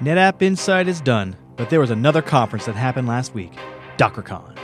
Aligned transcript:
NetApp 0.00 0.42
Insight 0.42 0.88
is 0.88 1.00
done, 1.00 1.36
but 1.56 1.70
there 1.70 1.80
was 1.80 1.90
another 1.90 2.20
conference 2.20 2.66
that 2.66 2.76
happened 2.76 3.08
last 3.08 3.32
week 3.32 3.52
DockerCon. 3.96 4.54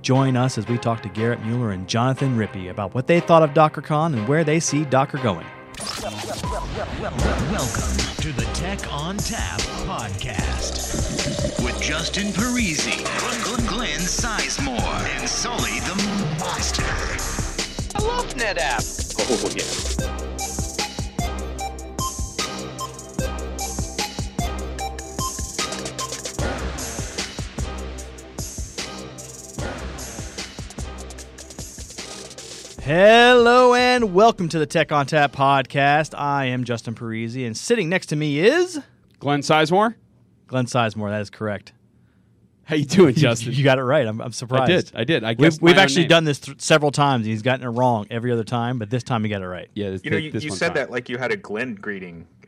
Join 0.00 0.36
us 0.36 0.58
as 0.58 0.68
we 0.68 0.78
talk 0.78 1.02
to 1.02 1.08
Garrett 1.08 1.44
Mueller 1.44 1.72
and 1.72 1.88
Jonathan 1.88 2.36
Rippey 2.36 2.70
about 2.70 2.94
what 2.94 3.08
they 3.08 3.18
thought 3.18 3.42
of 3.42 3.50
DockerCon 3.50 4.12
and 4.12 4.28
where 4.28 4.44
they 4.44 4.60
see 4.60 4.84
Docker 4.84 5.18
going. 5.18 5.46
Welcome 7.00 7.96
to 8.18 8.32
the 8.32 8.48
Tech 8.54 8.78
ONTAP 8.80 9.58
podcast 9.88 11.64
with 11.64 11.80
Justin 11.82 12.28
Parisi, 12.28 13.02
Glenn, 13.18 13.66
Glenn 13.66 13.98
Sizemore, 13.98 14.78
and 15.18 15.28
Sully 15.28 15.80
the 15.80 15.96
Monster. 16.38 16.84
I 17.96 18.02
love 18.06 18.32
NetApp. 18.34 19.14
Oh, 19.18 19.50
yeah. 19.56 20.33
Hello 32.84 33.72
and 33.72 34.12
welcome 34.12 34.46
to 34.50 34.58
the 34.58 34.66
Tech 34.66 34.88
ONTAP 34.90 35.30
podcast. 35.30 36.12
I 36.18 36.44
am 36.44 36.64
Justin 36.64 36.94
Parisi, 36.94 37.46
and 37.46 37.56
sitting 37.56 37.88
next 37.88 38.08
to 38.08 38.16
me 38.16 38.40
is 38.40 38.78
Glenn 39.18 39.40
Sizemore. 39.40 39.94
Glenn 40.48 40.66
Sizemore. 40.66 41.08
That 41.08 41.22
is 41.22 41.30
correct. 41.30 41.72
How 42.64 42.76
you 42.76 42.84
doing, 42.84 43.14
Justin? 43.14 43.54
You 43.54 43.64
got 43.64 43.78
it 43.78 43.84
right. 43.84 44.06
I'm, 44.06 44.20
I'm 44.20 44.32
surprised. 44.32 44.64
I 44.64 44.66
did. 44.66 44.92
I 44.94 45.04
did. 45.04 45.24
I 45.24 45.28
We've, 45.30 45.38
guess 45.38 45.62
we've 45.62 45.78
actually 45.78 46.08
done 46.08 46.24
this 46.24 46.40
th- 46.40 46.60
several 46.60 46.90
times. 46.90 47.26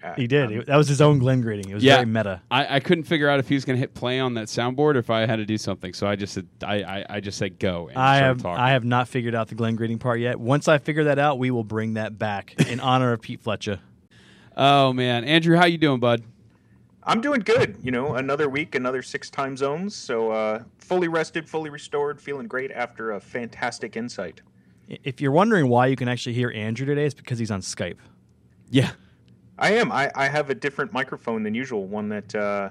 And 0.08 0.18
He's 0.18 0.18
gotten 0.18 0.18
it 0.18 0.18
wrong 0.18 0.18
every 0.18 0.18
other 0.18 0.18
time, 0.18 0.18
but 0.18 0.18
this 0.18 0.18
time 0.18 0.18
he 0.18 0.20
got 0.20 0.20
it 0.20 0.20
right. 0.20 0.20
Yeah, 0.20 0.20
this, 0.20 0.20
You 0.20 0.20
know, 0.20 0.20
this- 0.20 0.20
you, 0.20 0.20
this 0.20 0.20
you 0.20 0.20
one 0.20 0.20
said 0.20 0.20
time. 0.20 0.20
that 0.20 0.20
like 0.20 0.20
you 0.20 0.20
had 0.20 0.20
a 0.20 0.20
Glenn 0.20 0.20
greeting. 0.20 0.20
He 0.20 0.26
did. 0.26 0.44
um, 0.46 0.50
He- 0.52 0.64
that 0.64 0.76
was 0.76 0.88
his 0.88 1.00
own 1.00 1.18
Glenn 1.18 1.40
greeting. 1.40 1.70
It 1.70 1.74
was 1.74 1.84
Yeah. 1.84 1.94
very 1.96 2.06
meta. 2.06 2.42
I, 2.50 2.76
I 2.76 2.80
couldn't 2.80 3.04
figure 3.04 3.28
out 3.28 3.38
if 3.40 3.48
he 3.48 3.54
was 3.54 3.64
going 3.64 3.76
to 3.76 3.80
hit 3.80 3.94
play 3.94 4.20
on 4.20 4.34
that 4.34 4.46
soundboard 4.48 4.94
or 4.94 4.98
if 4.98 5.10
I 5.10 5.26
had 5.26 5.36
to 5.36 5.46
do 5.46 5.58
something. 5.58 5.92
So 5.92 6.06
I 6.06 6.16
just 6.16 6.34
said 6.34 6.46
I 6.64 6.82
I, 6.82 7.06
I 7.10 7.20
just 7.20 7.38
said 7.38 7.58
go. 7.58 7.88
And 7.88 7.98
I 7.98 8.16
have 8.16 8.42
talking. 8.42 8.60
I 8.60 8.70
have 8.70 8.84
not 8.84 9.08
figured 9.08 9.34
out 9.34 9.48
the 9.48 9.54
Glenn 9.54 9.76
greeting 9.76 9.98
part 9.98 10.20
yet. 10.20 10.38
Once 10.40 10.68
I 10.68 10.78
figure 10.78 11.04
that 11.04 11.18
out, 11.18 11.38
we 11.38 11.50
will 11.50 11.64
bring 11.64 11.94
that 11.94 12.18
back 12.18 12.54
in 12.68 12.80
honor 12.80 13.12
of 13.12 13.20
Pete 13.20 13.40
Fletcher. 13.40 13.80
Oh 14.56 14.92
man, 14.92 15.24
Andrew, 15.24 15.56
how 15.56 15.66
you 15.66 15.78
doing, 15.78 16.00
bud? 16.00 16.22
I'm 17.08 17.20
doing 17.20 17.40
good. 17.40 17.76
You 17.82 17.92
know, 17.92 18.14
another 18.14 18.48
week, 18.48 18.74
another 18.74 19.00
six 19.02 19.30
time 19.30 19.56
zones. 19.56 19.94
So 19.94 20.30
uh, 20.32 20.62
fully 20.78 21.08
rested, 21.08 21.48
fully 21.48 21.70
restored, 21.70 22.20
feeling 22.20 22.48
great 22.48 22.72
after 22.72 23.12
a 23.12 23.20
fantastic 23.20 23.96
insight. 23.96 24.40
If 24.88 25.20
you're 25.20 25.30
wondering 25.32 25.68
why 25.68 25.86
you 25.86 25.96
can 25.96 26.08
actually 26.08 26.32
hear 26.34 26.50
Andrew 26.54 26.86
today, 26.86 27.04
it's 27.04 27.14
because 27.14 27.38
he's 27.38 27.50
on 27.50 27.60
Skype. 27.60 27.98
Yeah. 28.70 28.90
I 29.58 29.72
am. 29.72 29.90
I, 29.92 30.10
I 30.14 30.28
have 30.28 30.50
a 30.50 30.54
different 30.54 30.92
microphone 30.92 31.42
than 31.42 31.54
usual. 31.54 31.86
One 31.86 32.08
that 32.10 32.34
uh, 32.34 32.68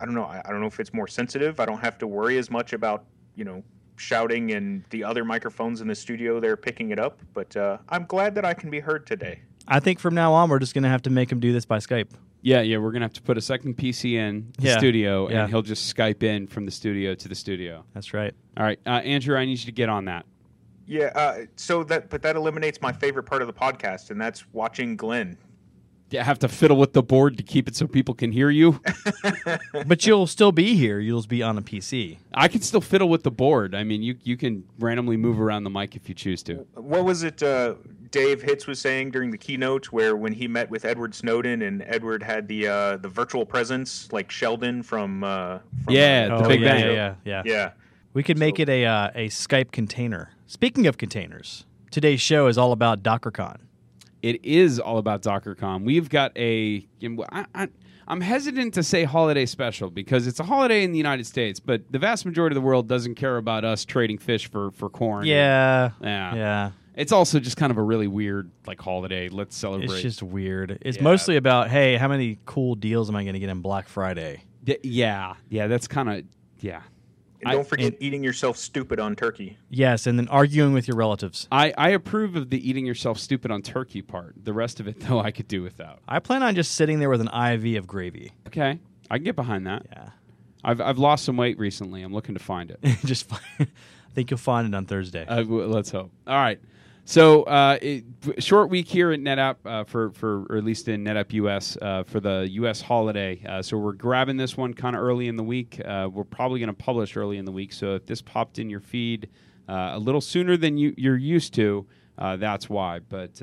I 0.00 0.04
don't 0.04 0.14
know. 0.14 0.24
I, 0.24 0.42
I 0.44 0.50
don't 0.50 0.60
know 0.60 0.66
if 0.66 0.78
it's 0.80 0.92
more 0.92 1.08
sensitive. 1.08 1.60
I 1.60 1.66
don't 1.66 1.80
have 1.80 1.98
to 1.98 2.06
worry 2.06 2.38
as 2.38 2.50
much 2.50 2.72
about 2.72 3.04
you 3.34 3.44
know 3.44 3.62
shouting 3.96 4.52
and 4.52 4.84
the 4.90 5.02
other 5.04 5.24
microphones 5.24 5.80
in 5.80 5.88
the 5.88 5.94
studio. 5.94 6.38
They're 6.40 6.56
picking 6.56 6.90
it 6.90 6.98
up. 6.98 7.20
But 7.34 7.56
uh, 7.56 7.78
I'm 7.88 8.04
glad 8.04 8.34
that 8.36 8.44
I 8.44 8.54
can 8.54 8.70
be 8.70 8.80
heard 8.80 9.06
today. 9.06 9.40
I 9.66 9.80
think 9.80 9.98
from 10.00 10.14
now 10.14 10.32
on 10.32 10.48
we're 10.48 10.58
just 10.60 10.72
going 10.74 10.84
to 10.84 10.88
have 10.88 11.02
to 11.02 11.10
make 11.10 11.30
him 11.30 11.40
do 11.40 11.52
this 11.52 11.64
by 11.66 11.78
Skype. 11.78 12.08
Yeah, 12.40 12.60
yeah, 12.60 12.78
we're 12.78 12.92
gonna 12.92 13.04
have 13.04 13.12
to 13.14 13.22
put 13.22 13.36
a 13.36 13.40
second 13.40 13.76
PC 13.76 14.12
in 14.14 14.52
the 14.58 14.68
Yeah. 14.68 14.78
studio, 14.78 15.28
Yeah. 15.28 15.40
and 15.42 15.50
he'll 15.50 15.60
just 15.60 15.94
Skype 15.94 16.22
in 16.22 16.46
from 16.46 16.66
the 16.66 16.70
studio 16.70 17.12
to 17.16 17.28
the 17.28 17.34
studio. 17.34 17.84
That's 17.94 18.14
right. 18.14 18.32
All 18.56 18.62
right, 18.64 18.78
uh, 18.86 18.90
Andrew, 18.90 19.36
I 19.36 19.44
need 19.44 19.58
you 19.58 19.64
to 19.66 19.72
get 19.72 19.88
on 19.88 20.04
that. 20.04 20.24
Yeah. 20.86 21.10
Uh, 21.16 21.38
so 21.56 21.82
that 21.84 22.08
but 22.10 22.22
that 22.22 22.36
eliminates 22.36 22.80
my 22.80 22.92
favorite 22.92 23.24
part 23.24 23.42
of 23.42 23.48
the 23.48 23.52
podcast, 23.52 24.10
and 24.10 24.20
that's 24.20 24.44
watching 24.52 24.96
Glenn. 24.96 25.36
Yeah, 26.10 26.22
I 26.22 26.24
have 26.24 26.38
to 26.40 26.48
fiddle 26.48 26.78
with 26.78 26.94
the 26.94 27.02
board 27.02 27.36
to 27.36 27.42
keep 27.42 27.68
it 27.68 27.76
so 27.76 27.86
people 27.86 28.14
can 28.14 28.32
hear 28.32 28.50
you. 28.50 28.80
But 29.86 30.06
you'll 30.06 30.26
still 30.26 30.52
be 30.52 30.74
here. 30.74 30.98
You'll 30.98 31.22
be 31.22 31.42
on 31.42 31.56
a 31.58 31.62
PC. 31.62 32.18
I 32.34 32.48
can 32.48 32.62
still 32.62 32.80
fiddle 32.80 33.08
with 33.08 33.22
the 33.22 33.30
board. 33.30 33.74
I 33.74 33.84
mean, 33.84 34.02
you 34.02 34.16
you 34.22 34.36
can 34.36 34.64
randomly 34.78 35.16
move 35.16 35.40
around 35.40 35.64
the 35.64 35.70
mic 35.70 35.94
if 35.94 36.08
you 36.08 36.14
choose 36.14 36.42
to. 36.44 36.66
What 36.74 37.04
was 37.04 37.22
it 37.22 37.42
uh, 37.42 37.74
Dave 38.10 38.42
Hitz 38.42 38.66
was 38.66 38.78
saying 38.80 39.10
during 39.10 39.30
the 39.30 39.38
keynote 39.38 39.86
where 39.92 40.16
when 40.16 40.32
he 40.32 40.48
met 40.48 40.70
with 40.70 40.84
Edward 40.84 41.14
Snowden 41.14 41.62
and 41.62 41.82
Edward 41.86 42.22
had 42.22 42.48
the 42.48 42.66
uh, 42.68 42.96
the 42.96 43.08
virtual 43.08 43.44
presence 43.44 44.10
like 44.12 44.30
Sheldon 44.30 44.82
from, 44.82 45.22
uh, 45.24 45.58
from 45.84 45.94
Yeah, 45.94 46.30
uh, 46.32 46.42
the 46.42 46.48
Big 46.48 46.60
Oh, 46.60 46.64
yeah, 46.64 46.72
Bang. 46.72 46.84
Yeah, 46.84 46.92
yeah, 46.92 47.14
yeah. 47.24 47.42
yeah. 47.44 47.70
We 48.14 48.22
could 48.22 48.38
make 48.38 48.58
it 48.58 48.68
a 48.68 48.84
uh, 48.86 49.10
a 49.14 49.28
Skype 49.28 49.70
container. 49.72 50.30
Speaking 50.46 50.86
of 50.86 50.98
containers, 50.98 51.66
today's 51.90 52.20
show 52.20 52.46
is 52.46 52.56
all 52.56 52.72
about 52.72 53.02
DockerCon. 53.02 53.58
It 54.22 54.44
is 54.44 54.78
all 54.80 54.98
about 54.98 55.22
DockerCon. 55.22 55.84
We've 55.84 56.08
got 56.08 56.36
a. 56.36 56.86
I, 57.32 57.44
I, 57.54 57.68
I'm 58.06 58.20
hesitant 58.20 58.74
to 58.74 58.82
say 58.82 59.04
holiday 59.04 59.44
special 59.46 59.90
because 59.90 60.26
it's 60.26 60.40
a 60.40 60.44
holiday 60.44 60.82
in 60.82 60.92
the 60.92 60.98
United 60.98 61.26
States, 61.26 61.60
but 61.60 61.82
the 61.92 61.98
vast 61.98 62.24
majority 62.24 62.54
of 62.56 62.62
the 62.62 62.66
world 62.66 62.88
doesn't 62.88 63.16
care 63.16 63.36
about 63.36 63.64
us 63.64 63.84
trading 63.84 64.18
fish 64.18 64.50
for 64.50 64.70
for 64.72 64.88
corn. 64.88 65.26
Yeah, 65.26 65.90
yeah, 66.00 66.34
yeah. 66.34 66.70
It's 66.94 67.12
also 67.12 67.38
just 67.38 67.56
kind 67.56 67.70
of 67.70 67.76
a 67.78 67.82
really 67.82 68.08
weird 68.08 68.50
like 68.66 68.80
holiday. 68.80 69.28
Let's 69.28 69.56
celebrate. 69.56 69.90
It's 69.92 70.02
just 70.02 70.22
weird. 70.22 70.78
It's 70.82 70.96
Yeah. 70.96 71.02
mostly 71.04 71.36
about 71.36 71.68
hey, 71.70 71.96
how 71.96 72.08
many 72.08 72.38
cool 72.46 72.74
deals 72.74 73.08
am 73.08 73.16
I 73.16 73.22
going 73.22 73.34
to 73.34 73.40
get 73.40 73.50
in 73.50 73.60
Black 73.60 73.88
Friday? 73.88 74.42
D- 74.64 74.78
yeah, 74.82 75.34
yeah. 75.48 75.66
That's 75.68 75.86
kind 75.86 76.08
of 76.08 76.24
yeah. 76.60 76.80
And 77.44 77.52
don't 77.52 77.66
forget 77.68 77.92
and- 77.94 78.02
eating 78.02 78.24
yourself 78.24 78.56
stupid 78.56 78.98
on 78.98 79.14
turkey. 79.16 79.58
Yes, 79.70 80.06
and 80.06 80.18
then 80.18 80.28
arguing 80.28 80.72
with 80.72 80.88
your 80.88 80.96
relatives. 80.96 81.46
I, 81.52 81.72
I 81.78 81.90
approve 81.90 82.34
of 82.36 82.50
the 82.50 82.68
eating 82.68 82.84
yourself 82.86 83.18
stupid 83.18 83.50
on 83.50 83.62
turkey 83.62 84.02
part. 84.02 84.34
The 84.42 84.52
rest 84.52 84.80
of 84.80 84.88
it, 84.88 85.00
though, 85.08 85.20
I 85.20 85.30
could 85.30 85.48
do 85.48 85.62
without. 85.62 86.00
I 86.08 86.18
plan 86.18 86.42
on 86.42 86.54
just 86.54 86.72
sitting 86.72 86.98
there 86.98 87.10
with 87.10 87.20
an 87.20 87.28
IV 87.28 87.76
of 87.78 87.86
gravy. 87.86 88.32
Okay, 88.48 88.78
I 89.10 89.18
can 89.18 89.24
get 89.24 89.36
behind 89.36 89.66
that. 89.66 89.86
Yeah, 89.90 90.08
I've 90.64 90.80
I've 90.80 90.98
lost 90.98 91.24
some 91.24 91.36
weight 91.36 91.58
recently. 91.58 92.02
I'm 92.02 92.12
looking 92.12 92.34
to 92.34 92.42
find 92.42 92.70
it. 92.70 92.80
just. 93.04 93.28
Find, 93.28 93.42
I 94.08 94.14
think 94.14 94.30
you'll 94.30 94.38
find 94.38 94.66
it 94.66 94.74
on 94.74 94.86
Thursday. 94.86 95.24
Uh, 95.28 95.42
w- 95.42 95.66
let's 95.66 95.90
hope. 95.90 96.10
All 96.26 96.34
right. 96.34 96.58
So, 97.08 97.44
uh, 97.44 97.78
it, 97.80 98.04
short 98.38 98.68
week 98.68 98.86
here 98.86 99.12
at 99.12 99.20
NetApp 99.20 99.56
uh, 99.64 99.84
for 99.84 100.10
for 100.10 100.44
or 100.50 100.58
at 100.58 100.64
least 100.64 100.88
in 100.88 101.04
NetApp 101.04 101.32
US 101.32 101.78
uh, 101.80 102.02
for 102.02 102.20
the 102.20 102.46
US 102.50 102.82
holiday. 102.82 103.42
Uh, 103.48 103.62
so 103.62 103.78
we're 103.78 103.94
grabbing 103.94 104.36
this 104.36 104.58
one 104.58 104.74
kind 104.74 104.94
of 104.94 105.00
early 105.00 105.26
in 105.26 105.36
the 105.36 105.42
week. 105.42 105.80
Uh, 105.82 106.10
we're 106.12 106.24
probably 106.24 106.60
going 106.60 106.68
to 106.68 106.74
publish 106.74 107.16
early 107.16 107.38
in 107.38 107.46
the 107.46 107.50
week. 107.50 107.72
So 107.72 107.94
if 107.94 108.04
this 108.04 108.20
popped 108.20 108.58
in 108.58 108.68
your 108.68 108.80
feed 108.80 109.30
uh, 109.70 109.92
a 109.94 109.98
little 109.98 110.20
sooner 110.20 110.58
than 110.58 110.76
you 110.76 110.92
you're 110.98 111.16
used 111.16 111.54
to, 111.54 111.86
that's 112.18 112.68
why. 112.68 112.98
But 112.98 113.40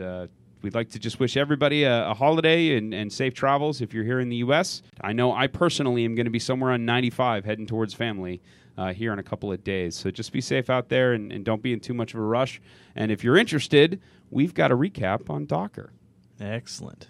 We'd 0.62 0.74
like 0.74 0.90
to 0.92 1.00
just 1.00 1.20
wish 1.20 1.38
everybody 1.38 1.84
a, 1.84 2.10
a 2.10 2.16
holiday 2.16 2.76
and, 2.76 2.92
and 2.92 3.14
safe 3.14 3.36
travels 3.36 3.82
if 3.82 3.94
you're 3.94 4.04
here 4.04 4.20
in 4.20 4.30
the 4.30 4.38
U.S. 4.38 4.82
I 5.00 5.14
know 5.14 5.32
I 5.32 5.46
personally 5.46 6.06
am 6.06 6.16
going 6.16 6.26
to 6.26 6.32
be 6.32 6.40
somewhere 6.40 6.72
on 6.72 6.86
95 6.86 7.46
heading 7.46 7.68
towards 7.68 7.94
family 7.94 8.42
uh, 8.78 8.94
here 8.94 9.14
in 9.14 9.20
a 9.20 9.24
couple 9.24 9.52
of 9.52 9.64
days. 9.64 9.96
So 9.96 10.12
just 10.12 10.32
be 10.32 10.42
safe 10.42 10.70
out 10.70 10.90
there 10.90 11.14
and, 11.14 11.32
and 11.32 11.46
don't 11.46 11.62
be 11.62 11.74
in 11.74 11.80
too 11.80 11.94
much 11.94 12.14
of 12.14 12.20
a 12.20 12.24
rush. 12.24 12.62
And 12.96 13.12
if 13.12 13.24
you're 13.24 13.38
interested, 13.38 14.02
we've 14.30 14.54
got 14.54 14.72
a 14.72 14.78
recap 14.78 15.30
on 15.30 15.46
Docker. 15.46 15.94
Excellent. 16.40 17.10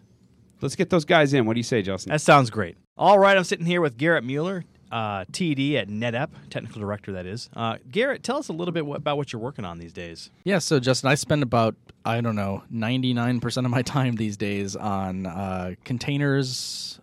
Let's 0.61 0.75
get 0.75 0.89
those 0.89 1.05
guys 1.05 1.33
in. 1.33 1.45
What 1.45 1.53
do 1.53 1.59
you 1.59 1.63
say, 1.63 1.81
Justin? 1.81 2.11
That 2.11 2.21
sounds 2.21 2.49
great. 2.49 2.77
All 2.97 3.19
right, 3.19 3.35
I'm 3.35 3.43
sitting 3.43 3.65
here 3.65 3.81
with 3.81 3.97
Garrett 3.97 4.23
Mueller, 4.23 4.63
uh, 4.91 5.25
TD 5.25 5.75
at 5.75 5.89
NetApp, 5.89 6.29
technical 6.49 6.79
director, 6.79 7.11
that 7.11 7.25
is. 7.25 7.49
Uh, 7.53 7.77
Garrett, 7.91 8.23
tell 8.23 8.37
us 8.37 8.47
a 8.47 8.53
little 8.53 8.71
bit 8.71 8.85
what, 8.85 8.97
about 8.97 9.17
what 9.17 9.33
you're 9.33 9.41
working 9.41 9.65
on 9.65 9.79
these 9.79 9.91
days. 9.91 10.31
Yeah, 10.45 10.59
so 10.59 10.79
Justin, 10.79 11.09
I 11.09 11.15
spend 11.15 11.43
about 11.43 11.75
I 12.05 12.21
don't 12.21 12.35
know 12.35 12.63
ninety 12.69 13.13
nine 13.13 13.41
percent 13.41 13.65
of 13.65 13.71
my 13.71 13.81
time 13.83 14.15
these 14.15 14.37
days 14.37 14.75
on 14.75 15.25
uh, 15.25 15.73
containers 15.83 16.99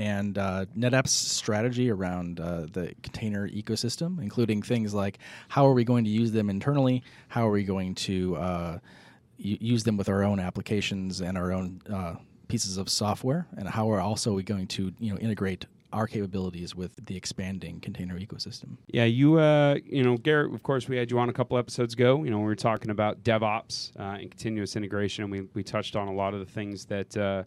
and 0.00 0.38
uh, 0.38 0.64
NetApp's 0.74 1.12
strategy 1.12 1.90
around 1.90 2.40
uh, 2.40 2.62
the 2.72 2.94
container 3.02 3.46
ecosystem, 3.50 4.20
including 4.22 4.62
things 4.62 4.94
like 4.94 5.18
how 5.48 5.66
are 5.66 5.74
we 5.74 5.84
going 5.84 6.04
to 6.04 6.10
use 6.10 6.32
them 6.32 6.48
internally, 6.48 7.02
how 7.28 7.46
are 7.46 7.50
we 7.50 7.64
going 7.64 7.94
to 7.94 8.34
uh, 8.36 8.78
use 9.36 9.84
them 9.84 9.98
with 9.98 10.08
our 10.08 10.24
own 10.24 10.40
applications 10.40 11.20
and 11.20 11.36
our 11.36 11.52
own 11.52 11.82
uh, 11.92 12.14
pieces 12.48 12.78
of 12.78 12.88
software, 12.88 13.46
and 13.58 13.68
how 13.68 13.90
are 13.90 14.00
also 14.00 14.32
we 14.32 14.42
going 14.42 14.66
to 14.68 14.90
you 14.98 15.12
know 15.12 15.18
integrate 15.18 15.66
our 15.92 16.06
capabilities 16.06 16.74
with 16.74 16.92
the 17.04 17.16
expanding 17.16 17.78
container 17.80 18.18
ecosystem. 18.18 18.76
Yeah, 18.86 19.04
you, 19.04 19.38
uh, 19.38 19.76
you 19.84 20.02
know, 20.02 20.16
Garrett. 20.16 20.54
Of 20.54 20.62
course, 20.62 20.88
we 20.88 20.96
had 20.96 21.10
you 21.10 21.18
on 21.18 21.28
a 21.28 21.32
couple 21.32 21.58
episodes 21.58 21.92
ago. 21.92 22.24
You 22.24 22.30
know, 22.30 22.38
we 22.38 22.44
were 22.44 22.54
talking 22.54 22.90
about 22.90 23.22
DevOps 23.22 23.90
uh, 23.98 24.18
and 24.20 24.30
continuous 24.30 24.76
integration, 24.76 25.24
and 25.24 25.32
we, 25.32 25.42
we 25.52 25.62
touched 25.62 25.94
on 25.94 26.08
a 26.08 26.12
lot 26.12 26.32
of 26.32 26.40
the 26.40 26.46
things 26.46 26.86
that 26.86 27.14
uh, 27.18 27.42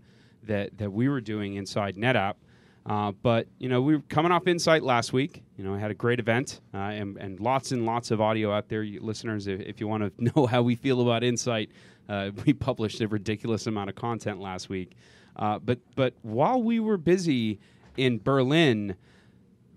that 0.45 0.77
that 0.77 0.91
we 0.91 1.09
were 1.09 1.21
doing 1.21 1.55
inside 1.55 1.95
NetApp. 1.95 2.35
Uh, 2.85 3.11
but 3.11 3.47
you 3.59 3.69
know, 3.69 3.81
we 3.81 3.95
were 3.95 4.03
coming 4.09 4.31
off 4.31 4.47
Insight 4.47 4.83
last 4.83 5.13
week. 5.13 5.43
You 5.57 5.63
know, 5.63 5.73
I 5.73 5.79
had 5.79 5.91
a 5.91 5.95
great 5.95 6.19
event 6.19 6.59
uh, 6.73 6.77
and, 6.77 7.17
and 7.17 7.39
lots 7.39 7.71
and 7.71 7.85
lots 7.85 8.11
of 8.11 8.19
audio 8.19 8.51
out 8.51 8.67
there, 8.67 8.83
you 8.83 8.99
listeners. 9.01 9.47
If, 9.47 9.61
if 9.61 9.79
you 9.79 9.87
want 9.87 10.17
to 10.17 10.31
know 10.35 10.45
how 10.45 10.61
we 10.61 10.75
feel 10.75 11.01
about 11.01 11.23
Insight, 11.23 11.69
uh, 12.09 12.31
we 12.45 12.53
published 12.53 12.99
a 13.01 13.07
ridiculous 13.07 13.67
amount 13.67 13.89
of 13.89 13.95
content 13.95 14.41
last 14.41 14.69
week. 14.69 14.93
Uh, 15.35 15.59
but 15.59 15.79
but 15.95 16.13
while 16.21 16.61
we 16.61 16.79
were 16.79 16.97
busy 16.97 17.59
in 17.95 18.19
Berlin, 18.19 18.95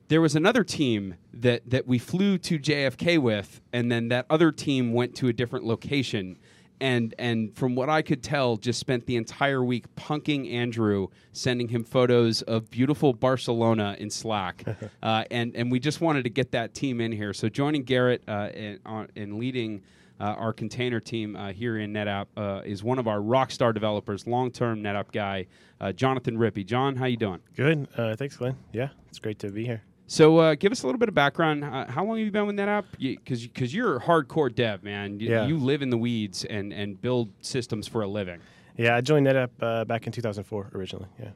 there 0.09 0.21
was 0.21 0.35
another 0.35 0.65
team 0.65 1.15
that 1.33 1.69
that 1.71 1.87
we 1.87 1.99
flew 1.99 2.39
to 2.39 2.59
JFK 2.59 3.19
with, 3.19 3.61
and 3.73 3.91
then 3.91 4.09
that 4.09 4.27
other 4.29 4.51
team 4.51 4.93
went 4.93 5.15
to 5.17 5.29
a 5.29 5.33
different 5.33 5.65
location. 5.65 6.39
And 6.81 7.15
and 7.19 7.55
from 7.55 7.75
what 7.75 7.89
I 7.89 8.03
could 8.03 8.23
tell, 8.23 8.57
just 8.57 8.79
spent 8.79 9.07
the 9.07 9.17
entire 9.17 9.65
week 9.65 9.95
punking 9.97 10.53
Andrew, 10.53 11.09
sending 11.33 11.69
him 11.69 11.85
photos 11.85 12.43
of 12.43 12.71
beautiful 12.71 13.13
Barcelona 13.13 13.97
in 13.99 14.11
Slack, 14.11 14.65
uh, 15.03 15.25
and 15.31 15.55
and 15.57 15.71
we 15.71 15.81
just 15.81 16.01
wanted 16.01 16.25
to 16.25 16.31
get 16.31 16.53
that 16.53 16.75
team 16.75 17.01
in 17.01 17.13
here. 17.13 17.33
So 17.33 17.49
joining 17.49 17.83
Garrett 17.83 18.23
uh, 18.29 18.51
in, 18.55 18.81
on, 18.85 19.09
in 19.15 19.39
leading. 19.39 19.83
Uh, 20.19 20.35
our 20.39 20.55
container 20.55 20.99
team 20.99 21.37
uh, 21.37 21.53
here 21.53 21.77
in 21.77 21.93
NetApp 21.93 22.25
uh, 22.39 22.63
is 22.65 22.83
one 22.83 22.99
of 22.99 23.07
our 23.07 23.21
rock 23.21 23.51
star 23.51 23.75
developers, 23.75 24.27
long-term 24.27 24.83
NetApp 24.83 25.13
guy, 25.13 25.45
uh, 25.79 25.93
Jonathan 25.93 26.39
Rippey. 26.39 26.65
John, 26.65 26.97
how 26.97 27.05
you 27.05 27.19
doing? 27.19 27.41
Good. 27.55 27.87
Uh, 27.95 28.17
thanks, 28.17 28.35
Glenn. 28.35 28.57
Yeah, 28.73 28.89
it's 29.11 29.19
great 29.19 29.39
to 29.41 29.51
be 29.51 29.67
here. 29.67 29.83
So, 30.09 30.39
uh, 30.39 30.55
give 30.55 30.71
us 30.71 30.83
a 30.83 30.87
little 30.87 31.01
bit 31.01 31.09
of 31.09 31.15
background. 31.15 31.65
Uh, 31.65 31.87
how 31.91 32.05
long 32.05 32.19
have 32.19 32.25
you 32.25 32.31
been 32.31 32.47
with 32.47 32.57
NetApp? 32.57 32.85
Because 32.99 33.45
because 33.47 33.75
you're 33.75 33.97
a 33.97 34.01
hardcore 34.01 34.55
dev, 34.55 34.83
man. 34.85 35.19
You, 35.19 35.31
Yeah. 35.31 35.47
you 35.47 35.57
live 35.59 35.83
in 35.83 35.91
the 35.91 35.99
weeds 35.99 36.45
and, 36.45 36.73
and 36.73 37.01
build 37.01 37.31
systems 37.41 37.89
for 37.89 38.03
a 38.03 38.07
living. 38.07 38.41
Yeah, 38.77 38.95
I 38.95 39.01
joined 39.01 39.27
NetApp 39.27 39.51
uh, 39.61 39.85
back 39.85 40.07
in 40.07 40.13
2004 40.13 40.71
originally. 40.75 41.09
Yeah, 41.21 41.31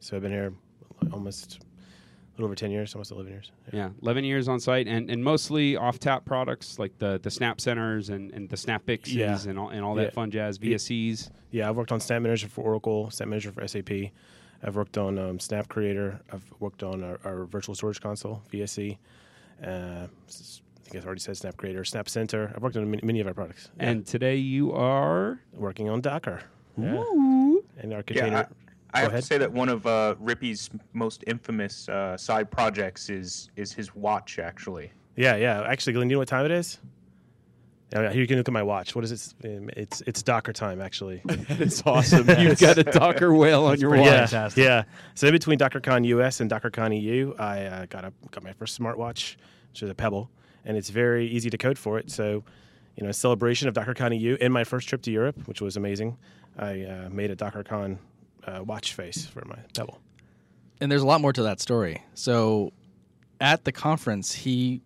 so 0.00 0.16
I've 0.16 0.22
been 0.22 0.30
here 0.32 0.54
almost 1.12 1.58
a 1.60 2.36
little 2.36 2.46
over 2.46 2.54
10 2.54 2.70
years, 2.70 2.94
almost 2.94 3.10
11 3.10 3.30
years. 3.30 3.52
Yeah. 3.72 3.78
Yeah, 3.78 3.88
11 4.02 4.24
years 4.24 4.48
on 4.48 4.58
site 4.58 4.86
and, 4.88 5.10
and 5.10 5.22
mostly 5.22 5.76
off 5.76 5.98
tap 5.98 6.24
products 6.24 6.78
like 6.78 6.96
the, 6.98 7.20
the 7.22 7.30
Snap 7.30 7.60
Centers 7.60 8.08
and, 8.08 8.32
and 8.32 8.48
the 8.48 8.56
Snap 8.56 8.86
Pixies 8.86 9.14
Yeah. 9.16 9.38
and 9.48 9.58
all, 9.58 9.68
and 9.68 9.84
all 9.84 9.94
that 9.96 10.04
Yeah. 10.04 10.10
fun 10.10 10.30
jazz. 10.30 10.58
VSCs. 10.58 11.30
Yeah, 11.50 11.68
I've 11.68 11.76
worked 11.76 11.92
on 11.92 12.00
Snap 12.00 12.22
Manager 12.22 12.48
for 12.48 12.62
Oracle, 12.64 13.10
Snap 13.10 13.28
Manager 13.28 13.52
for 13.52 13.66
SAP. 13.68 14.10
I've 14.62 14.76
worked 14.76 14.96
on 14.98 15.18
um, 15.18 15.38
Snap 15.40 15.68
Creator. 15.68 16.20
I've 16.32 16.44
worked 16.60 16.82
on 16.82 17.02
our, 17.02 17.18
our 17.24 17.44
virtual 17.44 17.74
storage 17.74 18.00
console, 18.00 18.42
VSC. 18.52 18.98
Uh, 19.62 20.06
s- 20.28 20.62
I 20.86 20.90
think 20.90 21.02
I 21.04 21.06
already 21.06 21.20
said 21.20 21.36
Snap 21.36 21.56
Creator, 21.56 21.84
Snap 21.84 22.08
Center. 22.08 22.52
I've 22.54 22.62
worked 22.62 22.76
on 22.76 22.90
many, 22.90 23.02
many 23.04 23.20
of 23.20 23.26
our 23.26 23.34
products. 23.34 23.70
Yeah. 23.78 23.90
And 23.90 24.06
today 24.06 24.36
you 24.36 24.72
are. 24.72 25.40
working 25.54 25.88
on 25.88 26.00
Docker. 26.00 26.42
Yeah. 26.76 27.02
And 27.78 27.92
our 27.92 27.98
Yeah, 27.98 28.02
container. 28.02 28.48
I, 28.92 28.98
I 28.98 29.00
have 29.00 29.08
ahead. 29.10 29.22
to 29.22 29.26
say 29.26 29.38
that 29.38 29.50
one 29.52 29.68
of 29.68 29.86
uh, 29.86 30.14
Rippy's 30.20 30.70
most 30.92 31.24
infamous 31.26 31.88
uh, 31.88 32.16
side 32.16 32.50
projects 32.50 33.10
is 33.10 33.50
is 33.56 33.72
his 33.72 33.94
watch. 33.94 34.38
Actually, 34.38 34.92
Yeah, 35.16 35.36
yeah. 35.36 35.62
Actually, 35.62 35.94
Glenn, 35.94 36.08
do 36.08 36.12
you 36.12 36.16
know 36.16 36.20
what 36.20 36.28
time 36.28 36.44
it 36.44 36.50
is? 36.52 36.78
Yeah, 37.92 38.02
yeah, 38.02 38.10
here 38.12 38.22
you 38.22 38.26
can 38.26 38.38
look 38.38 38.48
at 38.48 38.52
my 38.52 38.62
watch. 38.62 38.94
What 38.96 39.04
is 39.04 39.12
it? 39.12 39.34
Um, 39.44 39.70
It's 39.76 40.00
it's 40.06 40.22
Docker 40.22 40.52
time, 40.52 40.80
actually. 40.80 41.22
It's 41.28 41.82
awesome. 41.86 42.28
You've 42.40 42.58
got 42.58 42.78
a 42.78 42.84
Docker 42.84 43.32
whale 43.34 43.64
on 43.66 43.78
your 43.78 43.90
watch. 43.90 44.06
yeah, 44.06 44.26
Fantastic. 44.26 44.64
yeah. 44.64 44.84
So 45.14 45.26
in 45.28 45.32
between 45.32 45.58
DockerCon 45.58 46.04
US 46.06 46.40
and 46.40 46.50
DockerCon 46.50 47.00
EU, 47.00 47.34
I 47.38 47.64
uh, 47.66 47.86
got 47.86 48.04
a 48.04 48.12
got 48.30 48.42
my 48.42 48.52
first 48.52 48.78
smartwatch, 48.78 49.36
which 49.70 49.82
is 49.82 49.90
a 49.90 49.94
Pebble, 49.94 50.30
and 50.64 50.76
it's 50.76 50.90
very 50.90 51.26
easy 51.28 51.50
to 51.50 51.58
code 51.58 51.78
for 51.78 51.98
it. 51.98 52.10
So, 52.10 52.42
you 52.96 53.04
know, 53.04 53.12
celebration 53.12 53.68
of 53.68 53.74
DockerCon 53.74 54.18
EU 54.18 54.36
and 54.40 54.52
my 54.52 54.64
first 54.64 54.88
trip 54.88 55.02
to 55.02 55.10
Europe, 55.12 55.46
which 55.46 55.60
was 55.60 55.76
amazing. 55.76 56.16
I 56.58 56.82
uh, 56.82 57.08
made 57.10 57.30
a 57.30 57.36
DockerCon 57.36 57.98
uh, 58.46 58.62
watch 58.64 58.94
face 58.94 59.24
for 59.26 59.44
my 59.46 59.58
Pebble. 59.76 59.98
And 60.80 60.90
there's 60.90 61.02
a 61.02 61.06
lot 61.06 61.20
more 61.20 61.32
to 61.32 61.42
that 61.44 61.60
story. 61.60 62.02
So 62.14 62.72
at 63.40 63.64
the 63.64 63.72
conference, 63.72 64.32
he 64.32 64.80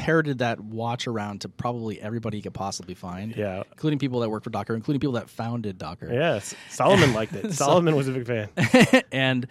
parroted 0.00 0.38
that 0.38 0.58
watch 0.58 1.06
around 1.06 1.42
to 1.42 1.48
probably 1.50 2.00
everybody 2.00 2.38
he 2.38 2.42
could 2.42 2.54
possibly 2.54 2.94
find. 2.94 3.36
Yeah. 3.36 3.64
Including 3.72 3.98
people 3.98 4.20
that 4.20 4.30
work 4.30 4.42
for 4.42 4.48
Docker, 4.48 4.74
including 4.74 4.98
people 4.98 5.12
that 5.12 5.28
founded 5.28 5.76
Docker. 5.76 6.10
Yes, 6.10 6.54
Solomon 6.70 7.12
liked 7.12 7.34
it. 7.34 7.52
Solomon 7.52 7.94
was 7.94 8.08
a 8.08 8.12
big 8.12 8.26
fan. 8.26 9.02
and 9.12 9.46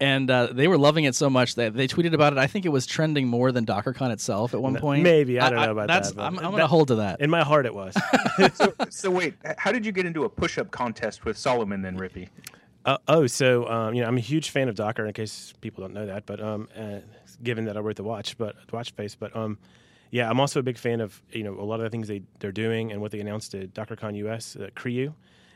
and 0.00 0.28
uh, 0.28 0.48
they 0.48 0.66
were 0.66 0.76
loving 0.76 1.04
it 1.04 1.14
so 1.14 1.30
much 1.30 1.54
that 1.54 1.74
they 1.74 1.86
tweeted 1.86 2.14
about 2.14 2.32
it. 2.32 2.38
I 2.40 2.48
think 2.48 2.66
it 2.66 2.70
was 2.70 2.84
trending 2.84 3.28
more 3.28 3.52
than 3.52 3.64
DockerCon 3.64 4.10
itself 4.10 4.54
at 4.54 4.60
one 4.60 4.74
point. 4.74 5.04
maybe. 5.04 5.38
I 5.38 5.50
don't 5.50 5.60
know 5.60 5.70
about 5.70 5.86
that's, 5.86 6.10
that, 6.10 6.20
I'm, 6.20 6.36
I'm 6.40 6.50
going 6.50 6.58
to 6.58 6.66
hold 6.66 6.88
to 6.88 6.96
that. 6.96 7.20
In 7.20 7.30
my 7.30 7.44
heart, 7.44 7.64
it 7.64 7.74
was. 7.74 7.94
so, 8.54 8.74
so 8.90 9.10
wait, 9.12 9.34
how 9.58 9.70
did 9.70 9.86
you 9.86 9.92
get 9.92 10.04
into 10.04 10.24
a 10.24 10.28
push-up 10.28 10.72
contest 10.72 11.24
with 11.24 11.38
Solomon 11.38 11.82
then, 11.82 11.96
Rippy? 11.96 12.28
Uh, 12.84 12.98
oh, 13.06 13.28
so 13.28 13.68
um, 13.68 13.94
you 13.94 14.02
know, 14.02 14.08
I'm 14.08 14.16
a 14.16 14.20
huge 14.20 14.50
fan 14.50 14.68
of 14.68 14.74
Docker. 14.74 15.06
In 15.06 15.12
case 15.12 15.54
people 15.60 15.82
don't 15.82 15.94
know 15.94 16.06
that, 16.06 16.26
but 16.26 16.40
um, 16.40 16.68
uh, 16.76 16.98
given 17.40 17.66
that 17.66 17.76
I 17.76 17.80
wrote 17.80 17.94
the 17.94 18.02
watch, 18.02 18.36
but 18.36 18.56
the 18.68 18.74
watch 18.74 18.90
face, 18.92 19.14
but 19.14 19.34
um, 19.36 19.58
yeah, 20.12 20.28
I'm 20.28 20.38
also 20.40 20.60
a 20.60 20.62
big 20.62 20.78
fan 20.78 21.00
of 21.00 21.20
you 21.32 21.42
know 21.42 21.58
a 21.58 21.64
lot 21.64 21.80
of 21.80 21.84
the 21.84 21.90
things 21.90 22.06
they 22.06 22.22
they're 22.38 22.52
doing 22.52 22.92
and 22.92 23.00
what 23.00 23.10
they 23.10 23.18
announced 23.18 23.54
at 23.54 23.72
DockerCon 23.72 24.14
US, 24.26 24.56
uh, 24.56 24.68
CRIU, 24.76 25.14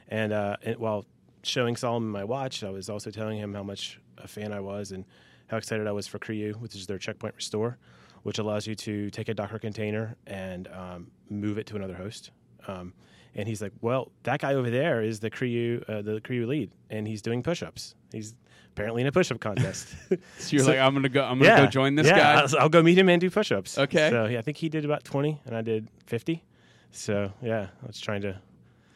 and, 0.09 0.33
uh, 0.33 0.57
and 0.63 0.77
while 0.79 1.05
showing 1.43 1.77
Solomon 1.77 2.11
my 2.11 2.25
watch, 2.25 2.65
I 2.65 2.71
was 2.71 2.89
also 2.89 3.11
telling 3.11 3.39
him 3.39 3.55
how 3.55 3.63
much 3.63 4.01
a 4.19 4.27
fan 4.27 4.53
I 4.53 4.61
was 4.61 4.93
and 4.93 5.05
how 5.49 5.59
excited 5.59 5.87
I 5.87 5.93
was 5.93 6.07
for 6.07 6.19
CRIU, 6.19 6.55
which 6.57 6.75
is 6.75 6.87
their 6.87 6.99
checkpoint 6.99 7.35
restore, 7.37 7.77
which 8.23 8.39
allows 8.39 8.67
you 8.67 8.75
to 8.77 9.11
take 9.11 9.29
a 9.29 9.35
Docker 9.35 9.59
container 9.59 10.17
and 10.27 10.69
um, 10.69 11.09
move 11.29 11.59
it 11.59 11.67
to 11.67 11.77
another 11.77 11.95
host. 11.95 12.31
Um, 12.67 12.95
and 13.35 13.47
he's 13.47 13.61
like, 13.61 13.73
"Well, 13.83 14.11
that 14.23 14.41
guy 14.41 14.55
over 14.55 14.71
there 14.71 15.03
is 15.03 15.21
the 15.21 15.31
CRIU, 15.31 15.85
uh, 15.87 16.01
the 16.01 16.23
CRIU 16.23 16.47
lead, 16.47 16.73
and 16.89 17.07
he's 17.07 17.21
doing 17.21 17.43
push-ups. 17.43 17.95
He's 18.17 18.35
apparently 18.73 19.03
in 19.03 19.09
a 19.09 19.13
push-up 19.13 19.41
contest. 19.41 19.89
So 20.39 20.57
you're 20.57 20.65
So- 20.65 20.71
like, 20.73 20.81
I'm 20.81 20.95
gonna 20.95 21.09
go. 21.09 21.23
I'm 21.25 21.39
gonna 21.39 21.65
go 21.65 21.67
join 21.67 21.95
this 21.95 22.07
yeah, 22.07 22.19
guy. 22.19 22.41
I'll, 22.43 22.59
I'll 22.63 22.69
go 22.69 22.83
meet 22.83 22.99
him 22.99 23.09
and 23.09 23.21
do 23.21 23.31
push-ups. 23.31 23.79
Okay. 23.79 24.11
So 24.11 24.27
yeah, 24.27 24.39
I 24.39 24.43
think 24.43 24.57
he 24.57 24.69
did 24.69 24.85
about 24.85 25.05
twenty, 25.05 25.41
and 25.47 25.57
I 25.57 25.63
did 25.63 25.89
fifty. 26.07 26.43
So 26.91 27.33
yeah, 27.43 27.69
I 27.83 27.87
was 27.87 28.01
trying 28.01 28.23
to 28.23 28.41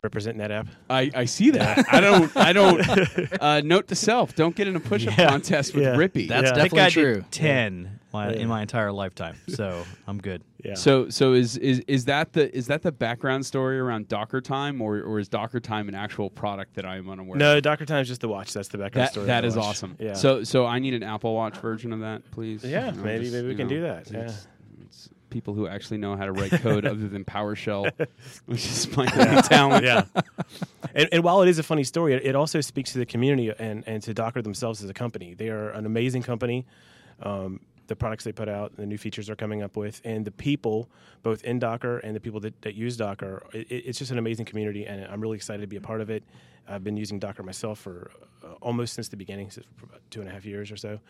represent 0.03 0.39
NetApp. 0.39 0.69
I, 0.89 1.11
I 1.15 1.25
see 1.27 1.51
that. 1.51 1.85
I 1.93 2.01
don't. 2.01 2.35
I 2.37 2.53
don't. 2.53 2.81
Uh, 3.41 3.61
note 3.65 3.89
to 3.89 3.95
self: 3.95 4.35
don't 4.35 4.55
get 4.55 4.69
in 4.69 4.77
a 4.77 4.81
push-up 4.81 5.17
Yeah. 5.17 5.29
contest 5.31 5.75
with 5.75 5.85
Yeah. 5.85 5.95
Rippy. 5.97 6.29
That's 6.29 6.45
Yeah. 6.49 6.53
That 6.53 6.55
definitely 6.71 6.79
guy 6.79 6.91
true. 6.91 7.15
did 7.17 7.31
ten 7.31 8.01
my- 8.13 8.31
Yeah. 8.33 8.39
in 8.41 8.49
my 8.49 8.61
entire 8.63 8.93
lifetime, 8.93 9.37
so 9.49 9.85
I'm 10.07 10.19
good. 10.19 10.43
Yeah. 10.63 10.75
So 10.75 11.09
so 11.09 11.33
is, 11.33 11.57
is 11.57 11.81
is 11.87 12.05
that 12.07 12.33
the 12.35 12.55
is 12.55 12.67
that 12.67 12.83
the 12.83 12.93
background 12.93 13.47
story 13.47 13.79
around 13.79 14.09
Docker 14.09 14.41
Time, 14.41 14.81
or 14.83 15.01
or 15.01 15.19
is 15.21 15.29
Docker 15.29 15.61
Time 15.61 15.89
an 15.89 15.95
actual 15.95 16.29
product 16.29 16.75
that 16.75 16.85
I 16.85 16.97
am 16.97 17.09
unaware? 17.09 17.33
of? 17.37 17.39
no, 17.39 17.61
Docker 17.61 17.87
Time's 17.87 18.09
just 18.09 18.21
the 18.21 18.29
watch. 18.29 18.53
That's 18.53 18.69
the 18.69 18.79
background 18.79 19.07
That 19.07 19.13
story. 19.13 19.25
of 19.25 19.27
that 19.29 19.41
the 19.43 19.47
is 19.49 19.57
watch. 19.57 19.65
awesome. 19.67 19.97
Yeah. 19.99 20.13
So 20.15 20.43
so 20.45 20.67
I 20.67 20.79
need 20.81 20.95
an 20.95 21.03
Apple 21.03 21.35
Watch 21.35 21.57
version 21.59 21.93
of 21.93 22.01
that, 22.01 22.29
please. 22.33 22.63
Yeah, 22.65 22.87
You 22.91 22.93
know, 22.97 23.03
maybe- 23.05 23.25
just, 23.25 23.35
maybe 23.37 23.49
we 23.49 23.55
can 23.55 23.69
know, 23.69 23.75
do 23.75 23.81
that, 23.83 24.11
yeah. 24.11 24.21
It's, 24.21 24.33
it's 24.35 24.47
people 25.31 25.55
who 25.55 25.67
actually 25.67 25.99
know 25.99 26.17
how 26.17 26.27
to 26.27 26.33
write 26.33 26.51
code 26.63 26.85
other 26.85 27.09
than 27.09 27.25
PowerShell, 27.25 27.91
which 28.47 28.67
is 28.67 28.97
my 28.97 29.07
only 29.17 29.43
talent. 29.43 29.85
yeah. 29.85 30.05
And, 30.93 31.09
and 31.13 31.23
while 31.23 31.41
it 31.43 31.49
is 31.49 31.61
a 31.61 31.63
funny 31.63 31.85
story, 31.85 32.15
it, 32.15 32.27
it 32.27 32.35
also 32.35 32.61
speaks 32.61 32.93
to 32.95 32.99
the 32.99 33.07
community 33.07 33.53
and, 33.57 33.85
and 33.87 34.03
to 34.03 34.13
Docker 34.13 34.43
themselves 34.43 34.83
as 34.83 34.91
a 34.91 34.95
company. 34.95 35.35
They 35.35 35.49
are 35.49 35.71
an 35.71 35.87
amazing 35.87 36.23
company. 36.23 36.67
Um, 37.23 37.61
the 37.87 37.95
products 37.95 38.25
they 38.25 38.33
put 38.33 38.49
out, 38.49 38.77
the 38.77 38.87
new 38.87 38.99
features 38.99 39.27
they're 39.27 39.37
coming 39.37 39.63
up 39.63 39.77
with, 39.77 40.01
and 40.05 40.25
the 40.25 40.31
people, 40.31 40.89
both 41.23 41.43
in 41.45 41.59
Docker 41.59 41.99
and 41.99 42.15
the 42.15 42.21
people 42.21 42.41
that, 42.41 42.61
that 42.63 42.75
use 42.75 42.97
Docker, 42.97 43.43
it, 43.53 43.67
it's 43.69 43.99
just 43.99 44.11
an 44.11 44.19
amazing 44.19 44.47
community, 44.47 44.87
and 44.87 45.05
I'm 45.07 45.21
really 45.21 45.37
excited 45.37 45.61
to 45.61 45.67
be 45.67 45.77
a 45.77 45.81
part 45.81 46.01
of 46.01 46.09
it. 46.09 46.25
I've 46.69 46.85
been 46.85 46.97
using 46.97 47.19
Docker 47.19 47.43
myself 47.43 47.81
for 47.81 48.11
uh, 48.45 48.53
almost 48.63 48.95
since 48.95 49.09
the 49.09 49.17
beginning, 49.17 49.51
since 49.51 49.67
for 49.77 49.87
about 49.87 50.01
two 50.11 50.21
and 50.21 50.29
a 50.29 50.33
half 50.33 50.45
years 50.45 50.71
or 50.71 50.77
so. 50.77 51.01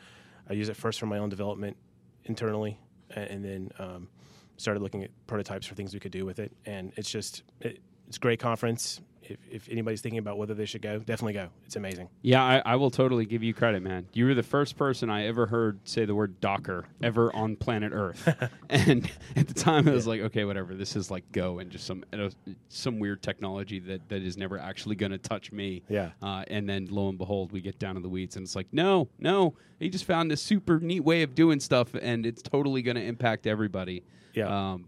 I 0.49 0.55
use 0.55 0.69
it 0.71 0.77
first 0.77 0.99
for 0.99 1.07
my 1.07 1.19
own 1.19 1.29
development 1.29 1.77
internally, 2.25 2.79
and 3.15 3.45
then 3.45 3.71
um, 3.79 4.09
started 4.57 4.83
looking 4.83 5.03
at 5.03 5.11
prototypes 5.27 5.67
for 5.67 5.75
things 5.75 5.95
we 5.95 6.01
could 6.01 6.13
do 6.13 6.25
with 6.25 6.39
it. 6.39 6.53
And 6.67 6.93
it's 6.97 7.11
just 7.11 7.43
it, 7.61 7.81
it's 8.09 8.17
a 8.17 8.21
great 8.21 8.41
conference. 8.41 9.01
If, 9.31 9.39
if 9.51 9.69
anybody's 9.71 10.01
thinking 10.01 10.19
about 10.19 10.39
whether 10.39 10.55
they 10.55 10.65
should 10.65 10.83
go, 10.83 10.99
definitely 10.99 11.35
go. 11.35 11.49
It's 11.65 11.77
amazing. 11.77 12.09
Yeah, 12.23 12.43
I, 12.43 12.63
I 12.65 12.77
will 12.77 12.91
totally 12.91 13.25
give 13.25 13.43
you 13.43 13.55
credit, 13.55 13.83
man. 13.83 14.07
You 14.13 14.27
were 14.27 14.35
the 14.35 14.43
first 14.43 14.77
person 14.77 15.09
I 15.09 15.27
ever 15.27 15.47
heard 15.47 15.79
say 15.85 16.05
the 16.05 16.15
word 16.15 16.41
Docker 16.41 16.87
ever 17.03 17.35
on 17.35 17.57
planet 17.57 17.93
Earth, 17.95 18.29
and 18.69 19.11
at 19.37 19.49
the 19.49 19.55
time 19.55 19.89
I 19.89 19.93
was 19.93 20.07
like, 20.07 20.21
okay, 20.21 20.45
whatever. 20.45 20.75
This 20.75 20.97
is 20.97 21.11
like 21.11 21.31
Go 21.33 21.61
and 21.61 21.71
just 21.71 21.87
some 21.87 22.05
you 22.13 22.31
some 22.69 22.99
weird 22.99 23.23
technology 23.23 23.79
that, 23.81 24.09
that 24.09 24.23
is 24.23 24.37
never 24.37 24.59
actually 24.59 24.97
going 24.97 25.13
to 25.13 25.19
touch 25.19 25.53
me. 25.53 25.83
Yeah. 25.89 26.11
Uh, 26.23 26.45
and 26.49 26.69
then 26.69 26.89
lo 26.91 27.09
and 27.09 27.19
behold, 27.19 27.53
we 27.53 27.61
get 27.61 27.79
down 27.79 27.95
to 27.95 28.01
the 28.01 28.09
weeds, 28.09 28.37
and 28.37 28.45
it's 28.45 28.57
like, 28.57 28.67
no, 28.73 29.09
no, 29.19 29.55
he 29.79 29.89
just 29.89 30.05
found 30.05 30.31
this 30.31 30.43
super 30.43 30.81
neat 30.81 31.01
way 31.01 31.23
of 31.23 31.35
doing 31.35 31.61
stuff, 31.61 31.95
and 32.01 32.27
it's 32.27 32.43
totally 32.43 32.83
going 32.83 32.97
to 32.97 33.03
impact 33.03 33.47
everybody. 33.47 34.03
Yeah. 34.35 34.73
Um, 34.73 34.87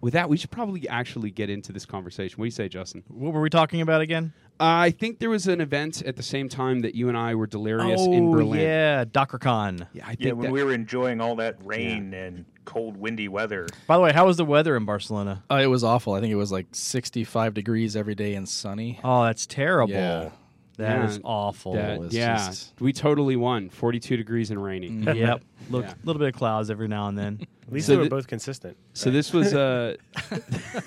with 0.00 0.12
that, 0.14 0.28
we 0.28 0.36
should 0.36 0.50
probably 0.50 0.88
actually 0.88 1.30
get 1.30 1.50
into 1.50 1.72
this 1.72 1.84
conversation. 1.86 2.38
What 2.38 2.44
do 2.44 2.46
you 2.46 2.52
say, 2.52 2.68
Justin? 2.68 3.02
What 3.08 3.32
were 3.32 3.40
we 3.40 3.50
talking 3.50 3.80
about 3.80 4.00
again? 4.00 4.32
I 4.60 4.90
think 4.90 5.20
there 5.20 5.30
was 5.30 5.46
an 5.46 5.60
event 5.60 6.02
at 6.02 6.16
the 6.16 6.22
same 6.22 6.48
time 6.48 6.80
that 6.80 6.94
you 6.94 7.08
and 7.08 7.16
I 7.16 7.34
were 7.36 7.46
delirious 7.46 8.00
oh 8.02 8.12
in 8.12 8.30
Berlin. 8.30 8.60
yeah, 8.60 9.04
DockerCon. 9.04 9.86
Yeah, 9.92 10.04
I 10.04 10.08
think 10.08 10.20
Yeah, 10.20 10.32
when 10.32 10.46
that, 10.46 10.52
we 10.52 10.64
were 10.64 10.72
enjoying 10.72 11.20
all 11.20 11.36
that 11.36 11.56
rain 11.64 12.12
and 12.12 12.44
cold, 12.64 12.96
windy 12.96 13.28
weather. 13.28 13.66
By 13.86 13.96
the 13.96 14.02
way, 14.02 14.12
how 14.12 14.26
was 14.26 14.36
the 14.36 14.44
weather 14.44 14.76
in 14.76 14.84
Barcelona? 14.84 15.44
Uh, 15.50 15.60
it 15.62 15.68
was 15.68 15.84
awful. 15.84 16.14
I 16.14 16.20
think 16.20 16.32
it 16.32 16.36
was 16.36 16.50
like 16.50 16.66
65 16.72 17.54
degrees 17.54 17.94
every 17.94 18.14
day 18.14 18.34
and 18.34 18.48
sunny. 18.48 18.98
Oh, 19.04 19.24
that's 19.24 19.46
terrible. 19.46 19.94
Yeah. 19.94 20.30
That 20.78 21.04
is 21.10 21.16
Yeah. 21.16 21.22
awful. 21.24 21.74
that- 21.74 21.98
was 21.98 22.14
yeah, 22.14 22.36
just- 22.36 22.72
we 22.80 22.92
totally 22.92 23.36
won. 23.36 23.68
Forty-two 23.68 24.16
degrees 24.16 24.50
and 24.50 24.62
rainy. 24.62 24.88
yep. 24.88 25.42
Look, 25.70 25.84
a 25.84 25.88
Yeah. 25.88 25.94
little 26.04 26.18
bit 26.20 26.28
of 26.28 26.34
clouds 26.34 26.70
every 26.70 26.88
now 26.88 27.08
and 27.08 27.18
then. 27.18 27.40
At 27.66 27.72
least 27.72 27.86
So 27.86 27.92
they 27.92 27.98
were 27.98 28.04
the- 28.04 28.10
both 28.10 28.26
consistent. 28.28 28.76
So 28.94 29.10
this 29.10 29.32
was 29.32 29.52
uh, 29.54 29.96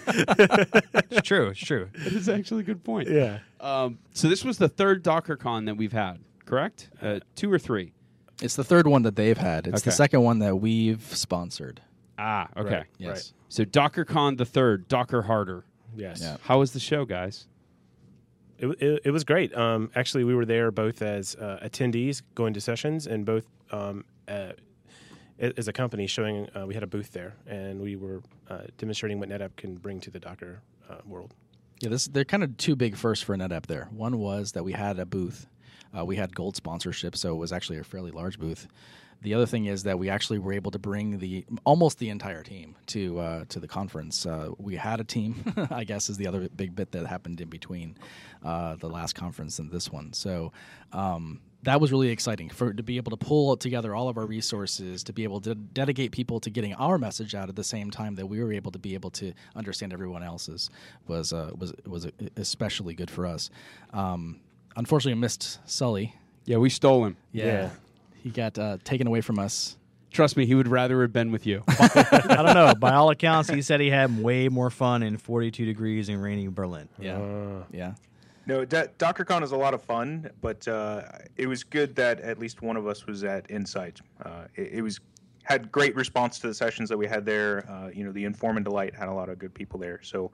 It's 0.08 1.28
true. 1.28 1.48
It's 1.50 1.60
true. 1.60 1.90
that 2.04 2.14
is 2.14 2.30
actually 2.30 2.62
a 2.62 2.64
good 2.64 2.84
point. 2.84 3.10
Yeah. 3.10 3.40
Um, 3.60 4.00
so 4.14 4.28
this 4.30 4.44
was 4.44 4.58
the 4.58 4.70
third 4.70 5.04
DockerCon 5.04 5.66
that 5.66 5.76
we've 5.78 5.92
had, 5.92 6.20
correct? 6.46 6.90
Uh, 7.02 7.20
two 7.36 7.52
or 7.52 7.60
three? 7.60 7.92
It's 8.42 8.56
the 8.56 8.64
third 8.64 8.88
one 8.88 9.04
that 9.04 9.16
they've 9.16 9.38
had. 9.38 9.68
It's 9.68 9.84
the 9.84 9.90
Okay. 9.90 9.96
second 9.96 10.22
one 10.24 10.40
that 10.40 10.56
we've 10.60 11.02
sponsored. 11.16 11.82
Ah, 12.18 12.48
okay. 12.58 12.76
Right. 12.76 12.86
Yes. 12.98 13.34
So 13.50 13.64
DockerCon 13.66 14.38
the 14.38 14.46
third, 14.46 14.88
Docker 14.88 15.24
harder. 15.24 15.66
Yes. 15.96 16.22
Yeah. 16.22 16.38
How 16.44 16.60
was 16.60 16.72
the 16.72 16.80
show, 16.80 17.06
guys? 17.06 17.48
It, 18.62 18.68
it, 18.82 19.02
it 19.06 19.12
was 19.12 19.24
great. 19.24 19.56
Um, 19.58 19.92
actually, 19.96 20.24
we 20.24 20.36
were 20.36 20.46
there 20.46 20.72
both 20.72 21.02
as 21.02 21.36
uh, 21.36 21.60
attendees 21.64 22.22
going 22.36 22.54
to 22.54 22.62
sessions 22.62 23.08
and 23.08 23.26
both 23.26 23.46
um, 23.72 24.06
uh, 24.28 24.52
as 25.40 25.68
a 25.68 25.74
company 25.74 26.06
showing. 26.08 26.48
Uh, 26.56 26.66
we 26.68 26.74
had 26.76 26.84
a 26.84 26.88
booth 26.88 27.12
there 27.12 27.34
and 27.48 27.82
we 27.82 27.96
were 27.96 28.22
uh, 28.50 28.62
demonstrating 28.78 29.20
what 29.20 29.30
NetApp 29.30 29.56
can 29.58 29.76
bring 29.76 30.00
to 30.02 30.12
the 30.12 30.20
Docker 30.20 30.62
uh, 30.90 30.98
world. 31.06 31.34
Yeah, 31.80 31.90
this 31.90 32.06
they're 32.06 32.24
kind 32.24 32.44
of 32.44 32.56
two 32.58 32.76
big 32.76 32.96
firsts 32.96 33.26
for 33.26 33.36
NetApp 33.36 33.66
there. 33.66 33.90
One 33.92 34.20
was 34.20 34.52
that 34.52 34.64
we 34.64 34.74
had 34.74 35.00
a 35.00 35.06
booth. 35.06 35.48
We 36.06 36.16
had 36.16 36.34
gold 36.34 36.56
sponsorship, 36.56 37.18
so 37.18 37.34
it 37.34 37.38
was 37.38 37.52
actually 37.52 37.78
a 37.78 37.84
fairly 37.84 38.12
large 38.12 38.40
booth. 38.40 38.66
The 39.22 39.36
other 39.36 39.46
thing 39.46 39.66
is 39.66 39.84
that 39.84 40.00
we 40.00 40.10
actually 40.10 40.40
were 40.40 40.54
able 40.54 40.72
to 40.72 40.80
bring 40.80 41.20
the 41.20 41.46
almost 41.64 42.00
the 42.00 42.10
entire 42.10 42.42
team 42.42 42.76
to 42.88 43.20
uh, 43.20 43.46
to 43.50 43.60
the 43.60 43.68
conference. 43.68 44.26
Uh, 44.26 44.50
we 44.58 44.76
had 44.76 45.00
a 45.00 45.04
team, 45.04 45.44
I 45.72 45.84
guess, 45.84 46.10
is 46.10 46.18
the 46.18 46.28
other 46.28 46.50
big 46.50 46.76
bit 46.76 46.92
that 46.92 47.06
happened 47.06 47.40
in 47.40 47.50
between 47.50 47.98
uh, 48.44 48.76
the 48.76 48.90
last 48.90 49.14
conference 49.14 49.60
and 49.60 49.72
this 49.72 49.92
one. 49.92 50.14
So 50.14 50.52
um, 50.92 51.40
that 51.64 51.80
was 51.80 51.92
really 51.92 52.10
exciting 52.10 52.50
for 52.50 52.74
to 52.74 52.82
be 52.82 52.98
able 52.98 53.12
to 53.12 53.18
pull 53.18 53.56
together 53.58 53.94
all 53.94 54.10
of 54.10 54.18
our 54.18 54.26
resources 54.26 55.04
to 55.04 55.14
be 55.14 55.24
able 55.24 55.40
to 55.42 55.54
dedicate 55.54 56.12
people 56.12 56.40
to 56.40 56.50
getting 56.50 56.74
our 56.74 56.98
message 56.98 57.36
out 57.36 57.50
at 57.50 57.56
the 57.56 57.64
same 57.64 57.92
time 57.92 58.16
that 58.16 58.26
we 58.26 58.42
were 58.44 58.52
able 58.52 58.72
to 58.72 58.80
be 58.80 58.96
able 58.96 59.12
to 59.12 59.34
understand 59.56 59.94
everyone 59.94 60.24
else's 60.24 60.70
was 61.08 61.32
uh, 61.32 61.52
was 61.56 61.74
was 61.86 62.08
especially 62.38 62.96
good 62.96 63.12
for 63.12 63.28
us. 63.28 63.52
Um, 63.94 64.40
unfortunately, 64.76 65.18
I 65.18 65.22
missed 65.22 65.60
Sully. 65.70 66.16
Yeah, 66.46 66.58
we 66.58 66.72
stole 66.72 67.06
him. 67.06 67.18
Yeah. 67.32 67.70
He 68.24 68.30
got 68.30 68.58
uh, 68.58 68.78
taken 68.84 69.08
away 69.08 69.22
from 69.22 69.40
us. 69.40 69.78
Trust 70.12 70.36
me, 70.36 70.46
he 70.46 70.56
would 70.56 70.68
rather 70.68 71.02
have 71.02 71.14
been 71.14 71.32
with 71.32 71.48
you. 71.48 71.64
I 71.68 72.42
don't 72.44 72.54
know. 72.54 72.74
By 72.76 72.94
all 72.94 73.10
accounts, 73.12 73.50
he 73.50 73.62
said 73.62 73.80
he 73.80 73.90
had 73.90 74.22
way 74.22 74.50
more 74.50 74.70
fun 74.70 75.04
in 75.04 75.18
42 75.18 75.66
degrees 75.66 76.10
in 76.10 76.18
rainy 76.20 76.48
Berlin. 76.50 76.90
Yeah, 77.00 77.18
Uh, 77.18 77.64
yeah. 77.72 77.94
No, 78.48 78.66
D- 78.66 78.76
DockerCon 78.98 79.42
is 79.44 79.52
a 79.54 79.56
lot 79.58 79.74
of 79.74 79.82
fun, 79.84 80.30
but 80.42 80.68
uh, 80.68 81.04
it 81.38 81.48
was 81.48 81.64
good 81.64 81.96
that 81.96 82.20
at 82.22 82.40
least 82.40 82.62
one 82.62 82.76
of 82.76 82.88
us 82.88 83.06
was 83.06 83.24
at 83.24 83.50
Insight. 83.50 84.02
Uh, 84.26 84.46
it, 84.56 84.70
it 84.74 84.82
was 84.82 85.00
had 85.44 85.72
great 85.72 85.96
response 85.96 86.40
to 86.40 86.48
the 86.48 86.54
sessions 86.54 86.90
that 86.90 86.98
we 86.98 87.08
had 87.08 87.26
there. 87.26 87.66
Uh, 87.70 87.90
you 87.94 88.04
know, 88.04 88.12
the 88.12 88.26
Inform 88.26 88.58
and 88.58 88.66
Delight 88.66 88.94
had 88.94 89.08
a 89.08 89.14
lot 89.14 89.30
of 89.30 89.40
good 89.40 89.54
people 89.54 89.80
there, 89.80 90.00
so 90.04 90.32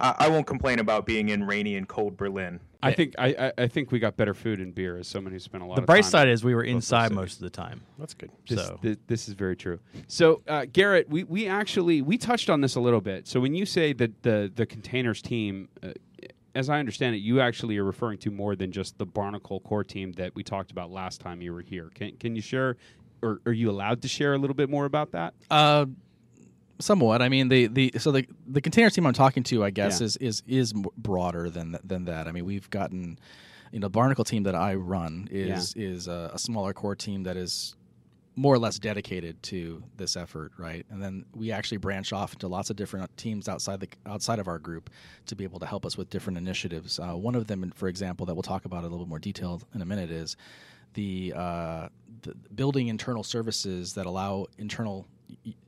I, 0.00 0.14
I 0.18 0.28
won't 0.28 0.46
complain 0.46 0.78
about 0.78 1.06
being 1.06 1.28
in 1.28 1.46
rainy 1.46 1.76
and 1.76 1.86
cold 1.86 2.16
Berlin. 2.16 2.60
I 2.82 2.92
think 2.92 3.14
I, 3.18 3.28
I, 3.38 3.52
I 3.64 3.68
think 3.68 3.92
we 3.92 3.98
got 3.98 4.16
better 4.16 4.32
food 4.32 4.58
and 4.58 4.74
beer 4.74 4.96
as 4.96 5.06
someone 5.06 5.32
who 5.32 5.38
spent 5.38 5.62
a 5.62 5.66
lot 5.66 5.74
of 5.74 5.76
time. 5.76 5.80
The 5.80 5.82
of 5.82 5.86
bright 5.86 6.02
time 6.02 6.10
side 6.10 6.28
is 6.28 6.42
we 6.42 6.54
were 6.54 6.64
inside 6.64 7.12
most 7.12 7.34
of 7.34 7.40
the 7.42 7.50
time. 7.50 7.82
that's 7.98 8.14
good. 8.14 8.30
This, 8.48 8.58
So 8.66 8.78
thi- 8.80 8.96
this 9.06 9.28
is 9.28 9.34
very 9.34 9.54
true. 9.54 9.78
So 10.08 10.42
uh, 10.48 10.64
Garrett, 10.72 11.08
we, 11.10 11.24
we 11.24 11.46
actually 11.46 12.00
we 12.00 12.16
touched 12.16 12.48
on 12.48 12.62
this 12.62 12.76
a 12.76 12.80
little 12.80 13.02
bit. 13.02 13.28
So 13.28 13.38
when 13.38 13.54
you 13.54 13.66
say 13.66 13.92
that 13.94 14.22
the 14.22 14.50
the 14.54 14.64
containers 14.64 15.20
team, 15.20 15.68
uh, 15.82 15.88
as 16.54 16.70
I 16.70 16.78
understand 16.78 17.14
it, 17.14 17.18
you 17.18 17.40
actually 17.40 17.76
are 17.76 17.84
referring 17.84 18.18
to 18.18 18.30
more 18.30 18.56
than 18.56 18.72
just 18.72 18.96
the 18.96 19.06
Barnacle 19.06 19.60
core 19.60 19.84
team 19.84 20.12
that 20.12 20.34
we 20.34 20.42
talked 20.42 20.70
about 20.70 20.90
last 20.90 21.20
time 21.20 21.42
you 21.42 21.52
were 21.52 21.60
here. 21.60 21.90
Can 21.94 22.16
can 22.16 22.34
you 22.34 22.42
share, 22.42 22.76
or 23.20 23.40
are 23.44 23.52
you 23.52 23.68
allowed 23.70 24.00
to 24.02 24.08
share 24.08 24.32
a 24.32 24.38
little 24.38 24.56
bit 24.56 24.70
more 24.70 24.86
about 24.86 25.12
that? 25.12 25.34
Uh, 25.50 25.84
somewhat. 26.80 27.22
I 27.22 27.28
mean, 27.28 27.48
the, 27.48 27.66
the 27.68 27.92
so 27.98 28.10
the 28.12 28.26
the 28.46 28.60
container 28.60 28.90
team 28.90 29.06
I'm 29.06 29.12
talking 29.12 29.42
to, 29.44 29.64
I 29.64 29.70
guess, 29.70 30.00
Yeah. 30.00 30.06
is 30.06 30.16
is 30.18 30.42
is 30.46 30.72
broader 30.96 31.48
than 31.50 31.78
than 31.84 32.04
that. 32.06 32.26
I 32.26 32.32
mean, 32.32 32.44
we've 32.44 32.68
gotten, 32.70 33.18
you 33.72 33.80
know, 33.80 33.88
Barnacle 33.88 34.24
team 34.24 34.42
that 34.44 34.54
I 34.54 34.74
run 34.74 35.28
is 35.30 35.74
is 35.76 36.08
a, 36.08 36.30
a 36.34 36.38
smaller 36.38 36.72
core 36.72 36.96
team 36.96 37.22
that 37.24 37.36
is 37.36 37.76
more 38.36 38.54
or 38.54 38.58
less 38.58 38.78
dedicated 38.78 39.42
to 39.42 39.82
this 39.96 40.16
effort, 40.16 40.52
right? 40.56 40.86
And 40.88 41.02
then 41.02 41.26
we 41.34 41.50
actually 41.52 41.76
branch 41.78 42.12
off 42.12 42.32
into 42.32 42.48
lots 42.48 42.70
of 42.70 42.76
different 42.76 43.14
teams 43.16 43.48
outside 43.48 43.80
the 43.80 43.88
outside 44.06 44.38
of 44.38 44.48
our 44.48 44.58
group 44.58 44.88
to 45.26 45.36
be 45.36 45.44
able 45.44 45.58
to 45.60 45.66
help 45.66 45.84
us 45.84 45.96
with 45.98 46.08
different 46.10 46.38
initiatives. 46.38 46.98
Uh, 46.98 47.12
one 47.14 47.34
of 47.34 47.48
them, 47.48 47.70
for 47.74 47.88
example, 47.88 48.24
that 48.26 48.34
we'll 48.34 48.42
talk 48.42 48.64
about 48.64 48.80
a 48.80 48.86
little 48.86 49.00
bit 49.04 49.08
more 49.08 49.18
detail 49.18 49.60
in 49.74 49.82
a 49.82 49.84
minute 49.84 50.10
is 50.10 50.36
the, 50.94 51.32
uh, 51.36 51.88
the 52.22 52.34
building 52.54 52.88
internal 52.88 53.22
services 53.22 53.94
that 53.94 54.06
allow 54.06 54.46
internal 54.58 55.06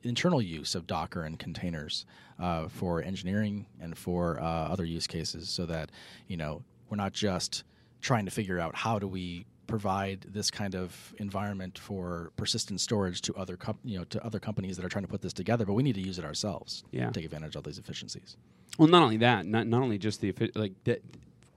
internal 0.03 0.41
use 0.41 0.75
of 0.75 0.85
Docker 0.87 1.23
and 1.23 1.37
containers 1.39 2.05
uh, 2.39 2.67
for 2.67 3.01
engineering 3.01 3.65
and 3.81 3.97
for 3.97 4.39
uh, 4.39 4.43
other 4.43 4.85
use 4.85 5.07
cases, 5.07 5.49
so 5.49 5.65
that 5.65 5.91
you 6.27 6.37
know 6.37 6.61
we're 6.89 6.97
not 6.97 7.13
just 7.13 7.63
trying 8.01 8.25
to 8.25 8.31
figure 8.31 8.59
out 8.59 8.75
how 8.75 8.99
do 8.99 9.07
we 9.07 9.45
provide 9.65 10.25
this 10.29 10.51
kind 10.51 10.75
of 10.75 11.15
environment 11.19 11.79
for 11.79 12.31
persistent 12.35 12.81
storage 12.81 13.21
to 13.21 13.33
other 13.35 13.55
com- 13.55 13.79
you 13.83 13.97
know 13.97 14.03
to 14.05 14.23
other 14.25 14.39
companies 14.39 14.75
that 14.75 14.85
are 14.85 14.89
trying 14.89 15.05
to 15.05 15.09
put 15.09 15.21
this 15.21 15.33
together, 15.33 15.65
but 15.65 15.73
we 15.73 15.83
need 15.83 15.95
to 15.95 16.01
use 16.01 16.19
it 16.19 16.25
ourselves 16.25 16.83
Yeah. 16.91 17.07
to 17.07 17.11
take 17.13 17.25
advantage 17.25 17.55
of 17.55 17.57
all 17.57 17.61
these 17.63 17.79
efficiencies. 17.79 18.35
Well, 18.77 18.89
not 18.89 19.03
only 19.03 19.17
that, 19.17 19.45
not 19.45 19.67
not 19.67 19.81
only 19.81 19.97
just 19.97 20.21
the 20.21 20.33
like 20.55 20.73
that. 20.83 21.01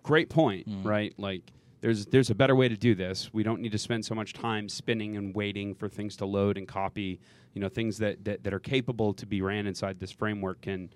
Great 0.03 0.29
point, 0.29 0.69
right? 0.85 1.13
Like 1.19 1.43
there's 1.87 2.07
there's 2.07 2.31
a 2.31 2.35
better 2.35 2.57
way 2.57 2.69
to 2.69 2.77
do 2.77 2.97
this. 2.97 3.33
We 3.33 3.45
don't 3.45 3.61
need 3.61 3.71
to 3.71 3.79
spend 3.79 4.05
so 4.05 4.13
much 4.13 4.33
time 4.33 4.69
spinning 4.69 5.17
and 5.17 5.33
waiting 5.33 5.73
for 5.73 5.89
things 5.89 6.17
to 6.17 6.27
load 6.27 6.59
and 6.59 6.67
copy. 6.67 7.21
You 7.55 7.61
know, 7.61 7.69
things 7.69 7.99
that 7.99 8.25
that, 8.25 8.43
that 8.43 8.53
are 8.53 8.59
capable 8.59 9.15
to 9.15 9.25
be 9.25 9.41
ran 9.41 9.69
inside 9.69 10.01
this 10.01 10.11
framework 10.11 10.63
can 10.63 10.91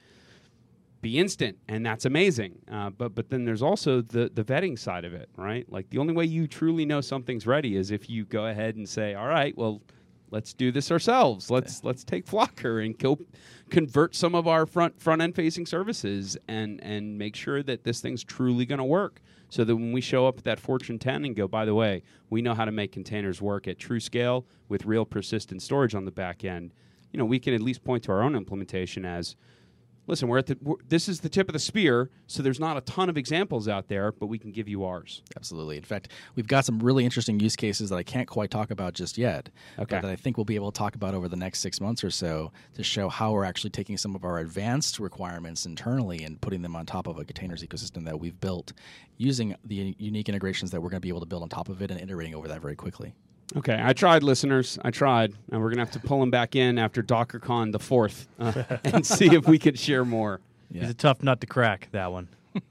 be 1.00 1.16
instant, 1.16 1.58
and 1.68 1.86
that's 1.86 2.06
amazing. 2.06 2.58
Uh, 2.68 2.90
but 2.90 3.14
but 3.14 3.30
then 3.30 3.44
there's 3.44 3.62
also 3.62 4.02
the 4.02 4.32
the 4.34 4.42
vetting 4.42 4.76
side 4.76 5.04
of 5.04 5.14
it, 5.14 5.28
right? 5.36 5.64
Like 5.70 5.90
the 5.90 5.98
only 5.98 6.12
way 6.12 6.24
you 6.24 6.48
truly 6.48 6.84
know 6.84 7.00
something's 7.00 7.46
ready 7.46 7.76
is 7.76 7.92
if 7.92 8.10
you 8.10 8.24
go 8.24 8.46
ahead 8.46 8.74
and 8.74 8.88
say, 8.88 9.14
"All 9.14 9.28
right, 9.28 9.56
well." 9.56 9.82
Let's 10.32 10.54
do 10.54 10.70
this 10.70 10.92
ourselves. 10.92 11.50
Let's 11.50 11.82
let's 11.82 12.04
take 12.04 12.24
Flocker 12.24 12.86
and 12.86 12.96
go 12.96 13.18
convert 13.68 14.14
some 14.14 14.36
of 14.36 14.46
our 14.46 14.64
front 14.64 15.00
front 15.00 15.20
end 15.20 15.34
facing 15.34 15.66
services 15.66 16.36
and 16.46 16.80
and 16.84 17.18
make 17.18 17.34
sure 17.34 17.64
that 17.64 17.82
this 17.82 18.00
thing's 18.00 18.22
truly 18.22 18.64
going 18.64 18.78
to 18.78 18.84
work. 18.84 19.20
So 19.50 19.64
that 19.64 19.74
when 19.76 19.92
we 19.92 20.00
show 20.00 20.26
up 20.26 20.38
at 20.38 20.44
that 20.44 20.60
Fortune 20.60 20.98
10 20.98 21.24
and 21.24 21.36
go, 21.36 21.46
by 21.48 21.64
the 21.64 21.74
way, 21.74 22.02
we 22.30 22.40
know 22.40 22.54
how 22.54 22.64
to 22.64 22.72
make 22.72 22.92
containers 22.92 23.42
work 23.42 23.66
at 23.66 23.78
true 23.78 24.00
scale 24.00 24.46
with 24.68 24.86
real 24.86 25.04
persistent 25.04 25.60
storage 25.60 25.94
on 25.94 26.04
the 26.04 26.12
back 26.12 26.44
end. 26.44 26.72
You 27.12 27.18
know, 27.18 27.24
we 27.24 27.40
can 27.40 27.52
at 27.52 27.60
least 27.60 27.82
point 27.82 28.04
to 28.04 28.12
our 28.12 28.22
own 28.22 28.36
implementation 28.36 29.04
as 29.04 29.34
listen, 30.10 30.28
we're 30.28 30.38
at 30.38 30.46
the 30.46 30.58
we're, 30.60 30.74
this 30.88 31.08
is 31.08 31.20
the 31.20 31.28
tip 31.28 31.48
of 31.48 31.52
the 31.52 31.58
spear, 31.58 32.10
so 32.26 32.42
there's 32.42 32.60
not 32.60 32.76
a 32.76 32.80
ton 32.82 33.08
of 33.08 33.16
examples 33.16 33.68
out 33.68 33.88
there, 33.88 34.12
but 34.12 34.26
we 34.26 34.38
can 34.38 34.50
give 34.50 34.68
you 34.68 34.84
ours. 34.84 35.22
Absolutely. 35.36 35.76
In 35.76 35.82
fact, 35.84 36.08
we've 36.34 36.46
got 36.48 36.64
some 36.64 36.80
really 36.80 37.04
interesting 37.04 37.38
use 37.40 37.56
cases 37.56 37.88
that 37.90 37.96
I 37.96 38.02
can't 38.02 38.28
quite 38.28 38.50
talk 38.50 38.70
about 38.70 38.92
just 38.94 39.16
yet, 39.16 39.48
Okay. 39.78 39.96
but 39.96 40.02
that 40.02 40.10
I 40.10 40.16
think 40.16 40.36
we'll 40.36 40.44
be 40.44 40.56
able 40.56 40.72
to 40.72 40.78
talk 40.78 40.94
about 40.94 41.14
over 41.14 41.28
the 41.28 41.36
next 41.36 41.60
six 41.60 41.80
months 41.80 42.04
or 42.04 42.10
so 42.10 42.52
to 42.74 42.82
show 42.82 43.08
how 43.08 43.32
we're 43.32 43.44
actually 43.44 43.70
taking 43.70 43.96
some 43.96 44.14
of 44.14 44.24
our 44.24 44.38
advanced 44.40 44.98
requirements 44.98 45.64
internally 45.64 46.24
and 46.24 46.40
putting 46.40 46.62
them 46.62 46.76
on 46.76 46.84
top 46.84 47.06
of 47.06 47.18
a 47.18 47.24
containers 47.24 47.62
ecosystem 47.62 48.04
that 48.04 48.18
we've 48.18 48.38
built 48.40 48.72
using 49.16 49.54
the 49.64 49.94
unique 49.98 50.28
integrations 50.28 50.70
that 50.70 50.80
we're 50.80 50.90
going 50.90 51.00
to 51.00 51.06
be 51.06 51.08
able 51.08 51.20
to 51.20 51.26
build 51.26 51.42
on 51.42 51.48
top 51.48 51.68
of 51.68 51.80
it 51.82 51.90
and 51.90 52.00
iterating 52.00 52.34
over 52.34 52.48
that 52.48 52.60
very 52.60 52.76
quickly. 52.76 53.14
Okay, 53.56 53.78
I 53.82 53.92
tried, 53.92 54.22
listeners. 54.22 54.78
I 54.84 54.90
tried, 54.90 55.34
and 55.50 55.60
we're 55.60 55.70
gonna 55.70 55.80
have 55.82 55.90
to 55.92 56.00
pull 56.00 56.22
him 56.22 56.30
back 56.30 56.54
in 56.54 56.78
after 56.78 57.02
DockerCon 57.02 57.72
the 57.72 57.78
fourth 57.80 58.28
uh, 58.38 58.62
and 58.84 59.04
see 59.04 59.34
if 59.34 59.48
we 59.48 59.58
could 59.58 59.78
share 59.78 60.04
more. 60.04 60.40
Yeah. 60.70 60.82
It's 60.82 60.92
a 60.92 60.94
tough 60.94 61.22
nut 61.22 61.40
to 61.40 61.46
crack, 61.46 61.88
that 61.92 62.12
one. 62.12 62.28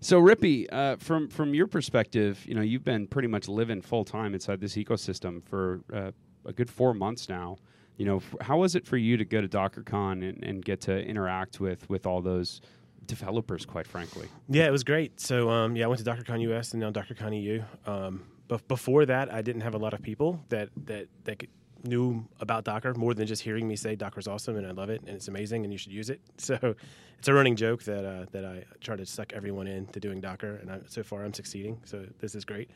So, 0.00 0.20
Rippy, 0.20 0.68
uh, 0.70 0.94
from 0.96 1.28
from 1.28 1.52
your 1.52 1.66
perspective, 1.66 2.44
you 2.46 2.54
know 2.54 2.60
you've 2.60 2.84
been 2.84 3.08
pretty 3.08 3.26
much 3.26 3.48
living 3.48 3.82
full 3.82 4.04
time 4.04 4.34
inside 4.34 4.60
this 4.60 4.76
ecosystem 4.76 5.42
for 5.44 5.80
uh, 5.92 6.12
a 6.44 6.52
good 6.52 6.70
four 6.70 6.94
months 6.94 7.28
now. 7.28 7.56
You 7.96 8.04
know, 8.04 8.16
f- 8.18 8.36
how 8.42 8.58
was 8.58 8.76
it 8.76 8.86
for 8.86 8.98
you 8.98 9.16
to 9.16 9.24
go 9.24 9.40
to 9.40 9.48
DockerCon 9.48 10.28
and, 10.28 10.44
and 10.44 10.64
get 10.64 10.80
to 10.82 10.96
interact 10.96 11.58
with 11.58 11.90
with 11.90 12.06
all 12.06 12.20
those 12.20 12.60
developers? 13.06 13.66
Quite 13.66 13.88
frankly, 13.88 14.28
Yeah, 14.48 14.66
it 14.68 14.70
was 14.70 14.84
great. 14.84 15.18
So 15.18 15.50
um, 15.50 15.74
yeah, 15.74 15.86
I 15.86 15.88
went 15.88 16.04
to 16.04 16.08
DockerCon 16.08 16.40
US 16.52 16.72
and 16.72 16.80
now 16.80 16.92
DockerCon 16.92 17.42
EU. 17.42 17.62
Um, 17.84 18.22
but 18.48 18.66
before 18.68 19.06
that, 19.06 19.32
I 19.32 19.42
didn't 19.42 19.62
have 19.62 19.74
a 19.74 19.78
lot 19.78 19.94
of 19.94 20.02
people 20.02 20.44
that 20.48 20.70
that 20.86 21.08
that 21.24 21.42
knew 21.84 22.26
about 22.40 22.64
Docker 22.64 22.94
more 22.94 23.14
than 23.14 23.26
just 23.26 23.42
hearing 23.42 23.68
me 23.68 23.76
say 23.76 23.94
Docker's 23.94 24.26
awesome 24.26 24.56
and 24.56 24.66
I 24.66 24.72
love 24.72 24.90
it 24.90 25.02
and 25.02 25.10
it's 25.10 25.28
amazing 25.28 25.64
and 25.64 25.72
you 25.72 25.78
should 25.78 25.92
use 25.92 26.10
it. 26.10 26.20
So 26.38 26.74
it's 27.18 27.28
a 27.28 27.34
running 27.34 27.56
joke 27.56 27.82
that 27.84 28.04
uh, 28.04 28.26
that 28.32 28.44
I 28.44 28.64
try 28.80 28.94
to 28.94 29.06
suck 29.06 29.32
everyone 29.32 29.66
in 29.66 29.86
to 29.88 30.00
doing 30.00 30.20
Docker, 30.20 30.56
and 30.56 30.70
I, 30.70 30.80
so 30.86 31.02
far 31.02 31.24
I'm 31.24 31.32
succeeding. 31.32 31.80
So 31.84 32.06
this 32.20 32.34
is 32.34 32.44
great. 32.44 32.70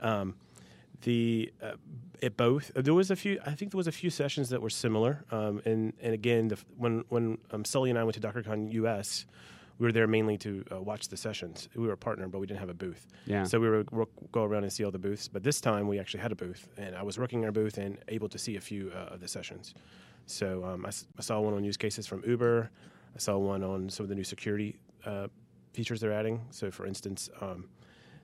Um, 0.00 0.34
the 1.02 1.52
uh, 1.62 1.74
it 2.20 2.36
both 2.36 2.72
there 2.74 2.94
was 2.94 3.10
a 3.10 3.16
few 3.16 3.38
I 3.46 3.54
think 3.54 3.70
there 3.72 3.78
was 3.78 3.86
a 3.86 3.92
few 3.92 4.10
sessions 4.10 4.48
that 4.50 4.60
were 4.60 4.70
similar 4.70 5.24
um, 5.30 5.62
and 5.64 5.92
and 6.00 6.12
again 6.14 6.48
the, 6.48 6.58
when 6.76 7.04
when 7.08 7.38
um, 7.50 7.64
Sully 7.64 7.90
and 7.90 7.98
I 7.98 8.04
went 8.04 8.14
to 8.14 8.20
DockerCon 8.20 8.72
US 8.72 9.26
we 9.78 9.86
were 9.86 9.92
there 9.92 10.06
mainly 10.06 10.38
to 10.38 10.64
uh, 10.72 10.80
watch 10.80 11.08
the 11.08 11.16
sessions. 11.16 11.68
We 11.74 11.86
were 11.86 11.92
a 11.92 11.96
partner 11.96 12.28
but 12.28 12.38
we 12.38 12.46
didn't 12.46 12.60
have 12.60 12.68
a 12.68 12.74
booth. 12.74 13.06
Yeah. 13.26 13.44
so 13.44 13.58
we 13.60 13.70
would 13.70 13.88
ro- 13.92 14.08
go 14.32 14.44
around 14.44 14.64
and 14.64 14.72
see 14.72 14.84
all 14.84 14.90
the 14.90 14.98
booths 14.98 15.28
but 15.28 15.42
this 15.42 15.60
time 15.60 15.88
we 15.88 15.98
actually 15.98 16.20
had 16.20 16.32
a 16.32 16.36
booth 16.36 16.68
and 16.76 16.94
I 16.96 17.02
was 17.02 17.18
working 17.18 17.44
our 17.44 17.52
booth 17.52 17.78
and 17.78 17.98
able 18.08 18.28
to 18.28 18.38
see 18.38 18.56
a 18.56 18.60
few 18.60 18.92
uh, 18.94 19.14
of 19.14 19.20
the 19.20 19.28
sessions. 19.28 19.74
So 20.26 20.64
um, 20.64 20.86
I, 20.86 20.90
I 21.18 21.22
saw 21.22 21.40
one 21.40 21.54
on 21.54 21.64
use 21.64 21.76
cases 21.76 22.06
from 22.06 22.22
Uber. 22.26 22.70
I 23.14 23.18
saw 23.18 23.36
one 23.36 23.62
on 23.62 23.88
some 23.90 24.04
of 24.04 24.08
the 24.08 24.14
new 24.14 24.24
security 24.24 24.76
uh, 25.04 25.28
features 25.72 26.00
they're 26.00 26.12
adding. 26.12 26.40
So 26.50 26.70
for 26.70 26.86
instance 26.86 27.28
um, 27.40 27.68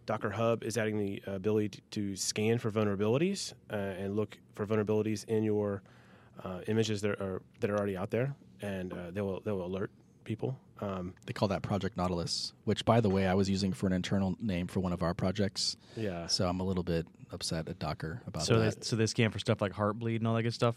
Docker 0.07 0.31
Hub 0.31 0.65
is 0.65 0.77
adding 0.77 0.99
the 0.99 1.23
ability 1.27 1.69
to, 1.69 1.81
to 1.91 2.17
scan 2.17 2.59
for 2.59 2.71
vulnerabilities 2.71 3.53
uh, 3.71 3.77
and 3.77 4.17
look 4.17 4.39
for 4.55 4.67
vulnerabilities 4.67 5.25
in 5.27 5.45
your 5.45 5.83
uh, 6.45 6.61
images 6.69 7.01
that 7.03 7.21
are 7.21 7.43
that 7.61 7.71
are 7.71 7.77
already 7.77 7.97
out 7.97 8.11
there, 8.11 8.35
and 8.63 8.93
uh, 8.93 9.11
they 9.13 9.21
will 9.21 9.41
they 9.45 9.53
will 9.53 9.67
alert 9.67 9.91
people 10.25 10.59
Um, 10.81 11.15
They 11.27 11.33
call 11.33 11.49
that 11.49 11.63
Project 11.63 11.97
Nautilus, 11.97 12.53
which, 12.65 12.85
by 12.85 13.01
the 13.01 13.09
way, 13.11 13.27
I 13.27 13.35
was 13.35 13.49
using 13.51 13.73
for 13.73 13.87
an 13.87 13.93
internal 13.93 14.37
name 14.41 14.67
for 14.67 14.81
one 14.81 14.93
of 14.93 15.03
our 15.03 15.15
projects. 15.15 15.77
yeah. 15.97 16.27
So 16.27 16.49
I'm 16.49 16.61
a 16.61 16.65
little 16.65 16.83
bit 16.83 17.07
upset 17.33 17.69
at 17.69 17.79
Docker 17.79 18.23
about 18.27 18.45
So 18.45 18.59
they, 18.59 18.71
that. 18.71 18.85
so 18.85 18.97
they 18.97 19.07
scan 19.07 19.31
for 19.31 19.39
stuff 19.39 19.61
like 19.61 19.73
heartbleed 19.73 20.17
and 20.17 20.27
all 20.27 20.35
that 20.35 20.43
good 20.43 20.55
stuff. 20.55 20.77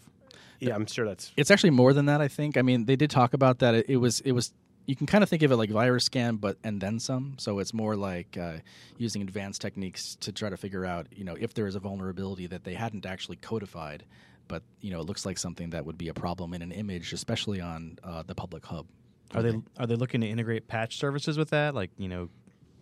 Yeah, 0.60 0.74
I'm 0.74 0.86
sure 0.86 1.04
that's 1.04 1.32
It's 1.36 1.50
actually 1.50 1.70
more 1.70 1.92
than 1.92 2.06
that. 2.06 2.20
I 2.20 2.28
think. 2.28 2.56
I 2.56 2.62
mean, 2.62 2.84
they 2.86 2.96
did 2.96 3.10
talk 3.10 3.34
about 3.34 3.58
that. 3.58 3.74
It, 3.74 3.86
it 3.90 3.96
was. 3.96 4.20
It 4.20 4.32
was. 4.32 4.52
You 4.86 4.94
can 4.94 5.06
kind 5.06 5.24
of 5.24 5.30
think 5.30 5.42
of 5.42 5.50
it 5.50 5.56
like 5.56 5.70
virus 5.70 6.04
scan, 6.04 6.36
but 6.36 6.58
and 6.62 6.80
then 6.80 7.00
some. 7.00 7.34
So 7.38 7.58
it's 7.58 7.72
more 7.72 7.96
like 7.96 8.36
uh, 8.36 8.58
using 8.98 9.22
advanced 9.22 9.60
techniques 9.62 10.16
to 10.20 10.30
try 10.30 10.50
to 10.50 10.56
figure 10.58 10.84
out, 10.84 11.06
you 11.10 11.24
know, 11.24 11.36
if 11.40 11.54
there 11.54 11.66
is 11.66 11.74
a 11.74 11.80
vulnerability 11.80 12.46
that 12.48 12.64
they 12.64 12.74
hadn't 12.74 13.06
actually 13.06 13.36
codified, 13.36 14.04
but 14.46 14.62
you 14.82 14.90
know, 14.90 15.00
it 15.00 15.06
looks 15.06 15.24
like 15.24 15.38
something 15.38 15.70
that 15.70 15.86
would 15.86 15.96
be 15.98 16.08
a 16.08 16.14
problem 16.14 16.52
in 16.52 16.60
an 16.62 16.70
image, 16.70 17.12
especially 17.14 17.60
on 17.62 17.98
uh, 18.04 18.22
the 18.26 18.34
public 18.34 18.64
hub. 18.66 18.86
Are 19.34 19.42
they 19.42 19.60
are 19.78 19.86
they 19.86 19.96
looking 19.96 20.20
to 20.20 20.26
integrate 20.28 20.68
patch 20.68 20.96
services 20.98 21.36
with 21.38 21.50
that? 21.50 21.74
Like 21.74 21.90
you 21.98 22.08
know, 22.08 22.28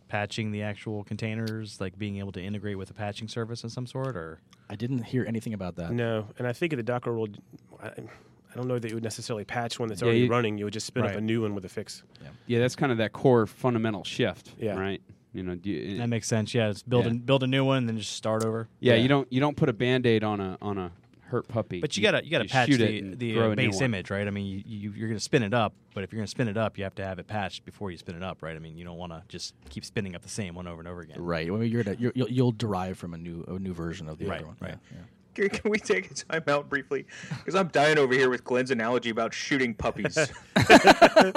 patching 0.08 0.50
the 0.52 0.62
actual 0.62 1.04
containers, 1.04 1.80
like 1.80 1.98
being 1.98 2.18
able 2.18 2.32
to 2.32 2.42
integrate 2.42 2.76
with 2.78 2.90
a 2.90 2.94
patching 2.94 3.28
service 3.28 3.64
of 3.64 3.72
some 3.72 3.86
sort, 3.86 4.16
or 4.16 4.40
I 4.68 4.74
didn't 4.76 5.04
hear 5.04 5.24
anything 5.26 5.54
about 5.54 5.76
that. 5.76 5.92
no. 5.92 6.28
And 6.38 6.46
I 6.46 6.52
think 6.52 6.72
in 6.72 6.76
the 6.78 6.82
Docker 6.82 7.12
world, 7.12 7.38
I, 7.82 7.86
I 7.88 8.54
don't 8.56 8.68
know 8.68 8.78
that 8.78 8.88
you 8.88 8.94
would 8.96 9.04
necessarily 9.04 9.44
patch 9.44 9.78
one 9.78 9.88
that's 9.88 10.02
Yeah, 10.02 10.06
already 10.08 10.20
you- 10.22 10.30
running. 10.30 10.58
You 10.58 10.64
would 10.66 10.74
just 10.74 10.86
spin 10.86 11.04
up 11.06 11.16
a 11.16 11.20
new 11.20 11.40
one 11.42 11.54
with 11.54 11.64
a 11.64 11.68
fix. 11.70 12.02
Yeah, 12.46 12.58
that's 12.58 12.76
kind 12.76 12.92
of 12.92 12.98
that 12.98 13.12
core 13.12 13.46
fundamental 13.46 14.04
shift. 14.04 14.52
Yeah. 14.58 14.78
Right. 14.78 15.00
You 15.32 15.42
know. 15.42 15.54
Do 15.54 15.70
you, 15.70 15.96
that 15.96 16.08
makes 16.10 16.28
sense? 16.28 16.52
Yeah, 16.54 16.68
it's 16.68 16.82
build 16.82 17.06
Yeah. 17.06 17.12
a, 17.12 17.14
build 17.14 17.42
a 17.42 17.46
new 17.46 17.64
one 17.64 17.78
and 17.78 17.88
then 17.88 17.96
just 17.98 18.12
start 18.12 18.44
over. 18.44 18.68
yeah, 18.80 18.92
yeah. 18.94 19.00
You 19.00 19.08
don't. 19.08 19.32
You 19.32 19.40
don't 19.40 19.56
put 19.56 19.70
a 19.70 19.72
band 19.72 20.04
aid 20.06 20.22
on 20.24 20.40
a 20.40 20.58
on 20.60 20.76
a 20.76 20.92
hurt 21.32 21.48
puppy. 21.48 21.80
But 21.80 21.96
you 21.96 22.02
gotta 22.04 22.24
you 22.24 22.30
gotta 22.30 22.44
patch 22.44 22.68
the, 22.68 23.14
the 23.16 23.40
uh, 23.40 23.54
base 23.56 23.80
image, 23.80 24.10
right? 24.10 24.26
I 24.26 24.30
mean, 24.30 24.46
you, 24.46 24.62
you 24.64 24.92
you're 24.92 25.08
gonna 25.08 25.18
spin 25.18 25.42
it 25.42 25.52
up, 25.52 25.74
but 25.94 26.04
if 26.04 26.12
you're 26.12 26.20
gonna 26.20 26.28
spin 26.28 26.46
it 26.46 26.56
up, 26.56 26.78
you 26.78 26.84
have 26.84 26.94
to 26.96 27.04
have 27.04 27.18
it 27.18 27.26
patched 27.26 27.64
before 27.64 27.90
you 27.90 27.96
spin 27.96 28.14
it 28.14 28.22
up, 28.22 28.42
right? 28.42 28.54
I 28.54 28.60
mean, 28.60 28.76
you 28.76 28.84
don't 28.84 28.98
want 28.98 29.10
to 29.12 29.22
just 29.28 29.54
keep 29.70 29.84
spinning 29.84 30.14
up 30.14 30.22
the 30.22 30.28
same 30.28 30.54
one 30.54 30.68
over 30.68 30.80
and 30.80 30.86
over 30.88 31.00
again. 31.00 31.20
Right. 31.20 31.52
Well, 31.52 31.64
you're, 31.64 31.82
gonna, 31.82 31.96
you're 31.98 32.12
you'll, 32.14 32.30
you'll 32.30 32.52
derive 32.52 32.98
from 32.98 33.14
a 33.14 33.18
new 33.18 33.44
a 33.48 33.58
new 33.58 33.74
version 33.74 34.08
of 34.08 34.18
the 34.18 34.26
Right, 34.26 34.38
other 34.38 34.46
one. 34.46 34.56
right. 34.60 34.78
Yeah, 34.92 34.98
yeah. 34.98 35.48
Can, 35.48 35.58
can 35.60 35.70
we 35.70 35.78
take 35.78 36.10
a 36.10 36.14
time 36.14 36.44
out 36.46 36.68
briefly? 36.68 37.06
Because 37.30 37.54
I'm 37.54 37.68
dying 37.68 37.98
over 37.98 38.12
here 38.14 38.28
with 38.30 38.44
Glenn's 38.44 38.70
analogy 38.70 39.10
about 39.10 39.32
shooting 39.34 39.74
puppies. 39.74 40.16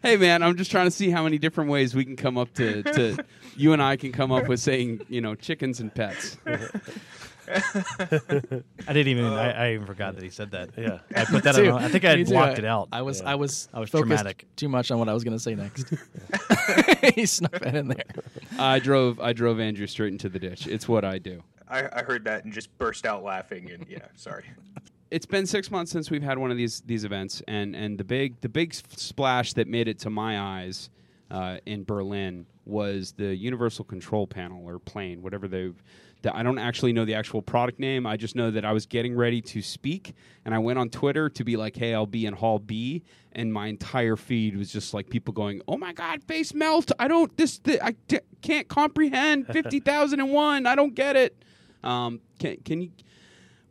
Hey 0.00 0.16
man, 0.16 0.44
I'm 0.44 0.56
just 0.56 0.70
trying 0.70 0.86
to 0.86 0.90
see 0.92 1.10
how 1.10 1.24
many 1.24 1.36
different 1.36 1.68
ways 1.68 1.92
we 1.96 2.04
can 2.04 2.14
come 2.14 2.38
up 2.38 2.54
to, 2.54 2.84
to 2.84 3.16
you 3.56 3.72
and 3.72 3.82
I 3.82 3.96
can 3.96 4.12
come 4.12 4.30
up 4.30 4.46
with 4.46 4.60
saying, 4.60 5.00
you 5.08 5.20
know, 5.20 5.34
chickens 5.34 5.80
and 5.80 5.92
pets. 5.92 6.36
I 7.48 8.92
didn't 8.92 9.08
even 9.08 9.24
I, 9.26 9.50
I 9.68 9.72
even 9.74 9.86
forgot 9.86 10.14
that 10.14 10.22
he 10.22 10.30
said 10.30 10.50
that. 10.52 10.70
Yeah. 10.76 10.98
I 11.14 11.24
put 11.24 11.42
that. 11.44 11.56
On, 11.68 11.82
I 11.82 11.88
think 11.88 12.04
I 12.04 12.16
had 12.16 12.26
blocked 12.26 12.58
it 12.58 12.64
out. 12.64 12.88
I 12.92 13.02
was 13.02 13.20
Yeah. 13.20 13.30
I 13.30 13.34
was 13.34 13.68
I 13.72 13.80
was 13.80 13.90
focused 13.90 14.08
dramatic. 14.08 14.46
too 14.56 14.68
much 14.68 14.90
on 14.90 14.98
what 14.98 15.08
I 15.08 15.14
was 15.14 15.24
going 15.24 15.36
to 15.36 15.42
say 15.42 15.54
next. 15.54 15.92
he 17.14 17.26
snuck 17.26 17.58
that 17.60 17.74
in 17.74 17.88
there. 17.88 18.04
I 18.58 18.78
drove 18.78 19.20
I 19.20 19.32
drove 19.32 19.60
Andrew 19.60 19.86
straight 19.86 20.12
into 20.12 20.28
the 20.28 20.38
ditch. 20.38 20.66
It's 20.66 20.88
what 20.88 21.04
I 21.04 21.18
do. 21.18 21.42
I, 21.68 21.88
I 21.92 22.02
heard 22.02 22.24
that 22.24 22.44
and 22.44 22.52
just 22.52 22.76
burst 22.78 23.06
out 23.06 23.24
laughing. 23.24 23.70
And 23.70 23.86
yeah, 23.88 24.06
sorry. 24.14 24.44
It's 25.10 25.26
been 25.26 25.46
six 25.46 25.70
months 25.70 25.90
since 25.90 26.10
we've 26.10 26.22
had 26.22 26.38
one 26.38 26.50
of 26.50 26.56
these 26.56 26.80
these 26.82 27.04
events, 27.04 27.42
and 27.48 27.74
and 27.74 27.98
the 27.98 28.04
big 28.04 28.40
the 28.40 28.48
big 28.48 28.74
splash 28.74 29.54
that 29.54 29.68
made 29.68 29.88
it 29.88 29.98
to 30.00 30.10
my 30.10 30.38
eyes 30.38 30.90
uh, 31.30 31.58
in 31.66 31.84
Berlin 31.84 32.46
was 32.64 33.12
the 33.12 33.34
Universal 33.34 33.86
Control 33.86 34.26
Panel 34.26 34.64
or 34.66 34.78
plane, 34.78 35.22
whatever 35.22 35.48
they. 35.48 35.70
The, 36.22 36.34
I 36.36 36.42
don't 36.42 36.58
actually 36.58 36.92
know 36.92 37.04
the 37.04 37.14
actual 37.14 37.42
product 37.42 37.78
name. 37.78 38.06
I 38.06 38.16
just 38.16 38.34
know 38.36 38.50
that 38.50 38.64
I 38.64 38.72
was 38.72 38.86
getting 38.86 39.14
ready 39.14 39.40
to 39.42 39.60
speak, 39.62 40.14
and 40.44 40.54
I 40.54 40.58
went 40.58 40.78
on 40.78 40.88
Twitter 40.88 41.28
to 41.28 41.44
be 41.44 41.56
like, 41.56 41.76
"Hey, 41.76 41.94
I'll 41.94 42.06
be 42.06 42.26
in 42.26 42.34
Hall 42.34 42.58
B," 42.58 43.02
and 43.32 43.52
my 43.52 43.66
entire 43.66 44.16
feed 44.16 44.56
was 44.56 44.72
just 44.72 44.94
like 44.94 45.10
people 45.10 45.34
going, 45.34 45.62
"Oh 45.68 45.76
my 45.76 45.92
God, 45.92 46.22
face 46.24 46.54
melt! 46.54 46.92
I 46.98 47.08
don't 47.08 47.36
this, 47.36 47.58
thi- 47.58 47.80
I 47.80 47.94
t- 48.08 48.20
can't 48.40 48.68
comprehend 48.68 49.46
fifty 49.52 49.80
thousand 49.80 50.20
and 50.20 50.30
one. 50.30 50.66
I 50.66 50.74
don't 50.76 50.94
get 50.94 51.16
it." 51.16 51.42
Um, 51.82 52.20
can 52.38 52.56
can 52.64 52.82
you? 52.82 52.90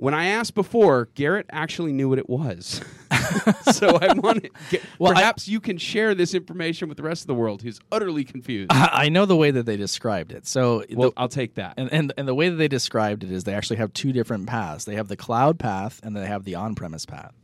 When 0.02 0.16
I 0.16 0.26
asked 0.26 0.56
before, 0.56 1.10
Garrett 1.14 1.46
actually 1.52 1.94
knew 1.94 2.10
what 2.10 2.18
it 2.18 2.28
was. 2.28 2.82
so 3.72 4.00
I 4.02 4.14
want 4.14 4.44
to, 4.72 4.80
Well, 4.98 5.12
I- 5.12 5.14
perhaps 5.16 5.48
you 5.48 5.60
can 5.60 5.78
share 5.78 6.16
this 6.16 6.34
information 6.34 6.88
with 6.88 6.98
the 6.98 7.04
rest 7.04 7.22
of 7.22 7.28
the 7.28 7.36
world 7.36 7.62
who's 7.62 7.80
utterly 7.92 8.24
confused. 8.24 8.72
I 8.74 8.90
I 9.06 9.10
know 9.10 9.28
the 9.28 9.36
way 9.36 9.52
that 9.52 9.68
they 9.68 9.78
described 9.78 10.32
it. 10.32 10.48
So 10.48 10.84
well, 10.92 11.12
the, 11.12 11.20
I'll 11.22 11.28
take 11.30 11.54
that. 11.54 11.76
and, 11.78 11.94
and 11.94 12.14
and 12.18 12.28
the 12.28 12.34
way 12.34 12.50
that 12.50 12.56
they 12.56 12.68
described 12.68 13.24
it 13.24 13.32
is 13.32 13.44
they 13.44 13.54
actually 13.54 13.78
have 13.78 13.94
two 13.94 14.12
different 14.12 14.48
paths. 14.48 14.86
They 14.86 14.96
have 14.96 15.08
the 15.08 15.16
cloud 15.16 15.60
path 15.60 16.00
and 16.02 16.16
they 16.16 16.26
have 16.26 16.46
the 16.46 16.56
on-premise 16.56 17.06
path. 17.06 17.36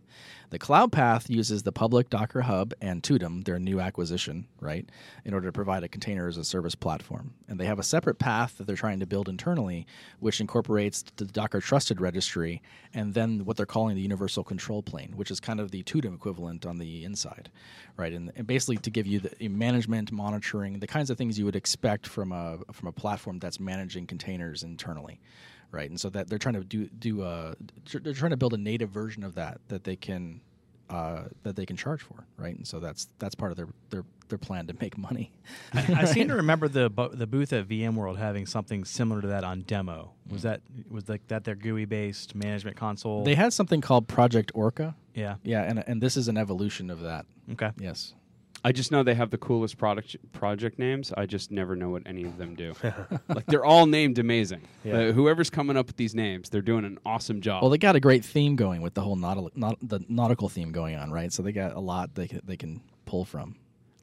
The 0.49 0.59
cloud 0.59 0.93
path 0.93 1.29
uses 1.29 1.63
the 1.63 1.73
public 1.73 2.09
Docker 2.09 2.41
Hub 2.41 2.73
and 2.79 3.03
Tutum, 3.03 3.43
their 3.43 3.59
new 3.59 3.81
acquisition, 3.81 4.47
right, 4.61 4.89
in 5.25 5.33
order 5.33 5.47
to 5.47 5.51
provide 5.51 5.83
a 5.83 5.89
container 5.89 6.29
as 6.29 6.37
a 6.37 6.45
service 6.45 6.73
platform. 6.73 7.33
And 7.49 7.59
they 7.59 7.65
have 7.65 7.79
a 7.79 7.83
separate 7.83 8.17
path 8.17 8.57
that 8.57 8.65
they're 8.65 8.77
trying 8.77 9.01
to 9.01 9.05
build 9.05 9.27
internally, 9.27 9.85
which 10.21 10.39
incorporates 10.39 11.03
the 11.17 11.25
Docker 11.25 11.59
Trusted 11.59 11.99
Registry 11.99 12.61
and 12.93 13.13
then 13.13 13.43
what 13.43 13.57
they're 13.57 13.65
calling 13.65 13.97
the 13.97 14.01
Universal 14.01 14.45
Control 14.45 14.81
Plane, 14.81 15.11
which 15.17 15.31
is 15.31 15.41
kind 15.41 15.59
of 15.59 15.71
the 15.71 15.83
Tutum 15.83 16.15
equivalent 16.15 16.65
on 16.65 16.77
the 16.77 17.03
inside, 17.03 17.51
right? 17.97 18.13
And, 18.13 18.31
and 18.37 18.47
basically 18.47 18.77
to 18.77 18.89
give 18.89 19.05
you 19.05 19.19
the 19.19 19.49
management, 19.49 20.13
monitoring, 20.13 20.79
the 20.79 20.87
kinds 20.87 21.09
of 21.09 21.17
things 21.17 21.37
you 21.37 21.43
would 21.43 21.57
expect 21.57 22.07
from 22.07 22.31
a 22.31 22.59
from 22.71 22.87
a 22.87 22.93
platform 22.93 23.39
that's 23.39 23.59
managing 23.59 24.07
containers 24.07 24.63
internally 24.63 25.19
right? 25.71 25.89
And 25.89 25.99
so 25.99 26.09
that 26.09 26.29
they're 26.29 26.39
trying 26.39 26.55
to 26.55 26.63
do 26.63 26.87
do 26.87 27.21
uh, 27.21 27.53
tr- 27.85 27.99
they're 27.99 28.13
trying 28.13 28.31
to 28.31 28.37
build 28.37 28.53
a 28.53 28.57
native 28.57 28.89
version 28.89 29.23
of 29.23 29.35
that 29.35 29.59
that 29.67 29.83
they 29.83 29.95
can 29.95 30.41
uh, 30.89 31.23
that 31.43 31.55
they 31.55 31.65
can 31.65 31.75
charge 31.75 32.01
for, 32.01 32.25
right? 32.37 32.55
And 32.55 32.67
so 32.67 32.79
that's 32.79 33.07
that's 33.19 33.35
part 33.35 33.51
of 33.51 33.57
their 33.57 33.67
their 33.89 34.03
their 34.29 34.37
plan 34.37 34.67
to 34.67 34.75
make 34.79 34.97
money. 34.97 35.31
I 35.73 36.05
seem 36.05 36.27
to 36.29 36.35
remember 36.43 36.67
the 36.67 36.89
bu- 36.89 37.15
the 37.15 37.27
booth 37.27 37.53
at 37.53 37.67
VMworld 37.67 38.17
having 38.17 38.45
something 38.45 38.85
similar 38.85 39.21
to 39.21 39.27
that 39.27 39.43
on 39.43 39.61
demo. 39.61 40.13
Was 40.29 40.43
that 40.43 40.61
was 40.89 41.09
like 41.09 41.27
that 41.27 41.43
their 41.43 41.55
GUI 41.55 41.85
based 41.85 42.35
management 42.35 42.77
console? 42.77 43.23
They 43.23 43.35
had 43.35 43.53
something 43.53 43.81
called 43.81 44.07
Project 44.07 44.51
Orca, 44.53 44.95
yeah. 45.13 45.35
yeah, 45.43 45.63
and 45.63 45.83
and 45.87 46.01
this 46.01 46.17
is 46.17 46.27
an 46.27 46.37
evolution 46.37 46.89
of 46.89 47.01
that. 47.01 47.25
Okay. 47.51 47.71
Yes. 47.79 48.13
I 48.67 48.73
just 48.73 48.91
know 48.91 49.01
they 49.01 49.15
have 49.15 49.29
the 49.29 49.37
coolest 49.37 49.77
product 49.77 50.17
project 50.33 50.77
names. 50.77 51.13
I 51.15 51.25
just 51.25 51.51
never 51.51 51.73
know 51.77 51.87
what 51.87 52.03
any 52.05 52.25
of 52.25 52.37
them 52.37 52.53
do. 52.53 52.73
like 53.29 53.45
they're 53.45 53.63
all 53.63 53.85
named 53.85 54.19
amazing. 54.19 54.59
Yeah. 54.83 54.97
Uh, 54.97 55.11
whoever's 55.13 55.49
coming 55.49 55.77
up 55.77 55.87
with 55.87 55.95
these 55.95 56.13
names, 56.13 56.49
they're 56.49 56.61
doing 56.61 56.83
an 56.83 56.99
awesome 57.05 57.39
job. 57.39 57.61
Well, 57.63 57.69
they 57.69 57.77
got 57.77 57.95
a 57.95 58.01
great 58.01 58.25
theme 58.25 58.57
going 58.57 58.81
with 58.81 58.93
the 58.93 58.99
whole 58.99 59.15
nautil- 59.15 59.55
naut- 59.55 59.77
the 59.81 60.01
nautical 60.09 60.49
theme 60.49 60.73
going 60.73 60.97
on, 60.97 61.13
right? 61.13 61.31
So 61.31 61.43
they 61.43 61.53
got 61.53 61.77
a 61.77 61.79
lot 61.79 62.13
they 62.15 62.27
can, 62.27 62.41
they 62.43 62.57
can 62.57 62.81
pull 63.05 63.23
from. 63.23 63.55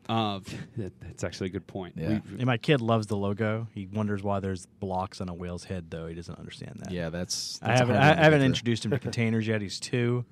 uh, 0.09 0.41
that's 0.77 1.25
actually 1.25 1.47
a 1.47 1.51
good 1.51 1.67
point. 1.67 1.95
Yeah. 1.97 2.21
We- 2.31 2.37
And 2.39 2.45
my 2.47 2.57
kid 2.59 2.81
loves 2.81 3.07
the 3.07 3.17
logo. 3.17 3.69
He 3.73 3.87
wonders 3.87 4.23
why 4.23 4.41
there's 4.41 4.67
blocks 4.81 5.21
on 5.21 5.29
a 5.29 5.35
whale's 5.35 5.65
head, 5.65 5.87
though. 5.91 6.07
He 6.07 6.15
doesn't 6.15 6.39
understand 6.39 6.81
that. 6.85 6.93
Yeah, 6.93 7.09
that's. 7.11 7.59
I 7.63 7.69
that's 7.69 7.81
a 7.81 7.87
haven't. 7.87 7.97
I 7.97 8.15
haven't 8.23 8.43
introduced 8.43 8.85
him 8.85 8.91
to 8.91 8.99
containers 9.09 9.47
yet. 9.47 9.61
He's 9.63 9.81
two, 9.81 10.25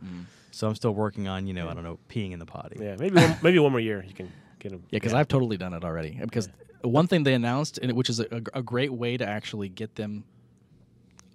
so 0.51 0.69
I'm 0.69 0.75
still 0.75 0.95
working 0.95 1.29
on 1.29 1.47
you 1.47 1.55
know 1.55 1.69
I 1.69 1.75
don't 1.75 1.85
know 1.85 1.99
peeing 2.09 2.33
in 2.33 2.39
the 2.39 2.47
potty. 2.47 2.77
Yeah, 2.81 2.97
maybe 2.99 3.17
one, 3.17 3.37
maybe 3.43 3.59
one 3.59 3.73
more 3.73 3.81
year 3.81 4.05
you 4.07 4.15
can 4.15 4.31
get 4.59 4.73
him. 4.73 4.83
Yeah, 4.91 4.99
because 4.99 5.15
I've 5.15 5.29
totally 5.29 5.57
done 5.57 5.73
it 5.75 5.85
already. 5.85 6.19
Because 6.21 6.49
one 6.83 7.07
thing 7.07 7.23
they 7.23 7.35
announced, 7.35 7.79
and 7.79 7.93
which 7.93 8.11
is 8.11 8.21
a, 8.21 8.27
a, 8.31 8.59
a 8.59 8.63
great 8.63 8.93
way 8.93 9.17
to 9.17 9.27
actually 9.27 9.69
get 9.69 9.95
them 9.95 10.25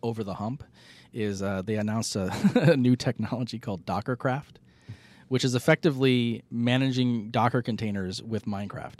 over 0.03 0.23
the 0.23 0.35
hump, 0.35 0.63
is 1.13 1.41
uh, 1.41 1.61
they 1.63 1.75
announced 1.75 2.15
a, 2.15 2.31
a 2.73 2.77
new 2.77 2.95
technology 2.95 3.57
called 3.57 3.85
Dockercraft, 3.85 4.57
which 5.27 5.43
is 5.43 5.55
effectively 5.55 6.43
managing 6.51 7.29
Docker 7.31 7.61
containers 7.61 8.21
with 8.21 8.45
Minecraft. 8.45 8.99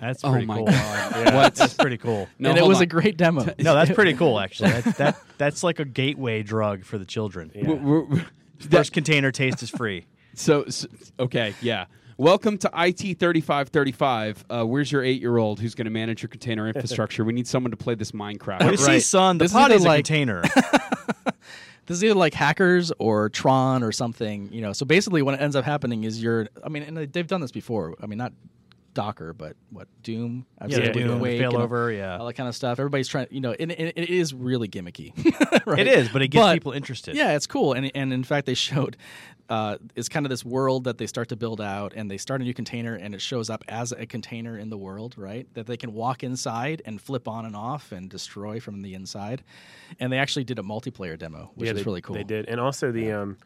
That's 0.00 0.24
Oh 0.24 0.30
pretty 0.32 0.46
my 0.46 0.56
cool. 0.56 0.66
God. 0.66 0.72
Yeah, 0.74 1.34
What? 1.36 1.54
That's 1.54 1.74
pretty 1.74 1.96
cool. 1.98 2.28
No, 2.38 2.50
and 2.50 2.58
it 2.58 2.66
was 2.66 2.78
on. 2.78 2.82
a 2.82 2.86
great 2.86 3.16
demo. 3.16 3.44
No, 3.58 3.74
that's 3.74 3.92
pretty 3.92 4.14
cool. 4.14 4.38
Actually, 4.44 4.70
that, 4.72 4.96
that 4.96 5.16
that's 5.38 5.62
like 5.62 5.78
a 5.78 5.84
gateway 5.84 6.42
drug 6.42 6.84
for 6.84 6.98
the 6.98 7.04
children. 7.06 7.50
Yeah. 7.54 7.68
We're- 7.68 8.04
we're- 8.06 8.24
First 8.70 8.92
container 8.92 9.30
taste 9.32 9.62
is 9.62 9.70
free. 9.70 10.06
So, 10.34 10.66
so 10.68 10.86
okay, 11.20 11.54
yeah. 11.60 11.86
Welcome 12.16 12.58
to 12.58 12.70
IT 12.72 13.18
thirty 13.18 13.40
five 13.40 13.70
thirty 13.70 13.90
five. 13.90 14.44
Uh, 14.48 14.64
where's 14.64 14.92
your 14.92 15.02
eight 15.02 15.20
year 15.20 15.36
old 15.36 15.58
who's 15.58 15.74
going 15.74 15.86
to 15.86 15.90
manage 15.90 16.22
your 16.22 16.28
container 16.28 16.68
infrastructure? 16.68 17.24
We 17.24 17.32
need 17.32 17.48
someone 17.48 17.72
to 17.72 17.76
play 17.76 17.96
this 17.96 18.12
Minecraft. 18.12 18.60
Well, 18.60 18.70
you 18.70 18.76
see, 18.76 19.00
son, 19.00 19.38
the 19.38 19.44
This 19.44 19.50
is 19.50 19.56
potty's 19.56 19.76
either 19.80 19.84
a 19.84 19.88
like- 19.88 20.04
container. 20.04 20.42
this 21.86 21.96
is 21.96 22.04
either 22.04 22.14
like 22.14 22.32
hackers 22.32 22.92
or 23.00 23.30
Tron 23.30 23.82
or 23.82 23.90
something, 23.90 24.48
you 24.52 24.60
know. 24.60 24.72
So 24.72 24.86
basically, 24.86 25.22
what 25.22 25.40
ends 25.40 25.56
up 25.56 25.64
happening 25.64 26.04
is 26.04 26.22
you're. 26.22 26.46
I 26.62 26.68
mean, 26.68 26.84
and 26.84 26.96
they've 26.96 27.26
done 27.26 27.40
this 27.40 27.50
before. 27.52 27.96
I 28.00 28.06
mean, 28.06 28.18
not 28.18 28.32
Docker, 28.92 29.32
but 29.32 29.56
what 29.70 29.88
Doom? 30.04 30.46
I've 30.60 30.70
Yeah, 30.70 30.76
seen 30.76 30.84
it 30.84 30.92
Doom, 30.92 31.18
Quake 31.18 31.40
and 31.40 31.52
all- 31.52 31.66
failover, 31.66 31.96
yeah. 31.96 32.16
all 32.18 32.26
that 32.26 32.34
kind 32.34 32.48
of 32.48 32.54
stuff. 32.54 32.78
Everybody's 32.78 33.08
trying, 33.08 33.26
you 33.32 33.40
know, 33.40 33.50
and, 33.58 33.72
and 33.72 33.92
it 33.96 34.08
is 34.08 34.32
really 34.32 34.68
gimmicky. 34.68 35.12
right? 35.66 35.80
It 35.80 35.88
is, 35.88 36.10
but 36.10 36.22
it 36.22 36.28
gets 36.28 36.52
people 36.54 36.70
interested. 36.70 37.16
Yeah, 37.16 37.34
it's 37.34 37.48
cool, 37.48 37.72
and 37.72 37.90
and 37.96 38.12
in 38.12 38.22
fact, 38.22 38.46
they 38.46 38.54
showed 38.54 38.96
uh, 39.48 39.76
it's 39.94 40.08
kind 40.08 40.24
of 40.24 40.30
this 40.30 40.44
world 40.44 40.84
that 40.84 40.98
they 40.98 41.06
start 41.06 41.28
to 41.28 41.36
build 41.36 41.60
out, 41.60 41.92
and 41.94 42.10
they 42.10 42.16
start 42.16 42.40
a 42.40 42.44
new 42.44 42.54
container, 42.54 42.94
and 42.94 43.14
it 43.14 43.20
shows 43.20 43.50
up 43.50 43.64
as 43.68 43.92
a 43.92 44.06
container 44.06 44.58
in 44.58 44.70
the 44.70 44.78
world, 44.78 45.14
right? 45.16 45.46
That 45.54 45.66
they 45.66 45.76
can 45.76 45.92
walk 45.92 46.22
inside 46.22 46.82
and 46.84 47.00
flip 47.00 47.28
on 47.28 47.44
and 47.44 47.54
off 47.54 47.92
and 47.92 48.08
destroy 48.08 48.60
from 48.60 48.82
the 48.82 48.94
inside, 48.94 49.42
and 50.00 50.12
they 50.12 50.18
actually 50.18 50.44
did 50.44 50.58
a 50.58 50.62
multiplayer 50.62 51.18
demo, 51.18 51.50
which 51.54 51.66
yeah, 51.66 51.72
is 51.72 51.78
they, 51.78 51.84
really 51.84 52.00
cool. 52.00 52.16
They 52.16 52.24
did, 52.24 52.48
and 52.48 52.60
also 52.60 52.90
the 52.90 53.12
um, 53.12 53.36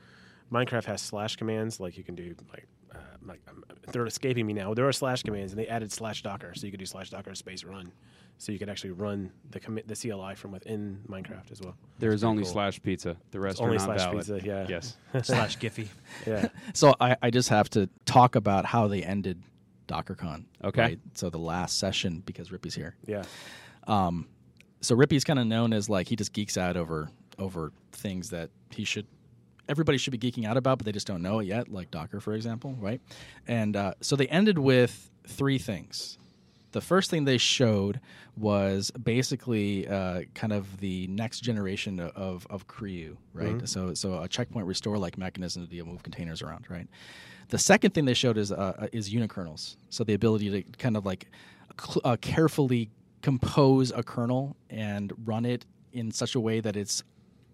Minecraft 0.52 0.84
has 0.84 1.00
slash 1.02 1.36
commands, 1.36 1.80
like 1.80 1.96
you 1.98 2.04
can 2.04 2.14
do 2.14 2.34
like. 2.50 2.66
Uh, 2.94 2.98
like 3.26 3.40
um, 3.48 3.62
they're 3.92 4.06
escaping 4.06 4.46
me 4.46 4.54
now. 4.54 4.72
There 4.72 4.88
are 4.88 4.92
slash 4.92 5.22
commands, 5.22 5.52
and 5.52 5.58
they 5.60 5.66
added 5.68 5.92
slash 5.92 6.22
docker, 6.22 6.52
so 6.54 6.64
you 6.66 6.70
could 6.70 6.80
do 6.80 6.86
slash 6.86 7.10
docker 7.10 7.34
space 7.34 7.62
run, 7.64 7.92
so 8.38 8.50
you 8.50 8.58
could 8.58 8.70
actually 8.70 8.92
run 8.92 9.30
the 9.50 9.60
commit 9.60 9.86
the 9.86 9.94
CLI 9.94 10.34
from 10.36 10.52
within 10.52 11.00
Minecraft 11.06 11.50
as 11.52 11.60
well. 11.60 11.76
There 11.98 12.12
is 12.12 12.24
only 12.24 12.44
cool. 12.44 12.52
slash 12.52 12.80
pizza. 12.82 13.16
The 13.30 13.40
rest 13.40 13.60
Only 13.60 13.76
are 13.76 13.78
not 13.80 13.84
slash 13.84 13.98
valid. 14.00 14.16
pizza, 14.16 14.40
yeah. 14.42 14.66
Yes. 14.68 14.96
slash 15.22 15.58
Giphy. 15.58 15.88
Yeah, 16.26 16.48
So 16.72 16.94
I, 16.98 17.16
I 17.22 17.30
just 17.30 17.50
have 17.50 17.68
to 17.70 17.90
talk 18.06 18.36
about 18.36 18.64
how 18.64 18.88
they 18.88 19.02
ended 19.02 19.42
DockerCon. 19.86 20.44
Okay. 20.64 20.80
right? 20.82 20.98
So 21.14 21.28
the 21.28 21.38
last 21.38 21.78
session 21.78 22.22
because 22.24 22.50
Rippy's 22.50 22.74
here. 22.74 22.96
yeah. 23.06 23.24
Um, 23.86 24.28
so 24.80 24.94
Rippy's 24.96 25.24
kind 25.24 25.38
of 25.38 25.46
known 25.46 25.72
as 25.74 25.90
like 25.90 26.08
he 26.08 26.16
just 26.16 26.32
geeks 26.32 26.56
out 26.56 26.76
over 26.76 27.10
over 27.38 27.72
things 27.92 28.30
that 28.30 28.50
he 28.70 28.84
should 28.84 29.06
everybody 29.68 29.98
should 29.98 30.12
be 30.12 30.18
geeking 30.18 30.46
out 30.46 30.56
about, 30.56 30.78
but 30.78 30.84
they 30.84 30.92
just 30.92 31.06
don't 31.06 31.22
know 31.22 31.38
it 31.40 31.44
yet, 31.44 31.68
like 31.68 31.90
Docker, 31.90 32.20
for 32.20 32.34
example, 32.34 32.74
right? 32.78 33.00
And 33.46 33.76
uh, 33.76 33.94
so 34.00 34.16
they 34.16 34.26
ended 34.28 34.58
with 34.58 35.10
three 35.26 35.58
things. 35.58 36.18
The 36.72 36.80
first 36.80 37.10
thing 37.10 37.24
they 37.24 37.38
showed 37.38 38.00
was 38.36 38.90
basically 38.90 39.88
uh, 39.88 40.22
kind 40.34 40.52
of 40.52 40.80
the 40.80 41.06
next 41.08 41.40
generation 41.40 41.98
of 41.98 42.46
of 42.50 42.66
right? 43.32 43.68
So 43.68 43.94
so 43.94 44.22
a 44.22 44.28
checkpoint 44.28 44.66
restore 44.66 44.98
like 44.98 45.16
mechanism 45.16 45.66
to 45.66 45.84
move 45.84 46.02
containers 46.02 46.42
around, 46.42 46.66
right? 46.70 46.86
The 47.48 47.58
second 47.58 47.94
thing 47.94 48.04
they 48.04 48.14
showed 48.14 48.36
is 48.36 48.52
uh, 48.52 48.88
is 48.92 49.08
unikernels, 49.12 49.76
so 49.88 50.04
the 50.04 50.12
ability 50.14 50.50
to 50.50 50.62
kind 50.76 50.96
of 50.96 51.06
like 51.06 51.28
cl- 51.80 52.02
uh, 52.04 52.16
carefully 52.20 52.90
compose 53.22 53.90
a 53.90 54.02
kernel 54.02 54.54
and 54.70 55.12
run 55.24 55.46
it 55.46 55.64
in 55.92 56.10
such 56.10 56.34
a 56.34 56.40
way 56.40 56.60
that 56.60 56.76
it's 56.76 57.02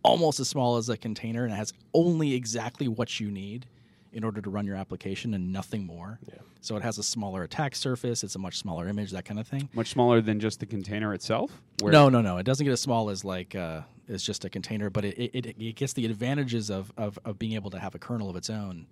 almost 0.04 0.38
as 0.38 0.48
small 0.48 0.76
as 0.76 0.88
a 0.88 0.96
container 0.96 1.44
and 1.44 1.52
it 1.52 1.56
has 1.56 1.72
only 1.94 2.34
exactly 2.34 2.86
what 2.88 3.18
you 3.18 3.30
need 3.30 3.66
in 4.12 4.22
order 4.22 4.40
to 4.40 4.48
run 4.50 4.64
your 4.64 4.76
application 4.76 5.34
and 5.34 5.52
nothing 5.52 5.84
more. 5.84 6.20
Yeah. 6.28 6.34
So 6.60 6.76
it 6.76 6.82
has 6.82 6.98
a 6.98 7.02
smaller 7.02 7.42
attack 7.42 7.74
surface, 7.74 8.22
it's 8.22 8.36
a 8.36 8.38
much 8.38 8.58
smaller 8.58 8.86
image, 8.88 9.10
that 9.10 9.24
kind 9.24 9.40
of 9.40 9.48
thing. 9.48 9.68
Much 9.74 9.88
smaller 9.90 10.20
than 10.20 10.38
just 10.38 10.60
the 10.60 10.66
container 10.66 11.12
itself. 11.14 11.50
Where- 11.80 11.92
No, 11.92 12.08
no, 12.08 12.20
no. 12.20 12.36
It 12.38 12.44
doesn't 12.44 12.64
get 12.64 12.72
as 12.72 12.80
small 12.80 13.10
as 13.10 13.24
like 13.24 13.54
uh, 13.56 13.80
it's 14.06 14.22
just 14.24 14.44
a 14.44 14.50
container, 14.50 14.88
but 14.88 15.04
it, 15.04 15.18
it, 15.34 15.46
it 15.58 15.74
gets 15.76 15.94
the 15.94 16.04
advantages 16.04 16.70
of, 16.70 16.92
of, 16.96 17.18
of 17.24 17.38
being 17.38 17.54
able 17.54 17.70
to 17.70 17.78
have 17.80 17.94
a 17.94 17.98
kernel 17.98 18.30
of 18.30 18.36
its 18.36 18.50
own. 18.50 18.86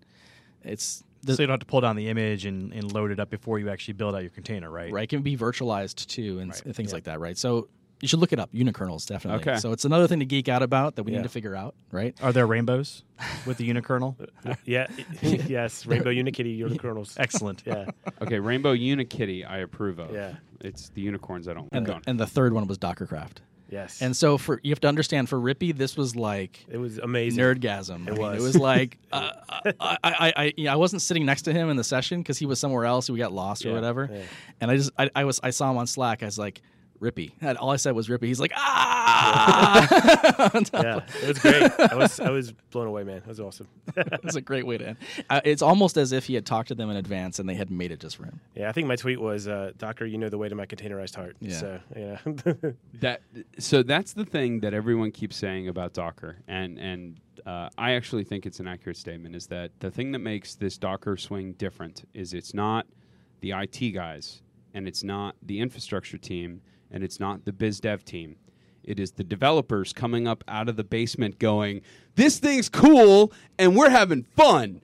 It's 0.64 1.02
the, 1.22 1.36
so 1.36 1.42
you 1.42 1.46
don't 1.46 1.54
have 1.54 1.60
to 1.60 1.66
pull 1.66 1.80
down 1.80 1.96
the 1.96 2.08
image 2.08 2.44
and, 2.46 2.72
and 2.72 2.92
load 2.92 3.10
it 3.10 3.20
up 3.20 3.30
before 3.30 3.58
you 3.58 3.68
actually 3.70 3.94
build 3.94 4.14
out 4.14 4.22
your 4.22 4.30
container, 4.30 4.70
right? 4.70 4.92
right? 4.92 5.04
It 5.04 5.08
can 5.10 5.22
be 5.22 5.36
virtualized 5.36 6.06
too, 6.06 6.40
and, 6.40 6.50
s- 6.52 6.62
and 6.62 6.74
things 6.74 6.92
like 6.92 7.04
that, 7.04 7.20
right? 7.20 7.36
So 7.38 7.68
you 8.02 8.08
should 8.08 8.18
look 8.18 8.32
it 8.34 8.38
up. 8.38 8.52
Unikernels, 8.52 9.06
definitely. 9.06 9.40
Okay. 9.50 9.58
So 9.58 9.72
it's 9.72 9.86
another 9.86 10.06
thing 10.06 10.18
to 10.20 10.26
geek 10.26 10.48
out 10.50 10.62
about 10.62 10.96
that 10.96 11.04
we 11.04 11.12
Yeah. 11.12 11.18
need 11.18 11.22
to 11.22 11.28
figure 11.30 11.54
out, 11.56 11.74
right? 11.90 12.14
Are 12.22 12.32
there 12.32 12.46
rainbows 12.46 13.04
with 13.46 13.56
the 13.56 13.70
unikernel? 13.72 14.16
Yeah, 14.66 14.88
yes, 15.22 15.86
Rainbow 15.86 16.10
Unikitty 16.10 16.58
unikernels. 16.58 17.14
Excellent. 17.18 17.62
Yeah, 17.64 17.86
Okay, 18.20 18.38
Rainbow 18.38 18.74
Unikitty, 18.74 19.48
I 19.48 19.58
approve 19.58 19.98
of. 19.98 20.12
Yeah. 20.12 20.34
It's 20.60 20.90
the 20.90 21.00
unicorns 21.00 21.48
I 21.48 21.54
don't. 21.54 21.68
And 21.72 21.86
Go 21.86 21.94
the, 22.04 22.10
and 22.10 22.20
the 22.20 22.26
third 22.26 22.52
one 22.52 22.66
was 22.66 22.78
Dockercraft. 22.78 23.38
yes. 23.70 24.00
And 24.02 24.16
so 24.16 24.38
for 24.38 24.60
you 24.62 24.70
have 24.70 24.80
to 24.80 24.88
understand 24.88 25.28
for 25.28 25.38
Rippy, 25.38 25.76
this 25.76 25.96
was 25.96 26.14
like 26.14 26.64
it 26.68 26.76
was 26.78 26.98
amazing. 26.98 27.40
nerdgasm. 27.42 28.06
It 28.06 28.10
I 28.10 28.12
mean, 28.12 28.20
was. 28.20 28.42
it 28.42 28.46
was 28.46 28.56
like 28.56 28.98
uh, 29.12 29.30
I, 29.48 29.72
I, 29.80 29.98
I, 30.04 30.32
I, 30.36 30.52
you 30.56 30.64
know, 30.64 30.72
I 30.72 30.76
wasn't 30.76 31.02
sitting 31.02 31.24
next 31.26 31.42
to 31.42 31.52
him 31.52 31.68
in 31.70 31.76
the 31.76 31.84
session 31.84 32.20
because 32.20 32.38
he 32.38 32.46
was 32.46 32.60
somewhere 32.60 32.84
else. 32.84 33.08
We 33.10 33.18
got 33.18 33.32
lost 33.32 33.64
or 33.66 33.72
whatever. 33.72 34.08
yeah. 34.12 34.22
And 34.60 34.70
I 34.70 34.76
just, 34.76 34.90
I, 34.98 35.10
I 35.16 35.24
was, 35.24 35.40
I 35.42 35.50
saw 35.50 35.70
him 35.70 35.76
on 35.78 35.86
Slack. 35.86 36.22
I 36.22 36.26
was 36.26 36.38
like, 36.38 36.62
Rippy. 37.02 37.32
And 37.40 37.58
all 37.58 37.70
I 37.70 37.76
said 37.76 37.94
was 37.94 38.08
Rippy. 38.08 38.26
He's 38.26 38.40
like, 38.40 38.52
ah. 38.54 39.88
Yeah, 40.72 41.00
it 41.22 41.28
was 41.28 41.38
great. 41.38 41.70
I 41.92 41.94
was 41.94 42.20
I 42.20 42.30
was 42.30 42.52
blown 42.70 42.86
away, 42.86 43.04
man. 43.04 43.16
It 43.18 43.26
was 43.26 43.40
awesome. 43.40 43.68
It's 43.96 44.36
a 44.36 44.40
great 44.40 44.66
way 44.66 44.78
to 44.78 44.88
end. 44.88 44.96
Uh, 45.28 45.40
it's 45.44 45.62
almost 45.62 45.96
as 45.96 46.12
if 46.12 46.26
he 46.26 46.34
had 46.34 46.46
talked 46.46 46.68
to 46.68 46.74
them 46.74 46.90
in 46.90 46.96
advance 46.96 47.38
and 47.38 47.48
they 47.48 47.54
had 47.54 47.70
made 47.70 47.90
it 47.90 48.00
just 48.00 48.16
for 48.16 48.24
him. 48.24 48.40
yeah, 48.54 48.68
I 48.68 48.72
think 48.72 48.86
my 48.88 48.96
tweet 48.96 49.20
was, 49.20 49.48
uh, 49.48 49.72
"Docker, 49.78 50.06
you 50.06 50.18
know 50.18 50.28
the 50.28 50.38
way 50.38 50.48
to 50.48 50.54
my 50.54 50.66
containerized 50.66 51.14
heart." 51.14 51.36
Yeah. 51.40 51.56
So 51.58 51.80
yeah, 51.96 52.18
that 53.00 53.22
so 53.58 53.82
that's 53.82 54.12
the 54.12 54.24
thing 54.24 54.60
that 54.60 54.74
everyone 54.74 55.10
keeps 55.10 55.36
saying 55.36 55.68
about 55.68 55.92
Docker, 55.92 56.38
and 56.48 56.78
and 56.78 57.20
uh, 57.46 57.68
I 57.76 57.92
actually 57.92 58.24
think 58.24 58.46
it's 58.46 58.60
an 58.60 58.66
accurate 58.68 58.96
statement. 58.96 59.34
Is 59.36 59.46
that 59.48 59.70
the 59.80 59.90
thing 59.90 60.12
that 60.12 60.20
makes 60.20 60.54
this 60.54 60.78
Docker 60.78 61.16
swing 61.16 61.52
different 61.54 62.08
is 62.14 62.34
it's 62.34 62.54
not 62.54 62.86
the 63.40 63.52
IT 63.52 63.90
guys, 63.92 64.42
and 64.74 64.86
it's 64.86 65.02
not 65.02 65.34
the 65.42 65.60
infrastructure 65.60 66.18
team, 66.18 66.62
and 66.92 67.02
it's 67.02 67.18
not 67.18 67.44
the 67.44 67.52
biz 67.52 67.80
dev 67.80 68.04
team. 68.04 68.36
It 68.84 69.00
is 69.00 69.12
the 69.12 69.24
developers 69.24 69.92
coming 69.92 70.26
up 70.26 70.44
out 70.48 70.68
of 70.68 70.76
the 70.76 70.84
basement, 70.84 71.38
going, 71.38 71.82
"This 72.14 72.38
thing's 72.38 72.68
cool, 72.68 73.32
and 73.58 73.76
we're 73.76 73.90
having 73.90 74.22
fun." 74.22 74.80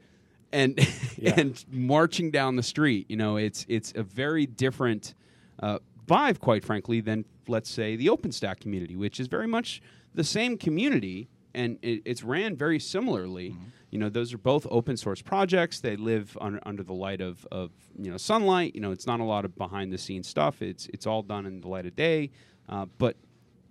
and 0.53 0.79
and 1.37 1.65
marching 1.71 2.31
down 2.31 2.57
the 2.57 2.63
street. 2.63 3.07
You 3.09 3.17
know, 3.17 3.37
it's 3.37 3.65
it's 3.69 3.93
a 3.95 4.03
very 4.03 4.47
different 4.47 5.15
uh, 5.61 5.79
vibe, 6.07 6.41
quite 6.41 6.65
frankly, 6.65 7.01
than 7.01 7.25
let's 7.47 7.71
say 7.71 7.97
the 7.97 8.07
OpenStack 8.07 8.61
community, 8.61 8.97
which 8.97 9.21
is 9.21 9.27
very 9.27 9.47
much 9.47 9.83
the 10.15 10.25
same 10.25 10.57
community, 10.57 11.29
and 11.59 11.79
it, 11.83 12.03
it's 12.05 12.23
ran 12.23 12.57
very 12.57 12.79
similarly. 12.79 13.55
You 13.91 13.99
know, 13.99 14.09
those 14.09 14.33
are 14.33 14.39
both 14.39 14.67
open 14.71 14.97
source 14.97 15.23
projects. 15.23 15.81
They 15.81 15.97
live 15.97 16.37
under, 16.41 16.61
under 16.65 16.83
the 16.83 16.93
light 16.93 17.21
of, 17.21 17.47
of 17.51 17.73
you 17.99 18.11
know 18.11 18.17
sunlight. 18.17 18.75
You 18.75 18.81
know, 18.81 18.93
it's 18.93 19.07
not 19.07 19.21
a 19.21 19.25
lot 19.25 19.45
of 19.45 19.57
behind 19.57 19.93
the 19.93 19.99
scenes 19.99 20.29
stuff. 20.29 20.63
It's 20.63 20.87
it's 20.95 21.07
all 21.07 21.23
done 21.23 21.47
in 21.47 21.61
the 21.61 21.69
light 21.69 21.87
of 21.87 21.97
day, 21.97 22.31
uh, 22.69 22.87
but 22.99 23.17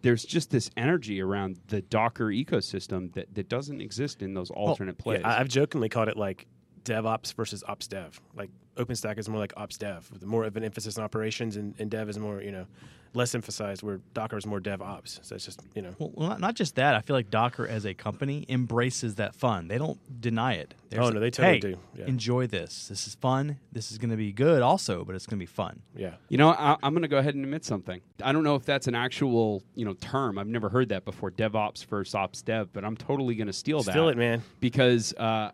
there's 0.01 0.25
just 0.25 0.51
this 0.51 0.69
energy 0.75 1.21
around 1.21 1.59
the 1.67 1.81
Docker 1.81 2.25
ecosystem 2.25 3.13
that, 3.13 3.33
that 3.33 3.49
doesn't 3.49 3.81
exist 3.81 4.21
in 4.21 4.33
those 4.33 4.51
alternate 4.51 4.97
plays. 4.97 5.21
Yeah, 5.21 5.39
I've 5.39 5.49
jokingly 5.49 5.89
called 5.89 6.07
it 6.07 6.17
like 6.17 6.45
DevOps 6.83 7.33
versus 7.33 7.63
Ops 7.67 7.87
Dev. 7.87 8.19
Like 8.35 8.49
OpenStack 8.75 9.17
is 9.17 9.29
more 9.29 9.39
like 9.39 9.53
Ops 9.57 9.77
Dev, 9.77 10.09
with 10.11 10.25
more 10.25 10.45
of 10.45 10.55
an 10.57 10.63
emphasis 10.63 10.97
on 10.97 11.03
operations, 11.03 11.57
and, 11.57 11.75
and 11.79 11.89
Dev 11.89 12.09
is 12.09 12.19
more 12.19 12.41
you 12.41 12.51
know 12.51 12.65
less 13.13 13.33
emphasized. 13.35 13.83
Where 13.83 13.99
Docker 14.13 14.37
is 14.37 14.45
more 14.45 14.59
DevOps. 14.59 15.19
So 15.23 15.35
it's 15.35 15.45
just 15.45 15.61
you 15.75 15.81
know. 15.81 15.95
Well, 15.99 16.11
well, 16.13 16.29
not, 16.29 16.39
not 16.39 16.55
just 16.55 16.75
that. 16.75 16.95
I 16.95 17.01
feel 17.01 17.15
like 17.15 17.29
Docker 17.29 17.67
as 17.67 17.85
a 17.85 17.93
company 17.93 18.45
embraces 18.49 19.15
that 19.15 19.35
fun. 19.35 19.67
They 19.67 19.77
don't 19.77 19.99
deny 20.21 20.53
it. 20.53 20.73
They're 20.89 21.01
Oh, 21.01 21.09
no, 21.09 21.19
they 21.19 21.29
totally 21.29 21.55
hey, 21.55 21.59
do. 21.59 21.79
Yeah. 21.95 22.05
Enjoy 22.05 22.47
this. 22.47 22.87
This 22.87 23.07
is 23.07 23.15
fun. 23.15 23.57
This 23.71 23.91
is 23.91 23.97
going 23.97 24.11
to 24.11 24.17
be 24.17 24.31
good 24.31 24.61
also, 24.61 25.03
but 25.03 25.15
it's 25.15 25.25
going 25.25 25.37
to 25.37 25.41
be 25.41 25.45
fun. 25.45 25.81
Yeah. 25.95 26.15
You 26.29 26.37
know, 26.37 26.49
I, 26.49 26.77
I'm 26.81 26.93
going 26.93 27.01
to 27.01 27.07
go 27.07 27.17
ahead 27.17 27.35
and 27.35 27.43
admit 27.43 27.65
something. 27.65 28.01
I 28.23 28.31
don't 28.31 28.43
know 28.43 28.55
if 28.55 28.65
that's 28.65 28.87
an 28.87 28.95
actual, 28.95 29.63
you 29.75 29.85
know, 29.85 29.93
term. 29.93 30.37
I've 30.37 30.47
never 30.47 30.69
heard 30.69 30.89
that 30.89 31.05
before. 31.05 31.31
DevOps 31.31 31.85
versus 31.85 32.15
Ops 32.15 32.41
Dev, 32.41 32.71
but 32.73 32.83
I'm 32.85 32.95
totally 32.97 33.35
going 33.35 33.47
to 33.47 33.53
steal 33.53 33.83
that. 33.83 33.91
Steal 33.91 34.09
it, 34.09 34.17
man. 34.17 34.41
Because 34.59 35.13
uh, 35.13 35.51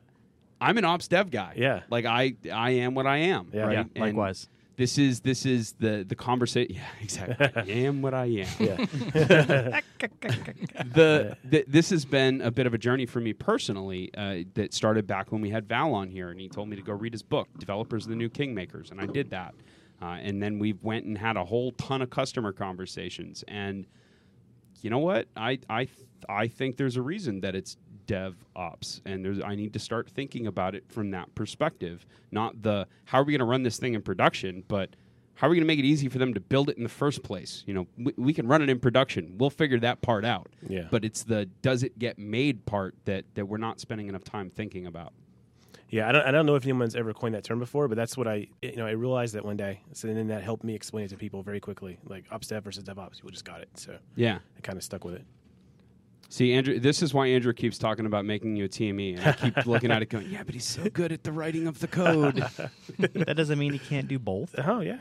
I'm 0.61 0.77
an 0.77 0.85
Ops 0.85 1.07
Dev 1.07 1.31
guy. 1.31 1.53
Yeah. 1.57 1.81
like 1.89 2.05
I, 2.05 2.35
I 2.51 2.71
am 2.71 2.93
what 2.95 3.07
I 3.07 3.17
am. 3.17 3.49
Yeah. 3.53 3.61
right? 3.63 3.73
Yeah, 3.73 3.83
And 3.95 4.05
likewise. 4.05 4.47
This 4.75 4.97
is 4.97 5.19
this 5.19 5.45
is 5.45 5.73
the 5.73 6.03
the 6.07 6.15
conversation. 6.15 6.75
Yeah, 6.75 6.81
exactly. 7.01 7.47
I 7.55 7.77
am 7.85 8.01
what 8.01 8.13
I 8.13 8.25
am. 8.25 8.47
Yeah. 8.59 8.75
the, 10.93 11.37
the 11.43 11.63
this 11.67 11.91
has 11.91 12.05
been 12.05 12.41
a 12.41 12.49
bit 12.49 12.65
of 12.65 12.73
a 12.73 12.77
journey 12.77 13.05
for 13.05 13.19
me 13.19 13.33
personally 13.33 14.09
uh, 14.17 14.39
that 14.55 14.73
started 14.73 15.05
back 15.05 15.31
when 15.31 15.41
we 15.41 15.51
had 15.51 15.67
Val 15.67 15.93
on 15.93 16.09
here 16.09 16.31
and 16.31 16.39
he 16.39 16.49
told 16.49 16.69
me 16.69 16.75
to 16.75 16.81
go 16.81 16.93
read 16.93 17.13
his 17.13 17.21
book 17.21 17.47
developers 17.59 18.05
of 18.05 18.09
the 18.09 18.15
new 18.15 18.29
kingmakers 18.29 18.89
and 18.89 18.99
I 18.99 19.05
did 19.05 19.29
that 19.29 19.53
uh, 20.01 20.17
and 20.21 20.41
then 20.41 20.57
we 20.57 20.73
went 20.81 21.05
and 21.05 21.17
had 21.17 21.37
a 21.37 21.45
whole 21.45 21.71
ton 21.73 22.01
of 22.01 22.09
customer 22.09 22.51
conversations 22.51 23.43
and 23.47 23.85
you 24.81 24.89
know 24.89 24.99
what 24.99 25.27
I 25.37 25.59
I 25.69 25.85
th- 25.85 26.07
I 26.27 26.47
think 26.47 26.77
there's 26.77 26.97
a 26.97 27.01
reason 27.01 27.41
that 27.41 27.53
it's 27.55 27.77
dev 28.05 28.35
ops 28.55 29.01
and 29.05 29.23
there's 29.23 29.39
I 29.41 29.55
need 29.55 29.73
to 29.73 29.79
start 29.79 30.09
thinking 30.09 30.47
about 30.47 30.75
it 30.75 30.83
from 30.89 31.11
that 31.11 31.33
perspective 31.35 32.05
not 32.31 32.61
the 32.61 32.87
how 33.05 33.19
are 33.19 33.23
we 33.23 33.31
going 33.33 33.39
to 33.39 33.45
run 33.45 33.63
this 33.63 33.77
thing 33.77 33.93
in 33.93 34.01
production 34.01 34.63
but 34.67 34.95
how 35.35 35.47
are 35.47 35.49
we 35.49 35.55
going 35.55 35.63
to 35.63 35.67
make 35.67 35.79
it 35.79 35.85
easy 35.85 36.09
for 36.09 36.17
them 36.19 36.33
to 36.35 36.39
build 36.39 36.69
it 36.69 36.77
in 36.77 36.83
the 36.83 36.89
first 36.89 37.23
place 37.23 37.63
you 37.65 37.73
know 37.73 37.87
we, 37.97 38.13
we 38.17 38.33
can 38.33 38.47
run 38.47 38.61
it 38.61 38.69
in 38.69 38.79
production 38.79 39.35
we'll 39.37 39.49
figure 39.49 39.79
that 39.79 40.01
part 40.01 40.25
out 40.25 40.47
Yeah. 40.67 40.87
but 40.91 41.03
it's 41.05 41.23
the 41.23 41.45
does 41.61 41.83
it 41.83 41.97
get 41.97 42.17
made 42.19 42.65
part 42.65 42.95
that 43.05 43.25
that 43.35 43.45
we're 43.47 43.57
not 43.57 43.79
spending 43.79 44.07
enough 44.07 44.23
time 44.23 44.49
thinking 44.49 44.85
about 44.85 45.13
Yeah, 45.89 46.09
I 46.09 46.11
don't, 46.11 46.25
I 46.25 46.31
don't 46.31 46.45
know 46.47 46.55
if 46.55 46.63
anyone's 46.63 46.95
ever 46.95 47.13
coined 47.13 47.35
that 47.35 47.43
term 47.43 47.59
before, 47.59 47.87
but 47.87 47.95
that's 47.95 48.17
what 48.17 48.27
I, 48.27 48.47
you 48.63 48.77
know, 48.77 48.87
I 48.87 48.91
realized 48.97 49.35
that 49.35 49.45
one 49.45 49.57
day. 49.57 49.81
So 49.93 50.07
then 50.07 50.27
that 50.29 50.41
helped 50.41 50.63
me 50.63 50.73
explain 50.73 51.05
it 51.05 51.09
to 51.09 51.17
people 51.17 51.43
very 51.43 51.59
quickly, 51.59 51.99
like 52.05 52.25
Ops 52.31 52.47
Dev 52.47 52.63
versus 52.63 52.83
DevOps. 52.83 53.17
People 53.17 53.29
just 53.29 53.45
got 53.45 53.61
it, 53.61 53.69
so 53.75 53.91
yeah 54.15 54.39
I 54.57 54.61
kind 54.61 54.75
of 54.77 54.83
stuck 54.83 55.03
with 55.05 55.13
it. 55.13 55.23
See, 56.33 56.51
Andrew, 56.51 56.79
this 56.79 57.03
is 57.03 57.13
why 57.13 57.27
Andrew 57.27 57.53
keeps 57.53 57.77
talking 57.77 58.07
about 58.07 58.25
making 58.25 58.55
you 58.55 58.65
a 58.65 58.67
TME, 58.67 59.17
and 59.17 59.27
I 59.27 59.33
keep 59.33 59.55
looking 59.67 59.91
at 59.91 60.01
it 60.01 60.07
going, 60.07 60.31
"Yeah, 60.31 60.41
but 60.41 60.55
he's 60.55 60.65
so 60.65 60.89
good 60.89 61.11
at 61.11 61.23
the 61.23 61.31
writing 61.31 61.67
of 61.67 61.77
the 61.77 61.87
code." 61.87 62.37
that 62.97 63.35
doesn't 63.37 63.59
mean 63.59 63.71
he 63.71 63.77
can't 63.77 64.07
do 64.07 64.17
both. 64.17 64.55
Oh 64.57 64.79
yeah, 64.79 64.97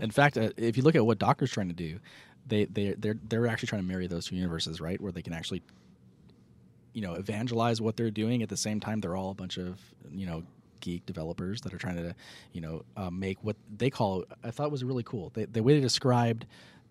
In 0.00 0.10
fact, 0.10 0.36
uh, 0.36 0.50
if 0.56 0.76
you 0.76 0.82
look 0.82 0.96
at 0.96 1.06
what 1.06 1.20
Docker's 1.20 1.52
trying 1.52 1.68
to 1.68 1.74
do, 1.74 2.00
they 2.44 2.64
they 2.64 2.96
they're 2.98 3.14
they're 3.28 3.46
actually 3.46 3.68
trying 3.68 3.82
to 3.82 3.86
marry 3.86 4.08
those 4.08 4.26
two 4.26 4.34
universes, 4.34 4.80
right? 4.80 5.00
Where 5.00 5.12
they 5.12 5.22
can 5.22 5.32
actually, 5.32 5.62
you 6.92 7.02
know, 7.02 7.14
evangelize 7.14 7.80
what 7.80 7.96
they're 7.96 8.10
doing 8.10 8.42
at 8.42 8.48
the 8.48 8.56
same 8.56 8.80
time. 8.80 9.00
They're 9.00 9.14
all 9.14 9.30
a 9.30 9.34
bunch 9.34 9.58
of 9.58 9.78
you 10.10 10.26
know 10.26 10.42
geek 10.80 11.06
developers 11.06 11.60
that 11.60 11.72
are 11.72 11.78
trying 11.78 11.96
to, 11.96 12.16
you 12.52 12.60
know, 12.60 12.82
uh, 12.96 13.10
make 13.10 13.38
what 13.44 13.54
they 13.76 13.90
call. 13.90 14.24
I 14.42 14.50
thought 14.50 14.72
was 14.72 14.82
really 14.82 15.04
cool. 15.04 15.30
They, 15.34 15.44
the 15.44 15.62
way 15.62 15.74
they 15.74 15.80
described 15.80 16.46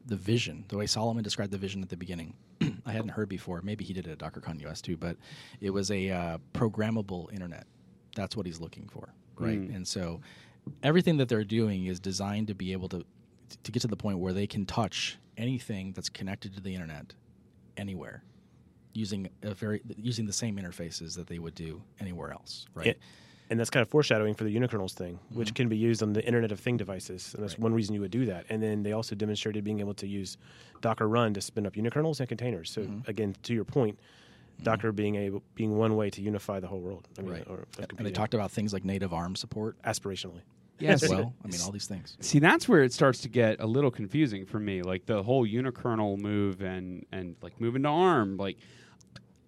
the 0.07 0.15
vision, 0.15 0.65
the 0.69 0.77
way 0.77 0.87
Solomon 0.87 1.23
described 1.23 1.51
the 1.51 1.57
vision 1.57 1.83
at 1.83 1.89
the 1.89 1.97
beginning. 1.97 2.33
I 2.85 2.91
hadn't 2.91 3.09
heard 3.09 3.29
before. 3.29 3.61
Maybe 3.61 3.83
he 3.83 3.93
did 3.93 4.07
it 4.07 4.11
at 4.11 4.17
DockerCon 4.19 4.61
US 4.65 4.81
too, 4.81 4.97
but 4.97 5.17
it 5.61 5.69
was 5.69 5.91
a 5.91 6.09
uh, 6.09 6.37
programmable 6.53 7.31
internet. 7.31 7.67
That's 8.15 8.35
what 8.35 8.45
he's 8.45 8.59
looking 8.59 8.87
for, 8.89 9.13
right? 9.37 9.59
Mm. 9.59 9.75
And 9.75 9.87
so 9.87 10.21
everything 10.81 11.17
that 11.17 11.29
they're 11.29 11.43
doing 11.43 11.85
is 11.85 11.99
designed 11.99 12.47
to 12.47 12.55
be 12.55 12.71
able 12.71 12.89
to 12.89 13.05
to 13.63 13.71
get 13.71 13.81
to 13.81 13.87
the 13.87 13.95
point 13.95 14.19
where 14.19 14.33
they 14.33 14.45
can 14.47 14.65
touch 14.65 15.17
anything 15.37 15.93
that's 15.93 16.09
connected 16.09 16.53
to 16.53 16.61
the 16.61 16.73
internet 16.73 17.13
anywhere 17.77 18.23
using 18.93 19.29
a 19.43 19.53
very 19.53 19.81
using 19.95 20.25
the 20.25 20.33
same 20.33 20.57
interfaces 20.57 21.15
that 21.15 21.27
they 21.27 21.39
would 21.39 21.55
do 21.55 21.81
anywhere 21.99 22.31
else, 22.31 22.65
right? 22.73 22.87
It- 22.87 22.99
and 23.49 23.60
that's 23.60 23.69
kind 23.69 23.81
of 23.81 23.89
foreshadowing 23.89 24.33
for 24.33 24.43
the 24.43 24.55
unikernels 24.55 24.93
thing, 24.93 25.19
which 25.29 25.51
Mhm. 25.51 25.55
can 25.55 25.69
be 25.69 25.77
used 25.77 26.03
on 26.03 26.13
the 26.13 26.25
Internet 26.25 26.51
of 26.51 26.60
Thing 26.60 26.77
devices, 26.77 27.33
and 27.33 27.43
that's 27.43 27.53
Right. 27.53 27.62
one 27.63 27.73
reason 27.73 27.95
you 27.95 28.01
would 28.01 28.12
do 28.12 28.25
that. 28.25 28.45
And 28.49 28.62
then 28.62 28.83
they 28.83 28.91
also 28.91 29.15
demonstrated 29.15 29.63
being 29.63 29.79
able 29.79 29.93
to 29.95 30.07
use 30.07 30.38
Docker 30.81 31.07
Run 31.07 31.33
to 31.33 31.41
spin 31.41 31.65
up 31.65 31.73
unikernels 31.73 32.19
and 32.19 32.27
containers. 32.27 32.69
So 32.71 32.81
Mhm. 32.83 33.07
again, 33.07 33.36
to 33.43 33.53
your 33.53 33.65
point, 33.65 33.99
Docker 34.63 34.91
being 34.91 35.15
able 35.15 35.43
being 35.55 35.77
one 35.77 35.95
way 35.95 36.10
to 36.10 36.21
unify 36.21 36.60
the 36.60 36.67
whole 36.67 36.79
world. 36.81 37.07
I 37.17 37.21
mean, 37.21 37.31
Right. 37.31 37.47
or 37.47 37.67
that 37.77 37.93
and 37.97 38.05
they 38.05 38.12
talked 38.12 38.33
about 38.33 38.51
things 38.51 38.73
like 38.73 38.83
native 38.83 39.13
ARM 39.13 39.36
support 39.36 39.81
aspirationally. 39.83 40.41
as 40.79 41.01
Yes. 41.01 41.10
well. 41.10 41.33
I 41.43 41.47
mean, 41.47 41.60
all 41.63 41.71
these 41.71 41.88
things. 41.88 42.15
See, 42.19 42.38
that's 42.38 42.67
where 42.69 42.83
it 42.83 42.93
starts 42.93 43.21
to 43.21 43.29
get 43.29 43.60
a 43.60 43.65
little 43.65 43.89
confusing 43.89 44.45
for 44.45 44.60
me. 44.60 44.83
Like 44.83 45.07
the 45.07 45.23
whole 45.23 45.43
unikernel 45.47 46.19
move 46.19 46.62
and 46.62 47.03
and 47.12 47.36
like 47.41 47.60
moving 47.60 47.81
to 47.83 47.89
ARM. 47.89 48.38
Like 48.38 48.57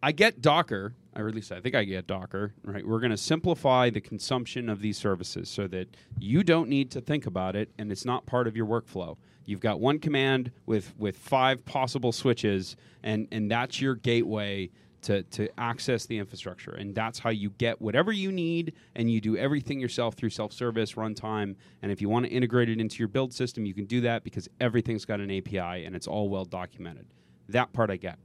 I 0.01 0.11
get 0.11 0.41
Docker, 0.41 0.95
or 1.19 1.27
at 1.27 1.35
least 1.35 1.51
I 1.51 1.59
think 1.59 1.75
I 1.75 1.83
get 1.83 2.07
Docker. 2.07 2.53
Right, 2.63 2.85
we're 2.87 2.99
going 2.99 3.11
to 3.11 3.17
simplify 3.17 3.89
the 3.89 4.01
consumption 4.01 4.69
of 4.69 4.81
these 4.81 4.97
services 4.97 5.49
so 5.49 5.67
that 5.67 5.95
you 6.17 6.43
don't 6.43 6.69
need 6.69 6.91
to 6.91 7.01
think 7.01 7.25
about 7.25 7.55
it, 7.55 7.69
and 7.77 7.91
it's 7.91 8.05
not 8.05 8.25
part 8.25 8.47
of 8.47 8.55
your 8.55 8.65
workflow. 8.65 9.17
You've 9.45 9.59
got 9.59 9.79
one 9.79 9.99
command 9.99 10.51
with 10.65 10.93
with 10.97 11.17
five 11.17 11.65
possible 11.65 12.11
switches, 12.11 12.75
and 13.03 13.27
and 13.31 13.51
that's 13.51 13.81
your 13.81 13.95
gateway 13.95 14.69
to, 15.01 15.23
to 15.23 15.49
access 15.59 16.05
the 16.05 16.17
infrastructure. 16.17 16.71
And 16.71 16.93
that's 16.93 17.19
how 17.19 17.29
you 17.29 17.51
get 17.51 17.81
whatever 17.81 18.11
you 18.11 18.31
need, 18.31 18.73
and 18.95 19.11
you 19.11 19.21
do 19.21 19.37
everything 19.37 19.79
yourself 19.79 20.15
through 20.15 20.29
self 20.29 20.53
service, 20.53 20.93
runtime. 20.93 21.55
And 21.81 21.91
if 21.91 22.01
you 22.01 22.09
want 22.09 22.25
to 22.25 22.31
integrate 22.31 22.69
it 22.69 22.79
into 22.79 22.99
your 22.99 23.07
build 23.07 23.33
system, 23.33 23.65
you 23.65 23.73
can 23.73 23.85
do 23.85 24.01
that 24.01 24.23
because 24.23 24.47
everything's 24.59 25.05
got 25.05 25.19
an 25.19 25.31
API 25.31 25.85
and 25.85 25.95
it's 25.95 26.07
all 26.07 26.29
well 26.29 26.45
documented. 26.45 27.07
That 27.47 27.73
part 27.73 27.89
I 27.89 27.97
get. 27.97 28.19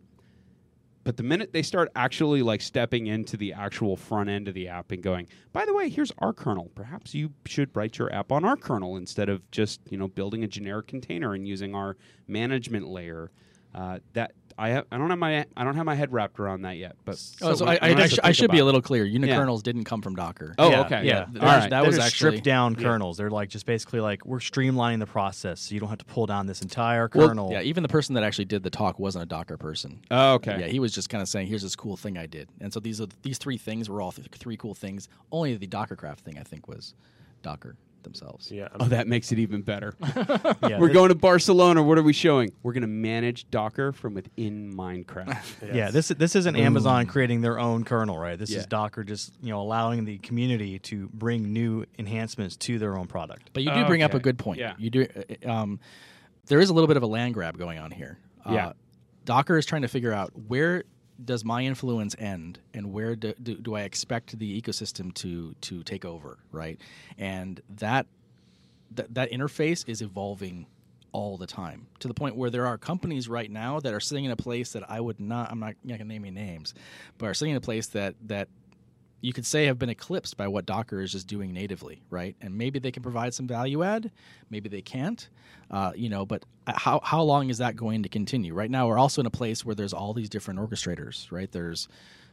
But 1.05 1.19
the 1.19 1.23
minute 1.23 1.53
they 1.53 1.63
start 1.63 1.91
actually 1.95 2.43
like 2.43 2.63
stepping 2.63 3.07
into 3.07 3.37
the 3.37 3.53
actual 3.53 3.97
front 3.97 4.31
end 4.31 4.49
of 4.49 4.55
the 4.55 4.69
app 4.69 4.91
and 4.91 5.03
going, 5.03 5.29
by 5.53 5.67
the 5.67 5.75
way, 5.75 5.91
here's 5.91 6.13
our 6.19 6.33
kernel. 6.33 6.71
Perhaps 6.75 7.15
you 7.15 7.31
should 7.45 7.77
write 7.77 7.99
your 7.99 8.13
app 8.13 8.33
on 8.33 8.45
our 8.45 8.57
kernel 8.57 8.97
instead 8.97 9.29
of 9.29 9.49
just 9.51 9.81
you 9.91 9.99
know 9.99 10.09
building 10.09 10.43
a 10.43 10.49
generic 10.49 10.87
container 10.87 11.35
and 11.35 11.47
using 11.47 11.75
our 11.75 11.97
management 12.27 12.89
layer. 12.89 13.31
Uh, 13.75 13.99
that 14.13 14.33
I 14.57 14.69
have, 14.71 14.87
I 14.93 14.99
don't 14.99 15.11
have 15.11 15.19
my 15.19 15.45
I 15.57 15.65
don't 15.65 15.75
have 15.75 15.85
my 15.85 15.97
head 15.97 16.13
wrapped 16.13 16.39
around 16.39 16.63
that 16.63 16.77
yet. 16.77 16.95
But 17.05 17.15
Oh, 17.43 17.55
so 17.55 17.65
we- 17.65 17.73
I, 17.73 17.89
I, 17.91 17.95
I, 18.03 18.07
sh- 18.07 18.19
I 18.23 18.31
should 18.33 18.53
be 18.53 18.61
a 18.61 18.65
little 18.65 18.81
clear. 18.81 19.05
Unikernels 19.05 19.63
didn't 19.65 19.83
come 19.85 20.01
from 20.01 20.15
Docker. 20.15 20.55
Oh, 20.59 20.71
yeah, 20.71 20.81
okay. 20.83 21.05
Yeah, 21.05 21.27
That- 21.33 21.43
All 21.43 21.49
right. 21.49 21.61
that 21.63 21.71
They're 21.71 21.85
was 21.85 21.99
actually- 21.99 22.11
stripped 22.11 22.45
down 22.45 22.75
Yeah. 22.75 22.83
kernels. 22.85 23.17
They're 23.17 23.31
like 23.31 23.49
just 23.49 23.67
basically 23.67 24.01
like 24.01 24.25
we're 24.25 24.39
streamlining 24.39 25.01
the 25.01 25.07
process, 25.07 25.61
so 25.61 25.75
you 25.75 25.81
don't 25.81 25.89
have 25.89 25.99
to 25.99 26.05
pull 26.05 26.27
down 26.27 26.47
this 26.47 26.63
entire 26.63 27.11
Well, 27.13 27.29
kernel. 27.29 27.51
yeah, 27.51 27.63
even 27.63 27.83
the 27.83 27.89
person 27.89 28.15
that 28.15 28.23
actually 28.23 28.45
did 28.45 28.63
the 28.63 28.71
talk 28.71 28.99
wasn't 29.01 29.25
a 29.25 29.27
Docker 29.27 29.57
person. 29.57 30.01
Oh, 30.13 30.35
okay. 30.35 30.59
Yeah, 30.61 30.67
he 30.67 30.79
was 30.79 30.93
just 30.93 31.09
kind 31.09 31.21
of 31.23 31.29
saying, 31.29 31.49
"Here's 31.49 31.63
this 31.63 31.75
cool 31.75 31.97
thing 31.97 32.17
I 32.17 32.27
did." 32.27 32.49
And 32.61 32.73
so 32.73 32.79
these 32.79 33.01
are 33.01 33.09
these 33.23 33.39
three 33.39 33.59
things 33.59 33.91
were 33.91 34.01
all 34.01 34.13
th- 34.13 34.29
three 34.33 34.57
cool 34.57 34.75
things. 34.75 35.09
Only 35.33 35.57
the 35.57 35.67
Dockercraft 35.67 36.19
thing 36.21 36.39
I 36.39 36.43
think 36.45 36.69
was 36.69 36.95
Docker 37.43 37.75
themselves. 38.05 38.51
Yeah. 38.51 38.69
Oh, 38.79 38.85
that 38.87 39.09
makes 39.09 39.33
it 39.33 39.39
even 39.39 39.63
better. 39.63 39.95
Yeah, 40.63 40.79
We're 40.79 40.93
going 40.93 41.09
to 41.09 41.15
Barcelona. 41.15 41.83
What 41.83 41.99
are 41.99 42.03
we 42.03 42.13
showing? 42.13 42.53
We're 42.63 42.73
going 42.73 42.83
to 42.83 42.87
manage 42.87 43.51
Docker 43.51 43.93
from 43.93 44.15
within 44.15 44.73
Minecraft. 44.75 45.73
Yeah, 45.75 45.91
this 45.91 46.09
this 46.09 46.37
isn't 46.37 46.57
Amazon 46.57 47.07
creating 47.07 47.41
their 47.41 47.59
own 47.59 47.85
kernel, 47.85 48.17
right? 48.19 48.39
This 48.39 48.51
Yeah. 48.51 48.61
is 48.61 48.67
Docker 48.67 49.03
just 49.05 49.33
you 49.43 49.51
know 49.51 49.61
allowing 49.61 50.05
the 50.05 50.19
community 50.19 50.79
to 50.81 51.09
bring 51.13 51.53
new 51.53 51.85
enhancements 51.99 52.57
to 52.59 52.79
their 52.79 52.97
own 52.97 53.07
product. 53.07 53.51
But 53.53 53.63
you 53.65 53.73
do 53.73 53.85
bring 53.87 54.03
up 54.03 54.15
a 54.15 54.21
good 54.21 54.39
point. 54.39 54.61
Yeah. 54.61 54.75
You 54.79 54.91
do. 54.91 55.07
uh, 55.47 55.51
Um, 55.51 55.81
there 56.47 56.61
is 56.61 56.71
a 56.71 56.75
little 56.75 56.89
bit 56.89 56.97
of 56.97 57.03
a 57.03 57.07
land 57.07 57.35
grab 57.35 57.57
going 57.59 57.79
on 57.79 57.91
here. 57.91 58.19
Uh, 58.45 58.53
Yeah. 58.53 58.73
Docker 59.25 59.57
is 59.57 59.65
trying 59.65 59.83
to 59.83 59.89
figure 59.89 60.13
out 60.13 60.31
where 60.49 60.85
does 61.23 61.45
my 61.45 61.63
influence 61.63 62.17
end 62.19 62.59
and 62.73 62.93
where 62.93 63.15
do, 63.15 63.35
do, 63.43 63.55
do 63.57 63.75
I 63.75 63.83
expect 63.83 64.39
the 64.39 64.61
ecosystem 64.61 65.13
to 65.15 65.55
to 65.63 65.83
take 65.83 66.05
over, 66.05 66.39
right? 66.51 66.81
And 67.19 67.61
that 67.77 68.07
that, 68.93 69.15
that 69.15 69.31
interface 69.33 69.89
is 69.89 70.03
evolving 70.03 70.67
all 71.13 71.37
the 71.37 71.47
time 71.47 71.87
to 72.01 72.09
the 72.09 72.15
point 72.15 72.37
where 72.37 72.51
there 72.51 72.67
are 72.67 72.77
companies 72.77 73.29
right 73.29 73.51
now 73.51 73.79
that 73.81 73.95
are 73.95 74.01
sitting 74.01 74.25
in 74.25 74.33
a 74.33 74.37
place 74.37 74.73
that 74.73 74.89
I 74.91 75.01
would 75.01 75.21
not 75.21 75.51
I'm 75.51 75.61
not, 75.61 75.75
not 75.85 75.99
going 75.99 76.09
to 76.09 76.13
name 76.13 76.25
any 76.25 76.33
names, 76.33 76.75
but 77.19 77.27
are 77.27 77.35
sitting 77.35 77.53
in 77.53 77.57
a 77.57 77.61
place 77.61 77.87
that 77.89 78.15
that 78.27 78.49
you 79.25 79.33
could 79.33 79.47
say 79.47 79.65
have 79.65 79.79
been 79.79 79.89
eclipsed 79.89 80.37
by 80.37 80.47
what 80.47 80.67
Docker 80.67 81.01
is 81.01 81.13
just 81.13 81.27
doing 81.27 81.51
natively, 81.51 82.03
right? 82.11 82.37
And 82.43 82.59
maybe 82.59 82.79
they 82.79 82.91
can 82.91 83.03
provide 83.03 83.33
some 83.33 83.47
value 83.47 83.83
add, 83.83 84.11
maybe 84.51 84.69
they 84.69 84.83
can't, 84.83 85.27
uh, 85.71 85.93
you 85.97 86.11
know. 86.11 86.27
But 86.27 86.45
how 86.67 87.01
how 87.03 87.23
long 87.23 87.49
is 87.49 87.57
that 87.57 87.75
going 87.75 88.03
to 88.03 88.11
continue? 88.11 88.53
Right 88.53 88.71
now, 88.71 88.87
we're 88.87 88.99
also 88.99 89.23
in 89.23 89.27
a 89.27 89.31
place 89.31 89.65
where 89.65 89.75
there's 89.75 89.95
all 89.95 90.13
these 90.13 90.29
different 90.29 90.61
orchestrators, 90.61 91.33
right? 91.33 91.51
There's 91.51 91.89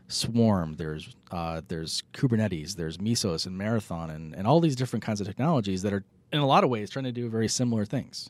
Swarm, 0.09 0.75
there's 0.75 1.15
uh, 1.31 1.61
there's 1.65 2.03
Kubernetes, 2.11 2.75
there's 2.75 2.97
Mesos 2.97 3.45
and 3.45 3.57
Marathon, 3.57 4.09
and 4.09 4.35
and 4.35 4.45
all 4.45 4.59
these 4.59 4.75
different 4.75 5.05
kinds 5.05 5.21
of 5.21 5.27
technologies 5.27 5.83
that 5.83 5.93
are 5.93 6.03
in 6.33 6.39
a 6.39 6.45
lot 6.45 6.65
of 6.65 6.69
ways 6.69 6.89
trying 6.89 7.05
to 7.05 7.13
do 7.13 7.29
very 7.29 7.47
similar 7.47 7.85
things, 7.85 8.29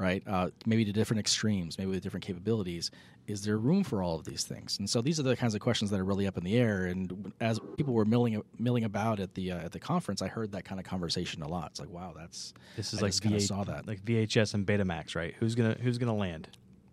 right? 0.00 0.22
Uh, 0.26 0.48
maybe 0.66 0.84
to 0.84 0.92
different 0.92 1.20
extremes, 1.20 1.78
maybe 1.78 1.90
with 1.90 2.02
different 2.02 2.24
capabilities. 2.24 2.90
Is 3.26 3.42
there 3.44 3.58
room 3.58 3.84
for 3.84 4.02
all 4.02 4.16
of 4.16 4.24
these 4.24 4.42
things? 4.44 4.78
And 4.80 4.88
so 4.88 5.00
these 5.02 5.20
are 5.20 5.22
the 5.22 5.36
kinds 5.36 5.54
of 5.54 5.60
questions 5.60 5.90
that 5.90 6.00
are 6.00 6.04
really 6.04 6.26
up 6.26 6.36
in 6.38 6.42
the 6.42 6.56
air. 6.56 6.86
And 6.86 7.32
as 7.40 7.60
people 7.76 7.92
were 7.94 8.06
milling 8.06 8.42
milling 8.58 8.82
about 8.84 9.20
at 9.20 9.34
the 9.34 9.52
uh, 9.52 9.58
at 9.58 9.72
the 9.72 9.78
conference, 9.78 10.22
I 10.22 10.28
heard 10.28 10.50
that 10.52 10.64
kind 10.64 10.80
of 10.80 10.86
conversation 10.86 11.42
a 11.42 11.48
lot. 11.48 11.70
It's 11.72 11.80
like, 11.80 11.90
wow, 11.90 12.14
that's 12.16 12.54
This 12.76 12.92
is 12.92 12.98
I 13.00 13.02
like 13.02 13.10
just 13.12 13.22
kinda 13.22 13.38
VH 13.38 13.42
saw 13.46 13.62
that. 13.64 13.86
like 13.86 14.02
VHS 14.04 14.54
and 14.54 14.66
Betamax, 14.66 15.14
right? 15.14 15.34
Who's 15.38 15.54
gonna 15.54 15.76
who's 15.80 15.98
gonna 15.98 16.16
land? 16.16 16.48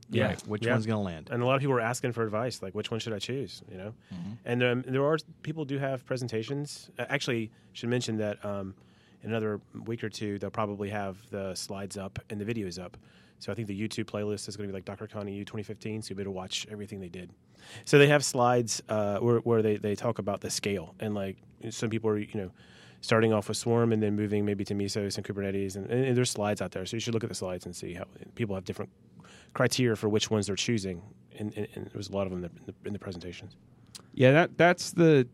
Yeah. 0.09 0.27
Right, 0.27 0.47
Which 0.47 0.65
Yeah. 0.65 0.73
one's 0.73 0.85
gonna 0.85 1.01
land? 1.01 1.29
and 1.31 1.41
a 1.41 1.45
lot 1.45 1.55
of 1.55 1.61
people 1.61 1.73
were 1.73 1.81
asking 1.81 2.11
for 2.11 2.23
advice, 2.23 2.61
like 2.61 2.75
which 2.75 2.91
one 2.91 2.99
should 2.99 3.13
I 3.13 3.19
choose? 3.19 3.63
You 3.71 3.77
know, 3.77 3.93
and 4.45 4.61
um, 4.63 4.83
there 4.85 5.03
are 5.05 5.17
people 5.43 5.65
do 5.65 5.77
have 5.79 6.05
presentations. 6.05 6.89
Uh, 6.99 7.05
actually, 7.09 7.51
should 7.73 7.89
mention 7.89 8.17
that 8.17 8.43
um, 8.45 8.75
in 9.23 9.29
another 9.29 9.59
week 9.85 10.03
or 10.03 10.09
two, 10.09 10.39
they'll 10.39 10.49
probably 10.49 10.89
have 10.89 11.17
the 11.29 11.53
slides 11.55 11.97
up 11.97 12.19
and 12.29 12.39
the 12.39 12.45
videos 12.45 12.81
up. 12.81 12.97
So 13.39 13.51
I 13.51 13.55
think 13.55 13.67
the 13.67 13.79
YouTube 13.79 14.05
playlist 14.05 14.47
is 14.47 14.57
going 14.57 14.67
to 14.67 14.73
be 14.73 14.77
like 14.77 14.85
Dr. 14.85 15.07
DockerCon 15.07 15.31
EU 15.31 15.43
2015, 15.43 16.01
so 16.01 16.09
you'll 16.09 16.17
be 16.17 16.23
able 16.23 16.31
to 16.31 16.35
watch 16.35 16.65
everything 16.71 16.99
they 16.99 17.09
did. 17.09 17.31
So 17.85 17.97
they 17.97 18.07
have 18.07 18.23
slides 18.23 18.81
uh, 18.89 19.19
where, 19.19 19.39
where 19.39 19.61
they, 19.61 19.77
they 19.77 19.95
talk 19.95 20.19
about 20.19 20.41
the 20.41 20.49
scale 20.49 20.95
and 20.99 21.13
like 21.13 21.37
some 21.69 21.89
people 21.89 22.09
are 22.09 22.17
you 22.17 22.27
know 22.35 22.51
starting 23.01 23.33
off 23.33 23.47
with 23.47 23.57
Swarm 23.57 23.93
and 23.93 24.01
then 24.01 24.15
moving 24.15 24.45
maybe 24.45 24.65
to 24.65 24.73
Mesos 24.73 25.17
and 25.17 25.25
Kubernetes 25.25 25.75
and, 25.75 25.89
and 25.89 26.17
there's 26.17 26.31
slides 26.31 26.61
out 26.61 26.71
there. 26.71 26.85
So 26.85 26.95
you 26.95 26.99
should 26.99 27.13
look 27.13 27.23
at 27.23 27.29
the 27.29 27.35
slides 27.35 27.65
and 27.65 27.75
see 27.75 27.93
how 27.93 28.05
people 28.35 28.55
have 28.55 28.65
different 28.65 28.89
criteria 29.53 29.95
for 29.95 30.09
which 30.09 30.29
ones 30.29 30.47
they're 30.47 30.55
choosing, 30.55 31.01
and, 31.37 31.53
and, 31.55 31.67
and 31.75 31.85
there 31.85 31.97
was 31.97 32.09
a 32.09 32.13
lot 32.13 32.27
of 32.27 32.31
them 32.31 32.43
in 32.43 32.51
the, 32.65 32.73
in 32.85 32.93
the 32.93 32.99
presentations. 32.99 33.55
Yeah, 34.13 34.31
that 34.31 34.57
that's 34.57 34.91
the. 34.91 35.27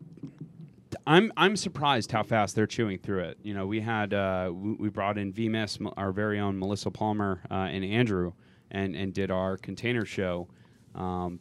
I'm 1.06 1.32
I'm 1.36 1.56
surprised 1.56 2.12
how 2.12 2.22
fast 2.22 2.54
they're 2.54 2.66
chewing 2.66 2.98
through 2.98 3.24
it. 3.24 3.38
You 3.42 3.54
know, 3.54 3.66
we 3.66 3.80
had 3.80 4.14
uh, 4.14 4.50
we, 4.52 4.72
we 4.72 4.88
brought 4.88 5.18
in 5.18 5.32
vMiss, 5.32 5.92
our 5.96 6.12
very 6.12 6.40
own 6.40 6.58
Melissa 6.58 6.90
Palmer 6.90 7.40
uh, 7.50 7.68
and 7.70 7.84
Andrew, 7.84 8.32
and 8.70 8.96
and 8.96 9.12
did 9.12 9.30
our 9.30 9.56
container 9.56 10.04
show, 10.04 10.48
um, 10.94 11.40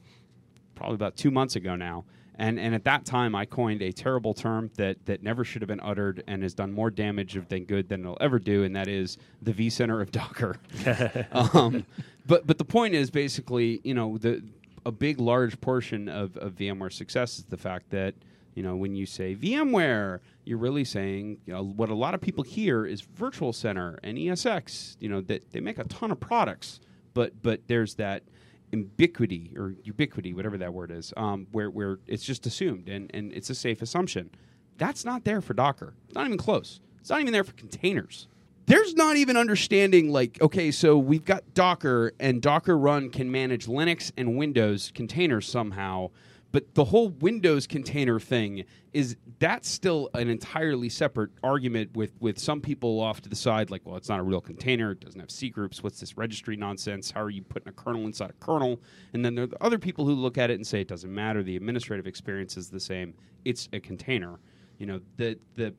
probably 0.75 0.95
about 0.95 1.15
two 1.15 1.31
months 1.31 1.55
ago 1.55 1.75
now. 1.75 2.05
And 2.35 2.59
and 2.59 2.75
at 2.75 2.83
that 2.85 3.05
time, 3.05 3.35
I 3.35 3.45
coined 3.45 3.81
a 3.81 3.91
terrible 3.91 4.33
term 4.33 4.71
that 4.75 5.05
that 5.05 5.23
never 5.23 5.45
should 5.45 5.61
have 5.61 5.69
been 5.69 5.81
uttered 5.81 6.23
and 6.27 6.43
has 6.43 6.53
done 6.53 6.73
more 6.73 6.89
damage 6.89 7.39
than 7.47 7.63
good 7.63 7.87
than 7.87 8.01
it'll 8.01 8.17
ever 8.19 8.39
do, 8.39 8.63
and 8.63 8.75
that 8.75 8.87
is 8.87 9.17
the 9.41 9.53
V 9.53 9.69
center 9.69 10.01
of 10.01 10.11
Docker. 10.11 10.57
um, 11.31 11.85
but 12.25 12.45
but 12.47 12.57
the 12.57 12.65
point 12.65 12.95
is 12.95 13.11
basically, 13.11 13.79
you 13.83 13.93
know, 13.93 14.17
the 14.17 14.43
a 14.85 14.91
big 14.91 15.19
large 15.19 15.61
portion 15.61 16.09
of, 16.09 16.35
of 16.37 16.53
VMware's 16.53 16.95
success 16.95 17.37
is 17.39 17.45
the 17.45 17.55
fact 17.55 17.89
that 17.91 18.15
you 18.55 18.63
know 18.63 18.75
when 18.75 18.95
you 18.95 19.05
say 19.05 19.35
VMware, 19.35 20.19
you're 20.45 20.57
really 20.57 20.83
saying 20.83 21.39
you 21.45 21.53
know 21.53 21.63
what 21.63 21.89
a 21.89 21.95
lot 21.95 22.13
of 22.13 22.21
people 22.21 22.43
hear 22.43 22.85
is 22.85 23.01
Virtual 23.01 23.53
Center 23.53 23.99
and 24.03 24.17
ESX. 24.17 24.97
You 24.99 25.09
know 25.09 25.21
that 25.21 25.51
they 25.51 25.59
make 25.59 25.77
a 25.77 25.83
ton 25.85 26.11
of 26.11 26.19
products, 26.19 26.79
but 27.13 27.41
but 27.41 27.61
there's 27.67 27.95
that 27.95 28.23
ubiquity 28.71 29.51
or 29.57 29.75
ubiquity, 29.83 30.33
whatever 30.33 30.57
that 30.57 30.73
word 30.73 30.91
is, 30.91 31.13
um, 31.17 31.47
where 31.51 31.69
where 31.69 31.99
it's 32.07 32.23
just 32.23 32.45
assumed 32.45 32.89
and 32.89 33.09
and 33.13 33.31
it's 33.33 33.49
a 33.49 33.55
safe 33.55 33.81
assumption. 33.81 34.29
That's 34.77 35.05
not 35.05 35.23
there 35.23 35.41
for 35.41 35.53
Docker. 35.53 35.93
It's 36.05 36.15
not 36.15 36.25
even 36.25 36.37
close. 36.37 36.79
It's 36.99 37.09
not 37.09 37.21
even 37.21 37.33
there 37.33 37.43
for 37.43 37.53
containers 37.53 38.27
there's 38.65 38.95
not 38.95 39.17
even 39.17 39.35
understanding 39.35 40.11
like 40.11 40.41
okay 40.41 40.71
so 40.71 40.97
we've 40.97 41.25
got 41.25 41.53
docker 41.53 42.13
and 42.19 42.41
docker 42.41 42.77
run 42.77 43.09
can 43.09 43.31
manage 43.31 43.65
linux 43.65 44.11
and 44.17 44.37
windows 44.37 44.91
containers 44.95 45.47
somehow 45.47 46.09
But 46.53 46.75
the 46.75 46.85
whole 46.85 47.09
Windows 47.09 47.65
container 47.65 48.19
thing 48.19 48.65
is 48.93 49.17
that's 49.39 49.67
still 49.67 50.11
an 50.13 50.29
entirely 50.29 50.87
separate 50.87 51.31
argument 51.43 51.97
with 51.97 52.13
with 52.21 52.37
some 52.37 52.61
people 52.61 52.99
off 52.99 53.21
to 53.21 53.29
the 53.29 53.35
side, 53.35 53.71
like, 53.71 53.81
well, 53.85 53.97
it's 53.97 54.07
not 54.07 54.19
a 54.19 54.23
real 54.23 54.39
container, 54.39 54.91
it 54.91 54.99
doesn't 54.99 55.19
have 55.19 55.31
C 55.31 55.49
groups, 55.49 55.81
what's 55.81 55.99
this 55.99 56.15
registry 56.15 56.55
nonsense? 56.55 57.09
How 57.09 57.23
are 57.23 57.31
you 57.31 57.41
putting 57.41 57.69
a 57.69 57.71
kernel 57.71 58.05
inside 58.05 58.29
a 58.29 58.45
kernel? 58.45 58.79
And 59.13 59.25
then 59.25 59.33
there 59.33 59.45
are 59.45 59.47
the 59.47 59.63
other 59.63 59.79
people 59.79 60.05
who 60.05 60.13
look 60.13 60.37
at 60.37 60.51
it 60.51 60.53
and 60.53 60.65
say 60.65 60.79
it 60.79 60.87
doesn't 60.87 61.13
matter, 61.13 61.41
the 61.41 61.55
administrative 61.55 62.05
experience 62.05 62.55
is 62.55 62.69
the 62.69 62.79
same, 62.79 63.15
it's 63.43 63.67
a 63.73 63.79
container. 63.79 64.39
You 64.77 64.85
know, 64.85 65.01
the 65.17 65.39
the 65.55 65.73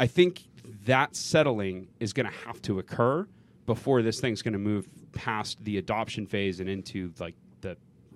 I 0.00 0.08
think 0.08 0.42
that 0.86 1.14
settling 1.14 1.86
is 2.00 2.12
going 2.12 2.26
to 2.26 2.36
have 2.46 2.60
to 2.62 2.80
occur 2.80 3.28
before 3.64 4.02
this 4.02 4.20
thing's 4.20 4.42
going 4.42 4.54
to 4.54 4.58
move 4.58 4.88
past 5.12 5.62
the 5.62 5.78
adoption 5.78 6.26
phase 6.26 6.58
and 6.58 6.68
into 6.68 7.12
like 7.20 7.36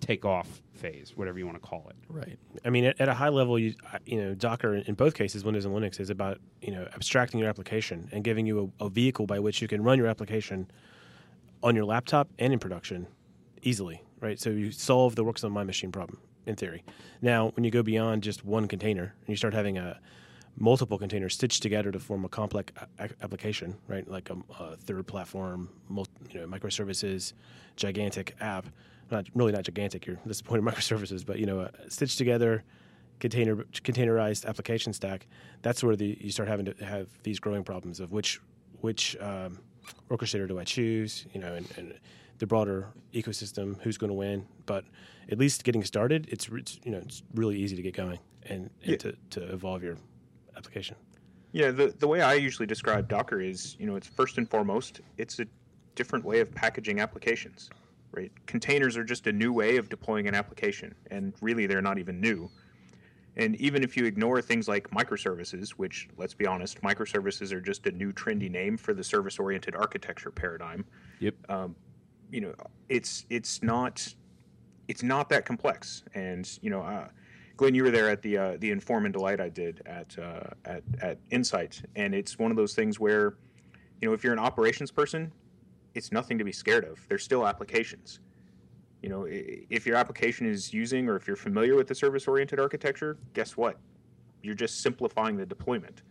takeoff 0.01 0.63
phase, 0.75 1.13
whatever 1.17 1.39
you 1.39 1.47
want 1.47 1.61
to 1.61 1.67
call 1.67 1.87
it. 1.91 1.97
Right. 2.09 2.39
I 2.65 2.71
mean, 2.71 2.85
at, 2.85 3.01
at 3.01 3.09
a 3.09 3.15
high 3.15 3.29
level, 3.29 3.59
you 3.59 3.75
you 4.07 4.23
know, 4.23 4.35
Docker 4.35 4.77
in 4.77 4.95
both 4.95 5.15
cases, 5.15 5.45
Windows 5.45 5.65
and 5.65 5.75
Linux, 5.75 6.01
is 6.01 6.11
about 6.11 6.39
you 6.63 6.73
know 6.73 6.89
abstracting 6.95 7.41
your 7.41 7.49
application 7.49 8.09
and 8.13 8.25
giving 8.25 8.47
you 8.47 8.73
a, 8.81 8.87
a 8.87 8.89
vehicle 8.89 9.27
by 9.27 9.39
which 9.39 9.61
you 9.61 9.69
can 9.69 9.83
run 9.83 9.99
your 9.99 10.07
application 10.07 10.71
on 11.63 11.75
your 11.75 11.85
laptop 11.85 12.29
and 12.39 12.53
in 12.53 12.59
production 12.59 13.07
easily. 13.63 14.03
Right. 14.21 14.39
So 14.41 14.51
you 14.51 14.73
solve 14.73 15.15
the 15.15 15.25
works 15.25 15.45
on 15.45 15.53
my 15.53 15.65
machine 15.65 15.93
problem 15.93 16.21
in 16.47 16.57
theory. 16.57 16.83
Now, 17.23 17.51
when 17.55 17.65
you 17.65 17.71
go 17.71 17.83
beyond 17.83 18.23
just 18.23 18.45
one 18.45 18.67
container 18.67 19.15
and 19.21 19.29
you 19.29 19.37
start 19.37 19.55
having 19.55 19.79
a 19.79 20.01
multiple 20.57 20.99
containers 20.99 21.35
stitched 21.35 21.63
together 21.63 21.93
to 21.93 21.99
form 22.01 22.25
a 22.25 22.29
complex 22.29 22.73
a- 22.99 23.11
application, 23.23 23.77
right? 23.87 24.09
Like 24.09 24.31
a, 24.31 24.37
a 24.59 24.77
third 24.77 25.07
platform, 25.07 25.69
mul- 25.89 26.07
you 26.31 26.41
know, 26.41 26.47
microservices, 26.47 27.33
gigantic 27.77 28.35
app. 28.41 28.67
Not 29.11 29.27
really 29.35 29.53
not 29.53 29.65
gigantic 29.65 30.05
here. 30.05 30.19
This 30.27 30.39
is 30.39 30.43
point 30.43 30.67
of 30.67 30.75
microservices, 30.75 31.25
but 31.25 31.39
you 31.39 31.47
know, 31.47 31.61
a 31.61 31.91
stitched 31.91 32.19
together 32.19 32.65
container 33.21 33.57
containerized 33.73 34.47
application 34.47 34.93
stack. 34.93 35.27
That's 35.63 35.83
where 35.83 35.97
the 35.97 36.17
you 36.21 36.31
start 36.31 36.49
having 36.49 36.67
to 36.67 36.85
have 36.85 37.09
these 37.23 37.39
growing 37.41 37.65
problems 37.65 38.01
of 38.01 38.13
which 38.13 38.41
which 38.81 39.17
um, 39.21 39.59
orchestrator 40.11 40.47
do 40.47 40.59
I 40.59 40.65
choose? 40.65 41.27
You 41.33 41.41
know, 41.41 41.55
and, 41.55 41.67
and 41.77 41.95
the 42.39 42.47
broader 42.47 42.89
ecosystem, 43.13 43.81
who's 43.83 43.99
going 43.99 44.11
to 44.11 44.15
win? 44.15 44.47
But 44.67 44.85
at 45.31 45.39
least 45.39 45.65
getting 45.65 45.83
started, 45.83 46.29
it's, 46.31 46.49
it's 46.53 46.79
you 46.85 46.93
know 46.93 46.99
it's 46.99 47.23
really 47.35 47.59
easy 47.59 47.77
to 47.77 47.83
get 47.83 47.95
going 47.95 48.19
and, 48.45 48.71
and 48.83 48.91
Yeah. 48.93 48.97
to, 48.99 49.17
to 49.31 49.53
evolve 49.53 49.83
your 49.83 49.97
application. 50.57 50.97
Yeah, 51.53 51.71
the 51.71 51.95
the 51.99 52.07
way 52.07 52.21
I 52.21 52.35
usually 52.35 52.67
describe 52.67 53.09
Docker 53.09 53.41
is, 53.41 53.75
you 53.79 53.87
know, 53.87 53.97
it's 53.97 54.07
first 54.07 54.37
and 54.39 54.49
foremost, 54.49 55.01
it's 55.17 55.39
a 55.41 55.47
different 55.95 56.25
way 56.25 56.41
of 56.41 56.55
packaging 56.55 57.01
applications, 57.01 57.71
right? 58.13 58.33
Containers 58.47 58.97
are 58.97 59.05
just 59.05 59.27
a 59.27 59.33
new 59.33 59.53
way 59.53 59.77
of 59.77 59.89
deploying 59.89 60.29
an 60.29 60.35
application, 60.35 60.95
and 61.11 61.35
really 61.41 61.67
they're 61.67 61.83
not 61.83 61.99
even 61.99 62.21
new. 62.21 62.51
And 63.37 63.55
even 63.57 63.85
if 63.85 63.97
you 63.97 64.05
ignore 64.05 64.43
things 64.43 64.67
like 64.67 64.91
microservices, 64.91 65.71
which 65.71 66.09
let's 66.17 66.35
be 66.35 66.47
honest, 66.47 66.81
microservices 66.83 67.53
are 67.53 67.61
just 67.61 67.87
a 67.87 67.93
new 67.93 68.13
trendy 68.13 68.51
name 68.51 68.77
for 68.77 68.95
the 68.95 69.05
service-oriented 69.05 69.77
architecture 69.77 70.31
paradigm. 70.31 70.85
Yep. 71.21 71.35
Um, 71.49 71.77
you 72.31 72.41
know, 72.41 72.55
it's 72.89 73.27
it's 73.31 73.63
not 73.63 74.15
it's 74.89 75.03
not 75.03 75.29
that 75.29 75.45
complex. 75.45 76.03
And 76.15 76.51
you 76.63 76.71
know, 76.71 76.83
uh, 76.83 77.09
Glenn, 77.57 77.75
you 77.75 77.85
were 77.85 77.91
there 77.91 78.11
at 78.11 78.23
the 78.23 78.39
uh, 78.39 78.57
the 78.59 78.71
Inform 78.71 79.05
and 79.05 79.13
Delight 79.13 79.41
I 79.41 79.49
did 79.49 79.83
at 79.87 80.19
uh, 80.19 80.51
at 80.65 80.83
at 81.01 81.19
Insight, 81.31 81.83
and 81.95 82.15
it's 82.15 82.39
one 82.39 82.51
of 82.51 82.57
those 82.57 82.75
things 82.75 82.99
where, 82.99 83.37
you 84.01 84.09
know, 84.09 84.15
if 84.15 84.25
you're 84.25 84.33
an 84.33 84.39
operations 84.39 84.91
person, 84.91 85.33
it's 85.99 86.13
nothing 86.13 86.39
to 86.39 86.45
be 86.45 86.53
scared 86.53 86.85
of. 86.85 86.99
There's 87.09 87.23
still 87.23 87.47
applications. 87.47 88.21
You 89.03 89.11
know, 89.11 89.27
if 89.29 89.87
your 89.87 89.97
application 89.97 90.47
is 90.47 90.73
using 90.73 91.09
or 91.09 91.17
if 91.17 91.27
you're 91.27 91.37
familiar 91.37 91.77
with 91.77 91.87
the 91.87 91.95
service-oriented 91.95 92.59
architecture, 92.59 93.19
guess 93.35 93.57
what? 93.57 93.77
You're 94.43 94.55
just 94.55 94.81
simplifying 94.81 95.37
the 95.37 95.45
deployment, 95.45 96.03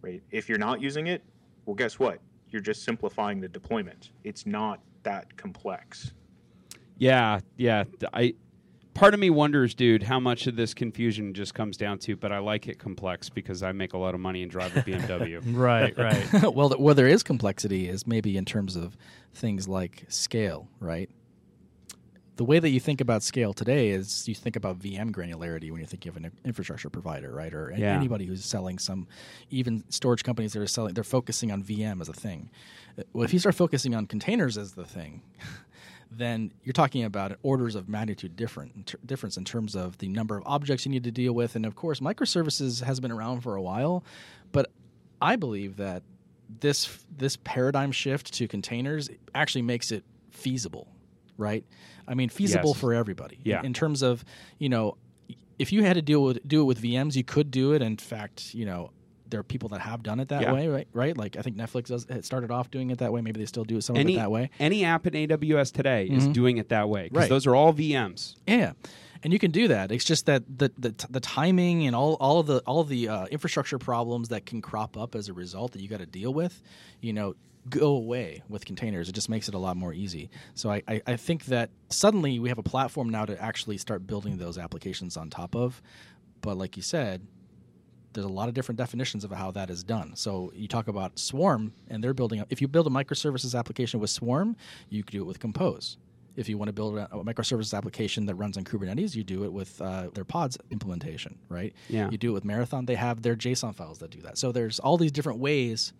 right? 0.00 0.22
If 0.30 0.48
you're 0.48 0.58
not 0.58 0.80
using 0.80 1.08
it, 1.08 1.22
well, 1.66 1.74
guess 1.74 1.98
what? 1.98 2.20
You're 2.50 2.62
just 2.62 2.84
simplifying 2.84 3.40
the 3.40 3.48
deployment. 3.48 4.12
It's 4.24 4.46
not 4.46 4.80
that 5.02 5.36
complex. 5.36 6.12
Yeah, 6.98 7.40
yeah. 7.56 7.84
I 8.14 8.34
part 8.96 9.14
of 9.14 9.20
me 9.20 9.30
wonders, 9.30 9.74
dude, 9.74 10.02
how 10.02 10.18
much 10.18 10.46
of 10.46 10.56
this 10.56 10.74
confusion 10.74 11.34
just 11.34 11.54
comes 11.54 11.76
down 11.76 11.98
to. 12.00 12.16
But 12.16 12.32
I 12.32 12.38
like 12.38 12.66
it 12.66 12.78
complex 12.78 13.28
because 13.28 13.62
I 13.62 13.70
make 13.72 13.92
a 13.92 13.98
lot 13.98 14.14
of 14.14 14.20
money 14.20 14.42
and 14.42 14.50
drive 14.50 14.76
a 14.76 14.80
BMW. 14.82 15.42
Right, 15.56 15.96
right. 15.96 16.26
well, 16.54 16.70
th- 16.70 16.80
where 16.80 16.94
there 16.94 17.06
is 17.06 17.22
complexity 17.22 17.88
is 17.88 18.06
maybe 18.06 18.36
in 18.36 18.44
terms 18.44 18.74
of 18.74 18.96
things 19.34 19.68
like 19.68 20.04
scale, 20.08 20.68
right? 20.80 21.08
The 22.36 22.44
way 22.44 22.58
that 22.58 22.68
you 22.68 22.80
think 22.80 23.00
about 23.00 23.22
scale 23.22 23.54
today 23.54 23.88
is 23.90 24.28
you 24.28 24.34
think 24.34 24.56
about 24.56 24.78
VM 24.78 25.10
granularity 25.10 25.70
when 25.70 25.78
you're 25.80 25.86
thinking 25.86 26.10
of 26.10 26.16
an 26.18 26.30
infrastructure 26.44 26.90
provider, 26.90 27.32
right? 27.32 27.52
Or 27.54 27.70
a- 27.70 27.78
Yeah. 27.78 27.96
anybody 27.96 28.26
who's 28.26 28.44
selling 28.44 28.78
some, 28.78 29.06
even 29.50 29.84
storage 29.88 30.22
companies 30.22 30.52
that 30.52 30.60
are 30.60 30.66
selling, 30.66 30.92
they're 30.94 31.04
focusing 31.04 31.50
on 31.50 31.62
VM 31.62 32.00
as 32.00 32.08
a 32.08 32.12
thing. 32.12 32.50
Well, 33.12 33.24
if 33.24 33.32
you 33.32 33.38
start 33.38 33.54
focusing 33.54 33.94
on 33.94 34.06
containers 34.06 34.58
as 34.58 34.72
the 34.72 34.84
thing, 34.84 35.22
then 36.10 36.52
you're 36.62 36.72
talking 36.72 37.04
about 37.04 37.36
orders 37.42 37.74
of 37.74 37.88
magnitude 37.88 38.36
different 38.36 38.94
difference 39.06 39.36
in 39.36 39.44
terms 39.44 39.74
of 39.74 39.98
the 39.98 40.08
number 40.08 40.36
of 40.36 40.42
objects 40.46 40.86
you 40.86 40.90
need 40.90 41.04
to 41.04 41.10
deal 41.10 41.32
with, 41.32 41.56
and 41.56 41.66
of 41.66 41.74
course, 41.74 42.00
microservices 42.00 42.82
has 42.82 43.00
been 43.00 43.10
around 43.12 43.40
for 43.40 43.56
a 43.56 43.62
while, 43.62 44.04
but 44.52 44.70
I 45.20 45.36
believe 45.36 45.76
that 45.76 46.02
this 46.60 47.04
this 47.16 47.36
paradigm 47.42 47.90
shift 47.90 48.32
to 48.34 48.46
containers 48.46 49.10
actually 49.34 49.62
makes 49.62 49.90
it 49.90 50.04
feasible, 50.30 50.86
right? 51.36 51.64
I 52.06 52.14
mean, 52.14 52.28
feasible 52.28 52.70
Yes. 52.70 52.78
for 52.80 52.94
everybody. 52.94 53.40
Yeah. 53.42 53.60
In, 53.60 53.66
in 53.66 53.72
terms 53.74 54.02
of, 54.02 54.24
you 54.58 54.68
know, 54.68 54.96
if 55.58 55.72
you 55.72 55.82
had 55.82 55.94
to 55.94 56.02
deal 56.02 56.22
with 56.22 56.46
do 56.46 56.60
it 56.60 56.64
with 56.64 56.80
VMs, 56.80 57.16
you 57.16 57.24
could 57.24 57.50
do 57.50 57.72
it. 57.72 57.82
In 57.82 57.96
fact, 57.96 58.54
you 58.54 58.64
know, 58.64 58.90
there 59.28 59.40
are 59.40 59.44
people 59.44 59.68
that 59.70 59.80
have 59.80 60.02
done 60.02 60.20
it 60.20 60.28
that 60.28 60.42
Yeah. 60.42 60.52
way, 60.52 60.68
right? 60.68 60.88
Right? 60.92 61.16
Like 61.16 61.36
I 61.36 61.42
think 61.42 61.56
Netflix 61.56 61.86
does, 61.86 62.06
it 62.08 62.24
started 62.24 62.50
off 62.50 62.70
doing 62.70 62.90
it 62.90 62.98
that 62.98 63.12
way. 63.12 63.20
Maybe 63.22 63.40
they 63.40 63.46
still 63.46 63.64
do 63.64 63.80
some 63.80 63.96
any 63.96 64.14
of 64.14 64.18
it 64.18 64.20
that 64.22 64.30
way. 64.30 64.50
any 64.60 64.84
app 64.84 65.06
in 65.06 65.14
AWS 65.14 65.72
today 65.72 66.06
is 66.06 66.28
Mhm. 66.28 66.32
doing 66.32 66.56
it 66.58 66.68
that 66.68 66.88
way 66.88 67.04
because 67.04 67.22
Right. 67.24 67.28
those 67.28 67.46
are 67.46 67.54
all 67.54 67.72
VMs. 67.72 68.36
Yeah, 68.46 68.72
and 69.22 69.32
you 69.32 69.38
can 69.38 69.50
do 69.50 69.68
that. 69.68 69.90
It's 69.92 70.04
just 70.04 70.26
that 70.26 70.42
the 70.58 70.70
the, 70.78 70.94
the 71.10 71.20
timing 71.20 71.86
and 71.86 71.96
all 71.96 72.14
all 72.20 72.38
of 72.40 72.46
the 72.46 72.58
all 72.66 72.80
of 72.80 72.88
the 72.88 73.08
uh, 73.08 73.26
infrastructure 73.26 73.78
problems 73.78 74.28
that 74.28 74.46
can 74.46 74.60
crop 74.62 74.96
up 74.96 75.14
as 75.14 75.28
a 75.28 75.32
result 75.32 75.72
that 75.72 75.80
you 75.82 75.88
got 75.88 75.98
to 76.00 76.06
deal 76.06 76.32
with, 76.32 76.62
you 77.00 77.12
know, 77.12 77.34
go 77.68 77.96
away 77.96 78.44
with 78.48 78.64
containers. 78.64 79.08
It 79.08 79.14
just 79.16 79.28
makes 79.28 79.48
it 79.48 79.54
a 79.54 79.58
lot 79.58 79.76
more 79.76 79.92
easy. 79.92 80.30
So 80.54 80.70
I, 80.70 80.82
I 80.86 81.02
I 81.06 81.16
think 81.16 81.46
that 81.46 81.70
suddenly 81.90 82.38
we 82.38 82.48
have 82.48 82.58
a 82.58 82.62
platform 82.62 83.08
now 83.10 83.24
to 83.24 83.40
actually 83.42 83.78
start 83.78 84.06
building 84.06 84.36
those 84.38 84.56
applications 84.56 85.16
on 85.16 85.30
top 85.30 85.56
of. 85.56 85.82
But 86.42 86.56
like 86.58 86.76
you 86.76 86.82
said, 86.82 87.26
there's 88.16 88.26
a 88.26 88.28
lot 88.28 88.48
of 88.48 88.54
different 88.54 88.78
definitions 88.78 89.22
of 89.22 89.30
how 89.30 89.52
that 89.52 89.70
is 89.70 89.84
done. 89.84 90.16
So 90.16 90.50
you 90.54 90.66
talk 90.66 90.88
about 90.88 91.18
Swarm, 91.18 91.72
and 91.88 92.02
they're 92.02 92.14
building. 92.14 92.42
If 92.50 92.60
you 92.60 92.66
build 92.66 92.86
a 92.88 92.90
microservices 92.90 93.56
application 93.56 94.00
with 94.00 94.10
Swarm, 94.10 94.56
you 94.88 95.04
could 95.04 95.12
do 95.12 95.20
it 95.20 95.26
with 95.26 95.38
Compose. 95.38 95.98
If 96.34 96.48
you 96.48 96.58
want 96.58 96.68
to 96.68 96.72
build 96.72 96.98
a, 96.98 97.04
a 97.12 97.24
microservices 97.24 97.76
application 97.76 98.26
that 98.26 98.34
runs 98.34 98.56
on 98.56 98.64
Kubernetes, 98.64 99.14
you 99.14 99.22
do 99.22 99.44
it 99.44 99.52
with 99.52 99.80
uh, 99.80 100.10
their 100.12 100.24
Pods 100.24 100.58
implementation, 100.70 101.38
right? 101.48 101.72
Yeah. 101.88 102.10
You 102.10 102.18
do 102.18 102.30
it 102.30 102.32
with 102.32 102.44
Marathon. 102.44 102.86
They 102.86 102.96
have 102.96 103.22
their 103.22 103.36
JSON 103.36 103.74
files 103.74 103.98
that 103.98 104.10
do 104.10 104.20
that. 104.22 104.36
So 104.36 104.52
there's 104.52 104.78
all 104.78 104.98
these 104.98 105.12
different 105.12 105.38
ways 105.38 105.92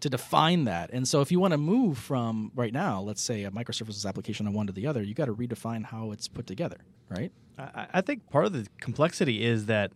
to 0.00 0.10
define 0.10 0.64
that. 0.64 0.90
And 0.92 1.08
so 1.08 1.22
if 1.22 1.32
you 1.32 1.40
want 1.40 1.52
to 1.52 1.58
move 1.58 1.98
from 1.98 2.52
right 2.54 2.72
now, 2.72 3.00
let's 3.00 3.22
say 3.22 3.44
a 3.44 3.50
microservices 3.50 4.06
application 4.06 4.46
on 4.46 4.52
one 4.52 4.66
to 4.66 4.72
the 4.72 4.86
other, 4.86 5.02
you 5.02 5.14
got 5.14 5.26
to 5.26 5.34
redefine 5.34 5.84
how 5.84 6.12
it's 6.12 6.28
put 6.28 6.46
together, 6.46 6.78
right? 7.08 7.32
I, 7.58 7.86
I 7.94 8.00
think 8.00 8.28
part 8.30 8.44
of 8.44 8.52
the 8.52 8.66
complexity 8.80 9.44
is 9.44 9.66
that 9.66 9.92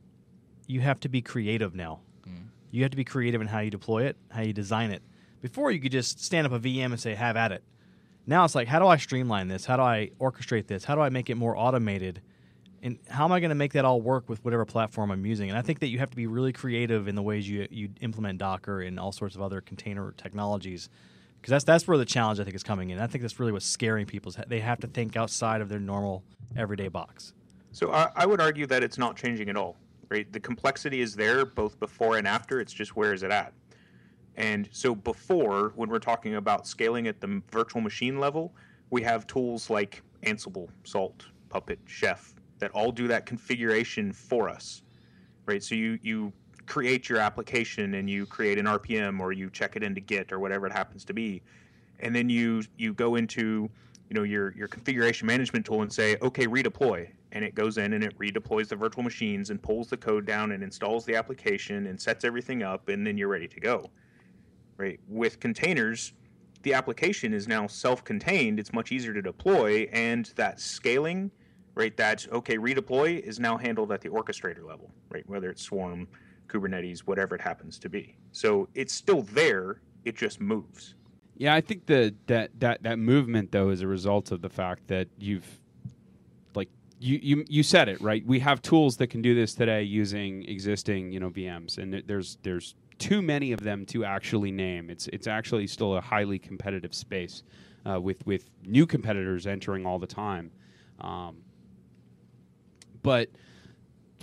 you 0.69 0.81
have 0.81 1.01
to 1.01 1.09
be 1.09 1.21
creative 1.21 1.75
now. 1.75 1.99
Mm. 2.29 2.47
You 2.71 2.83
have 2.83 2.93
to 2.93 2.97
be 2.97 3.05
creative 3.05 3.41
in 3.41 3.49
how 3.49 3.59
you 3.59 3.71
deploy 3.71 4.05
it, 4.05 4.17
how 4.31 4.43
you 4.43 4.53
design 4.53 4.93
it. 4.93 5.03
Before 5.41 5.73
you 5.73 5.81
could 5.81 5.93
just 5.93 6.23
stand 6.23 6.47
up 6.47 6.53
a 6.53 6.61
VM 6.61 6.87
and 6.87 7.01
say, 7.01 7.17
"Have 7.17 7.37
at 7.37 7.51
it." 7.51 7.65
Now 8.29 8.45
it's 8.45 8.55
like, 8.55 8.69
how 8.69 8.79
do 8.79 8.87
I 8.87 8.99
streamline 8.99 9.49
this? 9.49 9.65
How 9.65 9.77
do 9.77 9.83
I 9.83 10.11
orchestrate 10.21 10.67
this? 10.67 10.85
How 10.85 10.95
do 10.95 11.01
I 11.01 11.09
make 11.09 11.31
it 11.31 11.37
more 11.37 11.57
automated? 11.57 12.21
And 12.83 12.99
how 13.09 13.25
am 13.25 13.33
I 13.33 13.41
going 13.41 13.49
to 13.49 13.57
make 13.57 13.73
that 13.73 13.87
all 13.87 14.03
work 14.03 14.29
with 14.29 14.45
whatever 14.45 14.67
platform 14.67 15.11
I'm 15.11 15.25
using? 15.25 15.49
And 15.49 15.59
I 15.59 15.63
think 15.63 15.79
that 15.79 15.89
you 15.89 15.99
have 15.99 16.11
to 16.11 16.17
be 16.17 16.27
really 16.27 16.53
creative 16.53 17.09
in 17.09 17.15
the 17.15 17.23
ways 17.23 17.49
you 17.49 17.67
you 17.71 17.89
implement 18.03 18.39
Docker 18.39 18.83
and 18.83 19.01
all 19.01 19.13
sorts 19.13 19.35
of 19.35 19.41
other 19.41 19.63
container 19.63 20.13
technologies, 20.19 20.91
because 21.41 21.53
that's 21.53 21.65
that's 21.65 21.89
where 21.89 21.97
the 21.97 22.05
challenge 22.05 22.39
I 22.39 22.45
think 22.45 22.55
is 22.55 22.63
coming 22.63 22.91
in. 22.91 23.01
I 23.01 23.07
think 23.07 23.23
that's 23.23 23.41
really 23.41 23.51
what's 23.51 23.65
scaring 23.65 24.05
people. 24.05 24.29
Is 24.29 24.37
they 24.47 24.61
have 24.61 24.79
to 24.81 24.87
think 24.87 25.17
outside 25.17 25.63
of 25.63 25.71
their 25.71 25.81
normal 25.81 26.23
everyday 26.55 26.89
box. 26.89 27.33
So 27.73 27.93
I, 27.93 28.11
I 28.15 28.27
would 28.27 28.43
argue 28.43 28.67
that 28.67 28.83
it's 28.83 28.99
not 28.99 29.17
changing 29.17 29.49
at 29.49 29.57
all, 29.57 29.77
right? 30.09 30.31
The 30.33 30.41
complexity 30.41 31.01
is 31.01 31.15
there 31.15 31.45
both 31.45 31.79
before 31.79 32.17
and 32.17 32.27
after. 32.27 32.61
It's 32.61 32.73
just 32.73 32.97
where 32.97 33.13
is 33.13 33.23
it 33.23 33.31
at? 33.31 33.53
And 34.37 34.69
so 34.71 34.95
before, 34.95 35.73
when 35.75 35.89
we're 35.89 35.99
talking 35.99 36.37
about 36.37 36.67
scaling 36.67 37.09
at 37.09 37.21
the 37.21 37.43
virtual 37.51 37.81
machine 37.81 38.21
level, 38.21 38.55
we 38.91 39.03
have 39.03 39.27
tools 39.27 39.69
like 39.69 40.03
Ansible, 40.23 40.69
Salt, 40.85 41.27
Puppet, 41.49 41.81
Chef 41.87 42.35
that 42.59 42.71
all 42.71 42.93
do 42.93 43.09
that 43.09 43.27
configuration 43.27 44.13
for 44.13 44.49
us, 44.49 44.83
right? 45.47 45.63
So 45.63 45.75
you 45.75 45.99
you 46.03 46.33
create 46.67 47.09
your 47.09 47.19
application 47.19 47.95
and 47.95 48.09
you 48.09 48.27
create 48.27 48.59
an 48.59 48.67
RPM 48.67 49.21
or 49.21 49.33
you 49.33 49.51
check 49.51 49.75
it 49.75 49.83
into 49.83 50.01
Git 50.01 50.33
or 50.33 50.39
whatever 50.39 50.67
it 50.67 50.73
happens 50.73 51.05
to 51.07 51.13
be, 51.13 51.43
and 52.01 52.15
then 52.15 52.29
you 52.29 52.63
you 52.77 52.95
go 52.95 53.17
into 53.17 53.69
you 54.09 54.15
know 54.15 54.23
your 54.23 54.53
your 54.57 54.69
configuration 54.69 55.27
management 55.27 55.67
tool 55.67 55.83
and 55.83 55.93
say 55.93 56.17
okay 56.23 56.47
redeploy 56.47 57.09
and 57.33 57.45
it 57.45 57.55
goes 57.55 57.79
in 57.79 57.93
and 57.93 58.03
it 58.03 58.19
redeploys 58.19 58.69
the 58.69 58.77
virtual 58.77 59.03
machines 59.03 59.51
and 59.51 59.63
pulls 59.63 59.89
the 59.89 59.97
code 59.97 60.27
down 60.27 60.53
and 60.53 60.63
installs 60.63 61.05
the 61.05 61.15
application 61.15 61.87
and 61.87 62.01
sets 62.01 62.25
everything 62.25 62.63
up, 62.63 62.89
and 62.89 63.07
then 63.07 63.19
you're 63.19 63.29
ready 63.29 63.49
to 63.49 63.61
go. 63.61 63.91
Right? 64.77 65.01
With 65.09 65.41
containers, 65.41 66.13
the 66.63 66.75
application 66.75 67.35
is 67.35 67.49
now 67.49 67.67
self-contained. 67.67 68.59
It's 68.59 68.73
much 68.73 68.93
easier 68.93 69.13
to 69.13 69.23
deploy, 69.23 69.89
and 69.93 70.27
that 70.37 70.61
scaling, 70.61 71.31
right? 71.75 71.97
That 71.97 72.27
okay, 72.33 72.59
redeploy 72.59 73.21
is 73.21 73.39
now 73.39 73.57
handled 73.57 73.93
at 73.93 74.01
the 74.01 74.09
orchestrator 74.09 74.65
level, 74.67 74.91
right? 75.11 75.29
Whether 75.29 75.51
it's 75.51 75.63
Swarm, 75.63 76.09
Kubernetes, 76.49 77.01
whatever 77.01 77.35
it 77.35 77.41
happens 77.41 77.79
to 77.81 77.89
be. 77.89 78.17
So 78.33 78.69
it's 78.75 78.93
still 78.93 79.23
there. 79.23 79.81
It 80.05 80.17
just 80.17 80.41
moves. 80.41 80.95
Yeah, 81.37 81.55
I 81.55 81.61
think 81.61 81.87
the 81.87 82.15
that 82.27 82.51
that 82.59 82.83
that 82.83 82.99
movement 82.99 83.53
though 83.53 83.71
is 83.71 83.81
a 83.81 83.87
result 83.87 84.33
of 84.33 84.43
the 84.43 84.49
fact 84.49 84.89
that 84.89 85.09
you've 85.19 85.58
you 86.99 87.19
you 87.23 87.45
you 87.49 87.63
said 87.63 87.89
it 87.89 88.01
right. 88.01 88.25
We 88.27 88.41
have 88.41 88.61
tools 88.63 88.97
that 88.99 89.09
can 89.09 89.23
do 89.23 89.35
this 89.35 89.55
today 89.55 89.83
using 89.83 90.45
existing 90.49 91.13
you 91.13 91.21
know 91.21 91.31
VMs, 91.31 91.79
and 91.79 92.03
there's 92.07 92.39
there's 92.43 92.75
too 92.99 93.23
many 93.23 93.53
of 93.53 93.61
them 93.61 93.87
to 93.87 94.05
actually 94.05 94.51
name. 94.51 94.91
It's 94.91 95.07
it's 95.09 95.27
actually 95.27 95.67
still 95.67 95.97
a 95.97 96.01
highly 96.01 96.39
competitive 96.39 96.95
space 96.95 97.43
uh, 97.89 98.01
with 98.01 98.25
with 98.27 98.51
new 98.65 98.87
competitors 98.87 99.47
entering 99.47 99.87
all 99.87 99.99
the 99.99 100.07
time. 100.07 100.51
Um, 101.01 101.39
but 103.03 103.31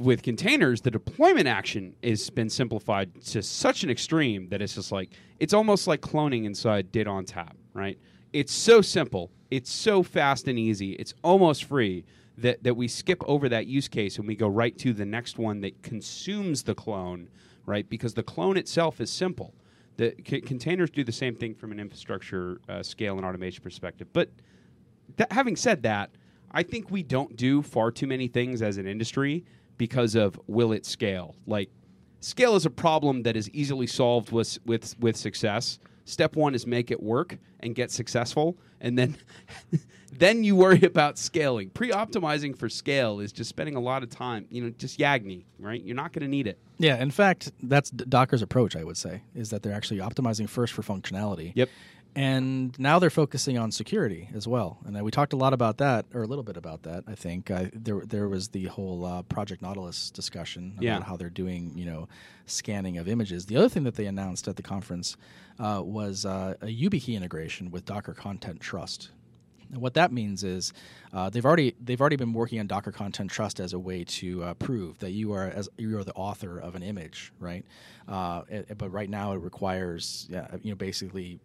with 0.02 0.22
containers, 0.22 0.82
the 0.82 0.92
deployment 0.92 1.48
action 1.48 1.96
has 2.04 2.30
been 2.30 2.50
simplified 2.50 3.22
to 3.28 3.42
such 3.42 3.84
an 3.84 3.90
extreme 3.90 4.50
that 4.50 4.62
it's 4.62 4.76
just 4.76 4.92
like 4.92 5.12
it's 5.40 5.54
almost 5.54 5.88
like 5.88 6.02
cloning 6.02 6.46
inside 6.46 6.92
Data 6.92 7.10
ONTAP, 7.10 7.54
right? 7.74 7.98
It's 8.34 8.52
so 8.52 8.82
simple, 8.82 9.32
it's 9.50 9.72
so 9.72 10.04
fast 10.04 10.50
and 10.50 10.60
easy, 10.60 10.92
it's 10.94 11.14
almost 11.24 11.64
free 11.64 12.04
that, 12.38 12.64
that 12.64 12.76
we 12.76 12.88
skip 12.88 13.24
over 13.26 13.50
that 13.50 13.68
use 13.68 13.88
case 13.88 14.18
and 14.18 14.28
we 14.28 14.36
go 14.36 14.48
right 14.48 14.78
to 14.80 14.94
the 14.94 15.06
next 15.06 15.38
one 15.38 15.62
that 15.62 15.82
consumes 15.84 16.64
the 16.64 16.76
clone, 16.76 17.30
right? 17.66 17.88
Because 17.90 18.14
the 18.14 18.24
clone 18.24 18.58
itself 18.58 19.00
is 19.00 19.10
simple. 19.10 19.54
The 19.98 20.14
c- 20.28 20.42
containers 20.42 20.90
do 20.90 21.04
the 21.04 21.12
same 21.12 21.36
thing 21.36 21.56
from 21.56 21.72
an 21.72 21.80
infrastructure 21.80 22.60
uh, 22.68 22.84
scale 22.84 23.16
and 23.16 23.26
automation 23.26 23.64
perspective, 23.64 24.08
but 24.12 24.30
that, 25.18 25.32
having 25.32 25.56
said 25.56 25.84
that, 25.84 26.12
I 26.52 26.64
think 26.64 26.92
we 26.92 27.04
don't 27.04 27.36
do 27.36 27.62
far 27.62 27.92
too 27.92 28.08
many 28.08 28.28
things 28.28 28.62
as 28.62 28.78
an 28.78 28.88
industry 28.88 29.46
because 29.78 30.16
of 30.16 30.40
will 30.48 30.72
it 30.72 30.86
scale? 30.86 31.36
Like 31.46 31.70
scale 32.20 32.56
is 32.56 32.66
a 32.66 32.70
problem 32.70 33.24
that 33.24 33.36
is 33.36 33.50
easily 33.52 33.88
solved 33.88 34.32
with 34.32 34.58
with 34.66 34.98
with 35.00 35.16
success. 35.16 35.80
Step 36.06 36.36
one 36.36 36.54
is 36.56 36.66
make 36.68 36.92
it 36.92 37.02
work 37.02 37.38
and 37.62 37.74
get 37.76 37.92
successful, 37.92 38.56
and 38.80 38.98
then 38.98 39.18
then 40.14 40.44
you 40.44 40.56
worry 40.56 40.82
about 40.84 41.18
scaling. 41.18 41.70
Pre-optimizing 41.72 42.58
for 42.58 42.70
scale 42.70 43.20
is 43.20 43.32
just 43.32 43.50
spending 43.50 43.76
a 43.76 43.80
lot 43.80 44.04
of 44.04 44.10
time. 44.10 44.46
You 44.50 44.64
know, 44.64 44.70
just 44.78 45.00
Yagni, 45.00 45.46
right? 45.60 45.84
You're 45.84 45.96
not 45.96 46.14
going 46.14 46.22
to 46.22 46.28
need 46.28 46.48
it. 46.48 46.60
Yeah, 46.78 47.02
in 47.02 47.10
fact, 47.12 47.52
that's 47.64 47.90
D- 47.90 48.06
Docker's 48.08 48.42
approach. 48.42 48.76
I 48.76 48.84
would 48.84 48.98
say 48.98 49.22
is 49.34 49.50
that 49.50 49.64
they're 49.64 49.74
actually 49.74 50.00
optimizing 50.00 50.48
first 50.48 50.74
for 50.74 50.82
functionality. 50.84 51.52
Yep. 51.56 51.70
And 52.16 52.78
now 52.80 52.98
they're 53.00 53.10
focusing 53.10 53.58
on 53.58 53.72
security 53.72 54.30
as 54.34 54.48
well. 54.48 54.78
And 54.86 54.98
uh, 54.98 55.04
we 55.04 55.12
talked 55.12 55.34
a 55.34 55.36
lot 55.36 55.52
about 55.52 55.80
that, 55.80 56.06
or 56.14 56.24
a 56.24 56.28
little 56.28 56.46
bit 56.46 56.56
about 56.56 56.84
that. 56.84 57.04
I 57.08 57.16
think 57.16 57.52
uh, 57.52 57.66
there 57.74 58.02
there 58.06 58.30
was 58.30 58.48
the 58.50 58.66
whole 58.66 59.04
uh, 59.06 59.22
Project 59.24 59.62
Nautilus 59.62 60.12
discussion 60.12 60.72
about 60.78 60.84
Yeah. 60.84 61.04
how 61.04 61.18
they're 61.18 61.30
doing, 61.30 61.74
you 61.76 61.86
know, 61.86 62.08
scanning 62.46 62.98
of 62.98 63.10
images. 63.10 63.48
The 63.48 63.58
other 63.58 63.68
thing 63.68 63.84
that 63.84 63.96
they 63.96 64.06
announced 64.06 64.48
at 64.48 64.56
the 64.56 64.64
conference 64.64 65.18
uh, 65.60 65.82
was 65.84 66.26
uh, 66.26 66.54
a 66.62 66.68
YubiKey 66.68 67.16
integration 67.16 67.70
with 67.70 67.84
Docker 67.86 68.14
Content 68.14 68.62
Trust. 68.62 69.10
And 69.74 69.82
what 69.82 69.96
that 69.96 70.14
means 70.14 70.44
is 70.46 70.72
uh, 71.12 71.30
they've 71.30 71.46
already 71.46 71.76
they've 71.84 72.00
already 72.00 72.16
been 72.16 72.32
working 72.32 72.62
on 72.62 72.68
Docker 72.68 72.94
Content 72.94 73.30
Trust 73.30 73.60
as 73.60 73.74
a 73.74 73.80
way 73.80 74.06
to 74.06 74.42
uh, 74.42 74.54
prove 74.54 75.00
that 75.00 75.12
you 75.12 75.34
are 75.34 75.48
as 75.48 75.68
you 75.78 75.98
are 75.98 76.04
the 76.06 76.14
author 76.14 76.60
of 76.60 76.76
an 76.76 76.84
image, 76.84 77.34
right? 77.40 77.66
Uh, 78.08 78.44
it- 78.48 78.78
but 78.78 78.90
right 78.94 79.10
now 79.10 79.34
it 79.34 79.42
requires 79.42 80.28
yeah, 80.30 80.48
you 80.62 80.70
know 80.70 80.76
basically 80.78 81.40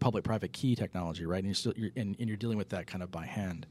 public-private 0.00 0.52
key 0.52 0.74
technology, 0.76 1.26
right? 1.26 1.38
And 1.38 1.46
you're 1.46 1.54
still 1.54 1.72
you're, 1.76 1.90
and, 1.96 2.16
and 2.18 2.28
you're 2.28 2.36
dealing 2.36 2.58
with 2.58 2.68
that 2.70 2.86
kind 2.86 3.02
of 3.02 3.10
by 3.10 3.26
hand. 3.26 3.66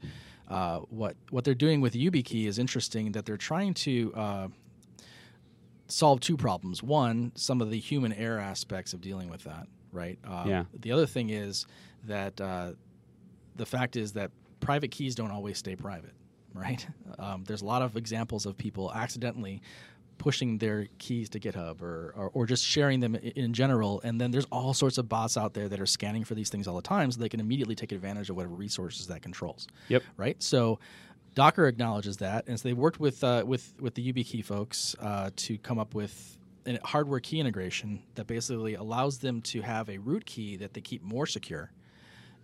Uh, 0.48 0.80
what 0.88 1.16
what 1.30 1.44
they're 1.44 1.54
doing 1.54 1.80
with 1.80 1.94
YubiKey 1.94 2.46
is 2.46 2.58
interesting 2.58 3.12
that 3.12 3.26
they're 3.26 3.36
trying 3.36 3.74
to 3.74 4.12
uh, 4.14 4.48
solve 5.88 6.20
two 6.20 6.36
problems. 6.36 6.82
One, 6.82 7.32
some 7.34 7.60
of 7.60 7.70
the 7.70 7.78
human 7.78 8.12
error 8.12 8.38
aspects 8.38 8.92
of 8.92 9.00
dealing 9.00 9.28
with 9.30 9.44
that, 9.44 9.66
right? 9.92 10.18
Uh, 10.26 10.44
Yeah. 10.46 10.64
The 10.80 10.92
other 10.92 11.06
thing 11.06 11.30
is 11.30 11.66
that 12.04 12.40
uh, 12.40 12.72
the 13.56 13.66
fact 13.66 13.96
is 13.96 14.12
that 14.12 14.30
private 14.60 14.90
keys 14.90 15.14
don't 15.14 15.30
always 15.30 15.58
stay 15.58 15.76
private, 15.76 16.14
right? 16.54 16.86
Um, 17.18 17.44
there's 17.44 17.62
a 17.62 17.66
lot 17.66 17.82
of 17.82 17.96
examples 17.96 18.46
of 18.46 18.56
people 18.56 18.92
accidentally 18.92 19.60
pushing 20.18 20.58
their 20.58 20.86
keys 20.98 21.28
to 21.30 21.40
GitHub 21.40 21.80
or, 21.80 22.12
or, 22.16 22.30
or 22.34 22.46
just 22.46 22.64
sharing 22.64 23.00
them 23.00 23.14
in 23.14 23.52
general. 23.52 24.00
And 24.02 24.20
then 24.20 24.30
there's 24.30 24.46
all 24.50 24.74
sorts 24.74 24.98
of 24.98 25.08
bots 25.08 25.36
out 25.36 25.54
there 25.54 25.68
that 25.68 25.80
are 25.80 25.86
scanning 25.86 26.24
for 26.24 26.34
these 26.34 26.50
things 26.50 26.66
all 26.66 26.76
the 26.76 26.82
time 26.82 27.10
so 27.10 27.20
they 27.20 27.28
can 27.28 27.40
immediately 27.40 27.74
take 27.74 27.92
advantage 27.92 28.28
of 28.28 28.36
whatever 28.36 28.54
resources 28.54 29.06
that 29.06 29.22
controls. 29.22 29.68
Yep. 29.88 30.02
Right? 30.16 30.42
So 30.42 30.78
Docker 31.34 31.66
acknowledges 31.66 32.16
that. 32.18 32.48
And 32.48 32.58
so 32.58 32.68
they 32.68 32.72
worked 32.72 33.00
with, 33.00 33.22
uh, 33.22 33.44
with, 33.46 33.72
with 33.80 33.94
the 33.94 34.12
YubiKey 34.12 34.44
folks 34.44 34.96
uh, 35.00 35.30
to 35.36 35.56
come 35.58 35.78
up 35.78 35.94
with 35.94 36.36
a 36.66 36.78
hardware 36.84 37.20
key 37.20 37.40
integration 37.40 38.02
that 38.16 38.26
basically 38.26 38.74
allows 38.74 39.18
them 39.18 39.40
to 39.40 39.62
have 39.62 39.88
a 39.88 39.98
root 39.98 40.26
key 40.26 40.56
that 40.56 40.74
they 40.74 40.80
keep 40.80 41.02
more 41.02 41.26
secure 41.26 41.70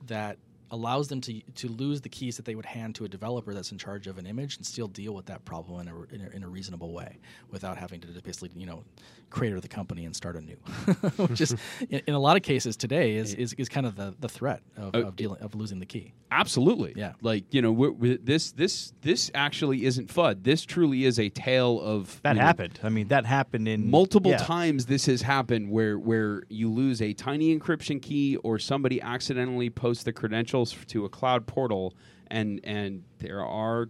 that 0.06 0.38
allows 0.74 1.08
them 1.08 1.20
to 1.20 1.40
to 1.54 1.68
lose 1.68 2.00
the 2.00 2.08
keys 2.08 2.36
that 2.36 2.44
they 2.44 2.54
would 2.54 2.66
hand 2.66 2.94
to 2.96 3.04
a 3.04 3.08
developer 3.08 3.54
that's 3.54 3.70
in 3.70 3.78
charge 3.78 4.06
of 4.06 4.18
an 4.18 4.26
image 4.26 4.56
and 4.56 4.66
still 4.66 4.88
deal 4.88 5.14
with 5.14 5.26
that 5.26 5.44
problem 5.44 5.80
in 5.80 5.88
a, 5.88 6.14
in 6.14 6.20
a, 6.20 6.36
in 6.36 6.42
a 6.42 6.48
reasonable 6.48 6.92
way 6.92 7.18
without 7.50 7.76
having 7.76 8.00
to 8.00 8.08
basically 8.22 8.50
you 8.56 8.66
know 8.66 8.82
create 9.30 9.60
the 9.60 9.68
company 9.68 10.04
and 10.04 10.14
start 10.14 10.36
anew 10.36 10.56
which 11.16 11.40
is 11.40 11.56
in, 11.90 12.02
in 12.08 12.14
a 12.14 12.18
lot 12.18 12.36
of 12.36 12.42
cases 12.42 12.76
today 12.76 13.14
is, 13.14 13.34
is, 13.34 13.52
is 13.54 13.68
kind 13.68 13.86
of 13.86 13.94
the, 13.96 14.14
the 14.20 14.28
threat 14.28 14.62
of, 14.76 14.94
uh, 14.94 15.06
of 15.06 15.16
dealing 15.16 15.40
of 15.40 15.54
losing 15.54 15.78
the 15.78 15.86
key 15.86 16.12
Absolutely. 16.34 16.94
Yeah. 16.96 17.12
Like 17.22 17.44
you 17.54 17.62
know, 17.62 17.70
we're, 17.70 17.92
we 17.92 18.16
this 18.16 18.50
this 18.52 18.92
this 19.02 19.30
actually 19.34 19.84
isn't 19.84 20.08
FUD. 20.12 20.42
This 20.42 20.64
truly 20.64 21.04
is 21.04 21.20
a 21.20 21.28
tale 21.28 21.80
of 21.80 22.20
That 22.22 22.34
you 22.34 22.40
know, 22.40 22.46
happened. 22.46 22.80
I 22.82 22.88
mean, 22.88 23.08
that 23.08 23.24
happened 23.24 23.68
in 23.68 23.88
multiple 23.88 24.32
yeah. 24.32 24.38
times 24.38 24.86
this 24.86 25.06
has 25.06 25.22
happened 25.22 25.70
where 25.70 25.96
where 25.96 26.42
you 26.48 26.70
lose 26.70 27.00
a 27.00 27.12
tiny 27.12 27.56
encryption 27.56 28.02
key 28.02 28.36
or 28.38 28.58
somebody 28.58 29.00
accidentally 29.00 29.70
posts 29.70 30.02
the 30.02 30.12
credentials 30.12 30.63
f- 30.72 30.86
to 30.88 31.04
a 31.04 31.08
cloud 31.08 31.46
portal 31.46 31.94
and 32.28 32.60
and 32.64 33.02
there 33.18 33.44
are 33.44 33.88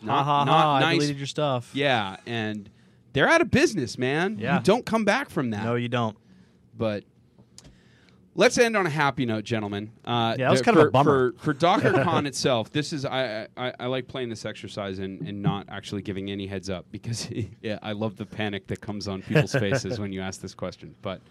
Ha 0.00 0.06
not, 0.06 0.24
ha 0.24 0.44
not 0.44 0.52
ha! 0.62 0.74
I 0.88 0.92
deleted 0.94 1.16
your 1.16 1.26
stuff. 1.26 1.70
yeah 1.74 2.16
and 2.26 2.70
they're 3.12 3.28
out 3.28 3.40
of 3.40 3.50
business 3.50 3.96
man 3.98 4.38
Yeah. 4.38 4.58
you 4.58 4.62
don't 4.62 4.84
come 4.86 5.04
back 5.04 5.30
from 5.30 5.50
that 5.50 5.64
No, 5.64 5.74
you 5.74 5.88
don't. 5.88 6.16
but 6.76 7.04
let's 8.34 8.58
end 8.58 8.76
on 8.76 8.86
a 8.86 8.90
happy 8.90 9.24
note, 9.24 9.44
gentlemen. 9.44 9.90
Uh, 10.04 10.36
Yeah, 10.38 10.44
that 10.46 10.50
was 10.50 10.60
kind 10.62 10.76
of 10.76 10.86
a 10.88 10.90
bummer. 10.90 11.32
For, 11.38 11.54
for 11.54 11.58
DockerCon 11.58 12.26
itself, 12.32 12.70
this 12.70 12.92
is 12.92 13.06
I, 13.06 13.48
I, 13.56 13.72
I 13.80 13.86
like 13.86 14.08
playing 14.08 14.28
this 14.28 14.44
exercise 14.44 14.98
and, 14.98 15.26
and 15.26 15.40
not 15.42 15.66
actually 15.70 16.02
giving 16.02 16.30
any 16.30 16.46
heads 16.46 16.68
up 16.68 16.84
because 16.90 17.28
yeah, 17.62 17.78
I 17.82 17.92
love 17.92 18.16
the 18.16 18.26
panic 18.26 18.66
that 18.66 18.80
comes 18.82 19.08
on 19.08 19.22
people's 19.22 19.52
faces 19.64 19.98
when 19.98 20.12
you 20.12 20.20
ask 20.20 20.40
this 20.42 20.52
question. 20.54 20.94
But 21.00 21.22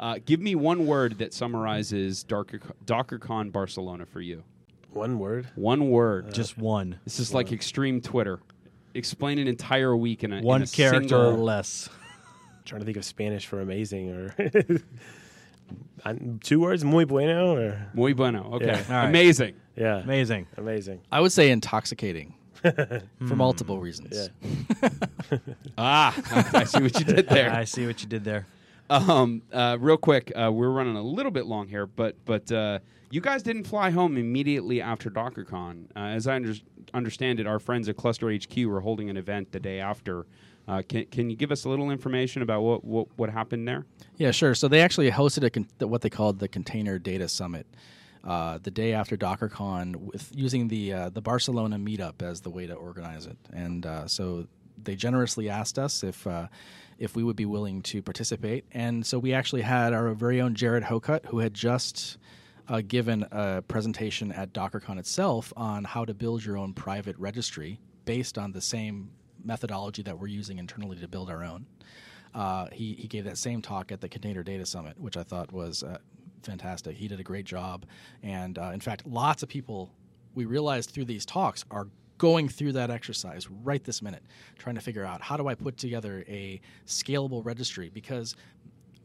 uh, 0.00 0.18
give 0.24 0.40
me 0.40 0.54
one 0.54 0.86
word 0.86 1.18
that 1.18 1.32
summarizes 1.34 2.22
Docker, 2.24 2.60
DockerCon 2.84 3.52
Barcelona 3.52 4.06
for 4.06 4.20
you. 4.20 4.42
One 4.90 5.18
word. 5.18 5.48
One 5.56 5.90
word. 5.90 6.32
Just 6.32 6.56
one. 6.58 6.98
this 7.04 7.18
is 7.20 7.34
like 7.34 7.50
extreme 7.52 8.00
Twitter. 8.00 8.40
Explain 8.94 9.38
an 9.38 9.48
entire 9.48 9.96
week 9.96 10.22
in 10.22 10.32
a 10.32 10.36
in 10.36 10.44
One 10.44 10.62
a 10.62 10.66
character 10.66 11.00
single- 11.08 11.20
or 11.30 11.32
less. 11.36 11.88
trying 12.64 12.80
to 12.80 12.84
think 12.84 12.96
of 12.96 13.04
Spanish 13.04 13.46
for 13.46 13.60
amazing 13.60 14.10
or 14.10 14.34
I- 16.04 16.18
two 16.42 16.60
words. 16.60 16.84
Muy 16.84 17.04
bueno 17.04 17.56
or 17.56 17.88
Muy 17.94 18.12
bueno. 18.12 18.50
Okay, 18.54 18.66
Yeah. 18.66 18.84
All 18.88 18.94
right. 18.94 19.08
amazing. 19.08 19.54
yeah, 19.76 19.96
Amazing. 19.98 20.46
amazing. 20.56 21.00
i 21.10 21.20
would 21.20 21.32
say 21.32 21.50
intoxicating 21.50 22.34
for 22.62 23.34
multiple 23.36 23.78
reasons 23.80 24.30
Yeah. 24.52 24.58
Ah, 25.76 26.14
I 26.54 26.64
see 26.64 26.80
what 26.82 26.98
you 26.98 27.04
did 27.04 27.28
there. 27.28 27.50
I 27.52 27.64
see 27.64 27.84
what 27.86 28.00
you 28.02 28.08
did 28.08 28.22
there. 28.24 28.46
Um, 28.94 29.42
uh, 29.52 29.76
real 29.80 29.96
quick, 29.96 30.30
uh, 30.36 30.52
we're 30.52 30.70
running 30.70 30.96
a 30.96 31.02
little 31.02 31.32
bit 31.32 31.46
long 31.46 31.66
here, 31.66 31.86
but 31.86 32.16
but 32.24 32.50
uh, 32.52 32.78
you 33.10 33.20
guys 33.20 33.42
didn't 33.42 33.64
fly 33.64 33.90
home 33.90 34.16
immediately 34.16 34.80
after 34.80 35.10
DockerCon. 35.10 35.86
Uh, 35.96 35.98
as 35.98 36.28
I 36.28 36.36
under- 36.36 36.54
understand 36.92 37.40
it, 37.40 37.46
our 37.46 37.58
friends 37.58 37.88
at 37.88 37.96
Cluster 37.96 38.32
HQ 38.32 38.56
were 38.66 38.80
holding 38.80 39.10
an 39.10 39.16
event 39.16 39.50
the 39.50 39.58
day 39.58 39.80
after. 39.80 40.26
Uh, 40.68 40.82
can 40.88 41.06
can 41.06 41.28
you 41.28 41.34
give 41.36 41.50
us 41.50 41.64
a 41.64 41.68
little 41.68 41.90
information 41.90 42.42
about 42.42 42.62
what 42.62 42.84
what, 42.84 43.08
what 43.16 43.30
happened 43.30 43.66
there? 43.66 43.84
Yeah, 44.16 44.30
sure. 44.30 44.54
So 44.54 44.68
they 44.68 44.80
actually 44.80 45.10
hosted 45.10 45.42
a 45.44 45.50
con- 45.50 45.68
what 45.80 46.02
they 46.02 46.10
called 46.10 46.38
the 46.38 46.48
Container 46.48 47.00
Data 47.00 47.28
Summit 47.28 47.66
uh, 48.22 48.58
the 48.62 48.70
day 48.70 48.92
after 48.92 49.16
DockerCon, 49.16 49.96
with 49.96 50.30
using 50.32 50.68
the 50.68 50.92
uh, 50.92 51.08
the 51.10 51.20
Barcelona 51.20 51.78
meetup 51.78 52.22
as 52.22 52.42
the 52.42 52.50
way 52.50 52.68
to 52.68 52.74
organize 52.74 53.26
it. 53.26 53.38
And 53.52 53.84
uh, 53.84 54.06
so 54.06 54.46
they 54.82 54.96
generously 54.96 55.48
asked 55.48 55.78
us 55.78 56.02
if 56.02 56.26
uh, 56.26 56.46
if 57.04 57.14
we 57.14 57.22
would 57.22 57.36
be 57.36 57.46
willing 57.46 57.82
to 57.82 58.02
participate. 58.02 58.64
And 58.72 59.06
so 59.06 59.18
we 59.18 59.32
actually 59.32 59.62
had 59.62 59.92
our 59.92 60.12
very 60.14 60.40
own 60.40 60.54
Jared 60.54 60.84
Hokut, 60.84 61.26
who 61.26 61.38
had 61.38 61.54
just 61.54 62.18
uh, 62.68 62.80
given 62.86 63.26
a 63.30 63.62
presentation 63.62 64.32
at 64.32 64.52
DockerCon 64.52 64.98
itself 64.98 65.52
on 65.56 65.84
how 65.84 66.04
to 66.04 66.14
build 66.14 66.44
your 66.44 66.56
own 66.56 66.72
private 66.72 67.16
registry 67.18 67.78
based 68.04 68.38
on 68.38 68.52
the 68.52 68.60
same 68.60 69.10
methodology 69.44 70.02
that 70.02 70.18
we're 70.18 70.26
using 70.26 70.58
internally 70.58 70.96
to 70.96 71.06
build 71.08 71.30
our 71.30 71.44
own. 71.44 71.66
Uh, 72.34 72.66
he, 72.72 72.94
he 72.94 73.06
gave 73.06 73.24
that 73.24 73.38
same 73.38 73.62
talk 73.62 73.92
at 73.92 74.00
the 74.00 74.08
Container 74.08 74.42
Data 74.42 74.66
Summit, 74.66 74.98
which 74.98 75.16
I 75.16 75.22
thought 75.22 75.52
was 75.52 75.82
uh, 75.82 75.98
fantastic. 76.42 76.96
He 76.96 77.06
did 77.06 77.20
a 77.20 77.22
great 77.22 77.44
job. 77.44 77.86
And 78.22 78.58
uh, 78.58 78.70
in 78.74 78.80
fact, 78.80 79.06
lots 79.06 79.42
of 79.42 79.48
people 79.48 79.90
we 80.34 80.46
realized 80.46 80.90
through 80.90 81.04
these 81.04 81.24
talks 81.24 81.64
are 81.70 81.86
going 82.18 82.48
through 82.48 82.72
that 82.72 82.90
exercise 82.90 83.48
right 83.50 83.82
this 83.82 84.02
minute, 84.02 84.22
trying 84.58 84.74
to 84.76 84.80
figure 84.80 85.04
out 85.04 85.20
how 85.20 85.36
do 85.36 85.48
I 85.48 85.54
put 85.54 85.76
together 85.76 86.24
a 86.28 86.60
scalable 86.86 87.44
registry 87.44 87.88
because 87.88 88.36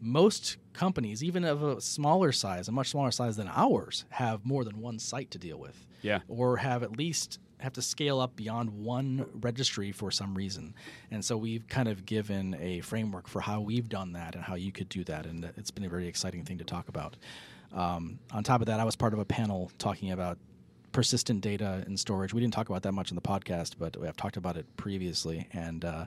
most 0.02 0.58
companies, 0.74 1.24
even 1.24 1.44
of 1.44 1.64
a 1.64 1.82
smaller 1.82 2.32
size, 2.32 2.68
a 2.68 2.72
much 2.72 2.90
smaller 2.90 3.12
size 3.12 3.36
than 3.36 3.50
ours, 3.54 4.06
have 4.10 4.46
more 4.46 4.64
than 4.64 4.80
one 4.80 5.00
site 5.00 5.32
to 5.32 5.38
deal 5.38 5.58
with. 5.58 5.86
Yeah. 6.02 6.20
Or 6.28 6.58
have 6.58 6.84
at 6.84 6.98
least 6.98 7.40
have 7.60 7.74
to 7.74 7.82
scale 7.82 8.20
up 8.22 8.36
beyond 8.36 8.70
one 8.70 9.26
registry 9.42 9.92
for 9.92 10.12
some 10.12 10.34
reason. 10.34 10.74
And 11.12 11.24
so 11.24 11.36
we've 11.36 11.68
kind 11.68 11.90
of 11.90 12.06
given 12.06 12.56
a 12.60 12.80
framework 12.82 13.28
for 13.28 13.42
how 13.42 13.60
we've 13.60 13.90
done 13.90 14.14
that 14.14 14.36
and 14.36 14.44
how 14.44 14.56
you 14.56 14.72
could 14.72 14.88
do 14.88 15.04
that. 15.06 15.26
And 15.26 15.44
it's 15.58 15.72
been 15.72 15.84
a 15.84 15.90
very 15.90 16.08
exciting 16.08 16.46
thing 16.46 16.58
to 16.60 16.64
talk 16.64 16.88
about. 16.88 17.18
Um, 17.74 18.20
on 18.32 18.44
top 18.44 18.62
of 18.62 18.68
that, 18.68 18.80
I 18.80 18.86
was 18.86 18.96
part 18.96 19.14
of 19.14 19.20
a 19.20 19.26
panel 19.26 19.72
talking 19.78 20.12
about 20.12 20.38
persistent 20.92 21.42
data 21.42 21.84
and 21.86 22.00
storage. 22.00 22.34
We 22.34 22.42
didn't 22.42 22.54
talk 22.54 22.70
about 22.70 22.84
that 22.84 22.94
much 22.94 23.12
in 23.12 23.16
the 23.16 23.22
podcast, 23.22 23.76
but 23.78 23.98
I've 24.02 24.18
talked 24.18 24.38
about 24.38 24.58
it 24.58 24.66
previously. 24.78 25.48
And 25.54 25.86
uh, 25.86 26.06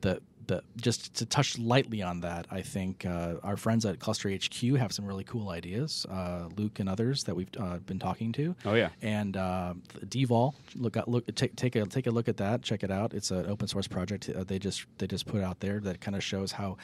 the 0.00 0.20
the 0.46 0.62
just 0.76 1.14
to 1.14 1.26
touch 1.26 1.58
lightly 1.58 2.02
on 2.02 2.20
that, 2.20 2.46
I 2.50 2.60
think 2.60 3.06
uh, 3.06 3.36
our 3.42 3.56
friends 3.56 3.86
at 3.86 3.98
Cluster 3.98 4.30
HQ 4.30 4.76
have 4.76 4.92
some 4.92 5.06
really 5.06 5.24
cool 5.24 5.48
ideas. 5.48 6.04
Uh, 6.10 6.48
Luke 6.56 6.80
and 6.80 6.88
others 6.88 7.24
that 7.24 7.34
we've 7.34 7.48
uh, 7.58 7.78
been 7.78 7.98
talking 7.98 8.30
to. 8.32 8.54
Oh, 8.66 8.74
yeah. 8.74 8.90
and 9.00 9.36
uh, 9.36 9.74
Dvol. 10.06 10.54
Look 10.76 10.96
look 11.06 11.34
take 11.34 11.56
take 11.56 11.76
a 11.76 11.86
take 11.86 12.06
a 12.06 12.10
look 12.10 12.28
at 12.28 12.36
that. 12.38 12.62
Check 12.62 12.82
it 12.82 12.90
out. 12.90 13.14
It's 13.14 13.30
an 13.30 13.46
open 13.46 13.68
source 13.68 13.88
project 13.88 14.28
uh, 14.28 14.44
they 14.44 14.58
just 14.58 14.84
they 14.98 15.06
just 15.06 15.26
put 15.26 15.42
out 15.42 15.60
there 15.60 15.80
that 15.80 16.00
kind 16.00 16.16
of 16.16 16.22
shows 16.22 16.52
how. 16.52 16.76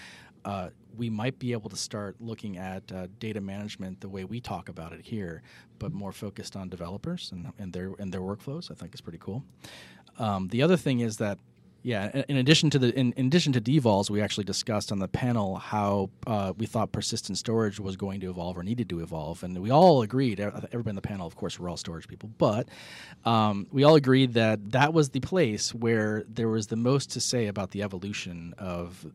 Uh, 0.43 0.71
we 0.97 1.11
might 1.11 1.39
be 1.39 1.53
able 1.53 1.71
to 1.71 1.77
start 1.77 2.17
looking 2.21 2.57
at 2.59 2.91
uh, 2.93 3.07
data 3.19 3.41
management 3.41 4.01
the 4.01 4.09
way 4.09 4.25
we 4.25 4.41
talk 4.41 4.69
about 4.69 4.93
it 4.93 5.01
here, 5.03 5.43
but 5.79 5.93
more 5.93 6.13
focused 6.13 6.57
on 6.57 6.69
developers 6.69 7.31
and, 7.33 7.53
and 7.59 7.73
their 7.73 7.93
and 7.99 8.13
their 8.13 8.21
workflows. 8.21 8.71
I 8.71 8.75
think 8.75 8.95
is 8.95 9.01
pretty 9.01 9.19
cool. 9.19 9.45
Um, 10.19 10.49
the 10.49 10.63
other 10.63 10.77
thing 10.77 11.01
is 11.01 11.17
that 11.19 11.39
yeah, 11.83 12.23
in- 12.29 12.37
addition 12.37 12.69
to 12.71 12.79
the 12.79 12.95
in, 12.95 13.13
in 13.13 13.27
addition 13.27 13.55
to 13.55 13.61
dvols, 13.61 14.11
we 14.11 14.21
actually 14.21 14.45
discussed 14.45 14.93
on 14.93 14.99
the 14.99 15.09
panel 15.09 15.57
how 15.57 16.11
uh, 16.27 16.53
we 16.59 16.67
thought 16.67 16.93
persistent 16.93 17.39
storage 17.39 17.81
was 17.81 17.97
going 17.97 18.21
to 18.21 18.29
evolve 18.29 18.59
or 18.59 18.63
needed 18.63 18.91
to 18.91 19.01
evolve, 19.01 19.43
and 19.43 19.59
we 19.59 19.71
all 19.71 20.03
agreed. 20.03 20.41
e- 20.41 20.43
Everybody 20.43 20.91
in 20.91 20.95
the 20.97 21.01
panel, 21.01 21.27
of 21.27 21.37
course, 21.37 21.59
we're 21.59 21.71
all 21.71 21.79
storage 21.79 22.07
people, 22.07 22.31
but 22.37 22.69
um, 23.25 23.67
we 23.73 23.83
all 23.83 23.95
agreed 23.95 24.35
that 24.35 24.73
that 24.73 24.93
was 24.93 25.09
the 25.11 25.21
place 25.21 25.75
where 25.75 26.25
there 26.29 26.49
was 26.49 26.67
the 26.67 26.77
most 26.77 27.13
to 27.13 27.21
say 27.21 27.47
about 27.47 27.71
the 27.71 27.83
evolution 27.83 28.55
of. 28.59 29.07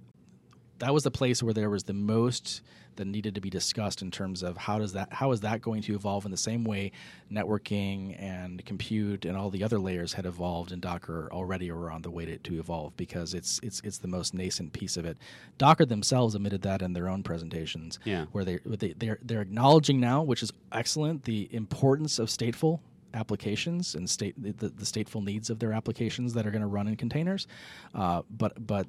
That 0.80 0.94
was 0.94 1.04
the 1.04 1.12
place 1.12 1.42
where 1.42 1.54
there 1.54 1.70
was 1.70 1.84
the 1.86 1.94
most 1.94 2.62
that 2.98 3.06
needed 3.06 3.36
to 3.36 3.42
be 3.42 3.50
discussed 3.50 4.02
in 4.02 4.10
terms 4.10 4.42
of 4.42 4.56
how 4.56 4.80
does 4.80 4.94
that 4.94 5.12
how 5.12 5.32
is 5.34 5.42
that 5.42 5.62
going 5.62 5.82
to 5.82 5.94
evolve 5.96 6.24
in 6.26 6.32
the 6.32 6.38
same 6.38 6.64
way 6.64 6.92
networking 7.32 8.16
and 8.22 8.64
compute 8.66 9.26
and 9.26 9.36
all 9.38 9.50
the 9.50 9.64
other 9.64 9.78
layers 9.80 10.14
had 10.14 10.26
evolved 10.26 10.72
in 10.72 10.80
Docker 10.80 11.28
already 11.32 11.70
or 11.70 11.92
on 11.92 12.02
the 12.02 12.12
way 12.12 12.26
to, 12.26 12.38
to 12.38 12.58
evolve 12.60 12.96
because 12.98 13.34
it's 13.34 13.60
it's 13.64 13.82
it's 13.84 13.98
the 13.98 14.08
most 14.08 14.34
nascent 14.34 14.74
piece 14.74 14.96
of 14.98 15.06
it. 15.06 15.18
Docker 15.58 15.86
themselves 15.86 16.36
admitted 16.36 16.62
that 16.62 16.82
in 16.82 16.94
their 16.94 17.10
own 17.10 17.24
presentations, 17.24 18.00
Yeah. 18.06 18.26
where 18.32 18.46
they 18.46 18.60
they 18.66 18.94
they're, 18.98 19.20
they're 19.22 19.42
acknowledging 19.42 20.00
now, 20.00 20.24
which 20.24 20.42
is 20.44 20.52
excellent, 20.72 21.24
the 21.26 21.50
importance 21.54 22.18
of 22.20 22.30
stateful 22.30 22.80
applications 23.14 23.96
and 23.96 24.10
state 24.10 24.36
the, 24.42 24.52
the, 24.52 24.70
the 24.70 24.86
stateful 24.86 25.24
needs 25.24 25.50
of 25.50 25.60
their 25.60 25.74
applications 25.74 26.34
that 26.34 26.46
are 26.46 26.52
going 26.52 26.62
to 26.62 26.68
run 26.68 26.88
in 26.88 26.96
containers, 26.96 27.48
uh, 27.94 28.22
but 28.30 28.66
but 28.66 28.88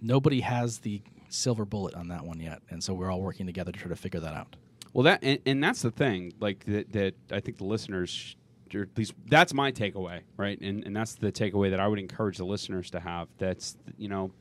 nobody 0.00 0.40
has 0.40 0.78
the 0.78 1.02
silver 1.28 1.64
bullet 1.64 1.94
on 1.94 2.08
that 2.08 2.24
one 2.24 2.40
yet, 2.40 2.62
and 2.70 2.82
so 2.82 2.94
we're 2.94 3.10
all 3.10 3.20
working 3.20 3.46
together 3.46 3.72
to 3.72 3.78
try 3.78 3.88
to 3.88 3.96
figure 3.96 4.20
that 4.20 4.34
out. 4.34 4.56
Well, 4.92 5.04
that 5.04 5.22
and, 5.22 5.38
and 5.46 5.62
that's 5.62 5.82
the 5.82 5.90
thing. 5.90 6.32
Like 6.40 6.64
that, 6.66 6.92
that 6.92 7.14
I 7.30 7.40
think 7.40 7.58
the 7.58 7.64
listeners, 7.64 8.36
or 8.74 8.82
at 8.82 8.96
least 8.96 9.14
that's 9.26 9.54
my 9.54 9.70
takeaway, 9.72 10.20
right? 10.36 10.60
And 10.60 10.84
and 10.84 10.94
that's 10.94 11.14
the 11.14 11.30
takeaway 11.32 11.70
that 11.70 11.80
I 11.80 11.88
would 11.88 11.98
encourage 11.98 12.38
the 12.38 12.44
listeners 12.44 12.90
to 12.90 13.00
have. 13.00 13.28
That's 13.38 13.76
you 13.96 14.08
know, 14.08 14.32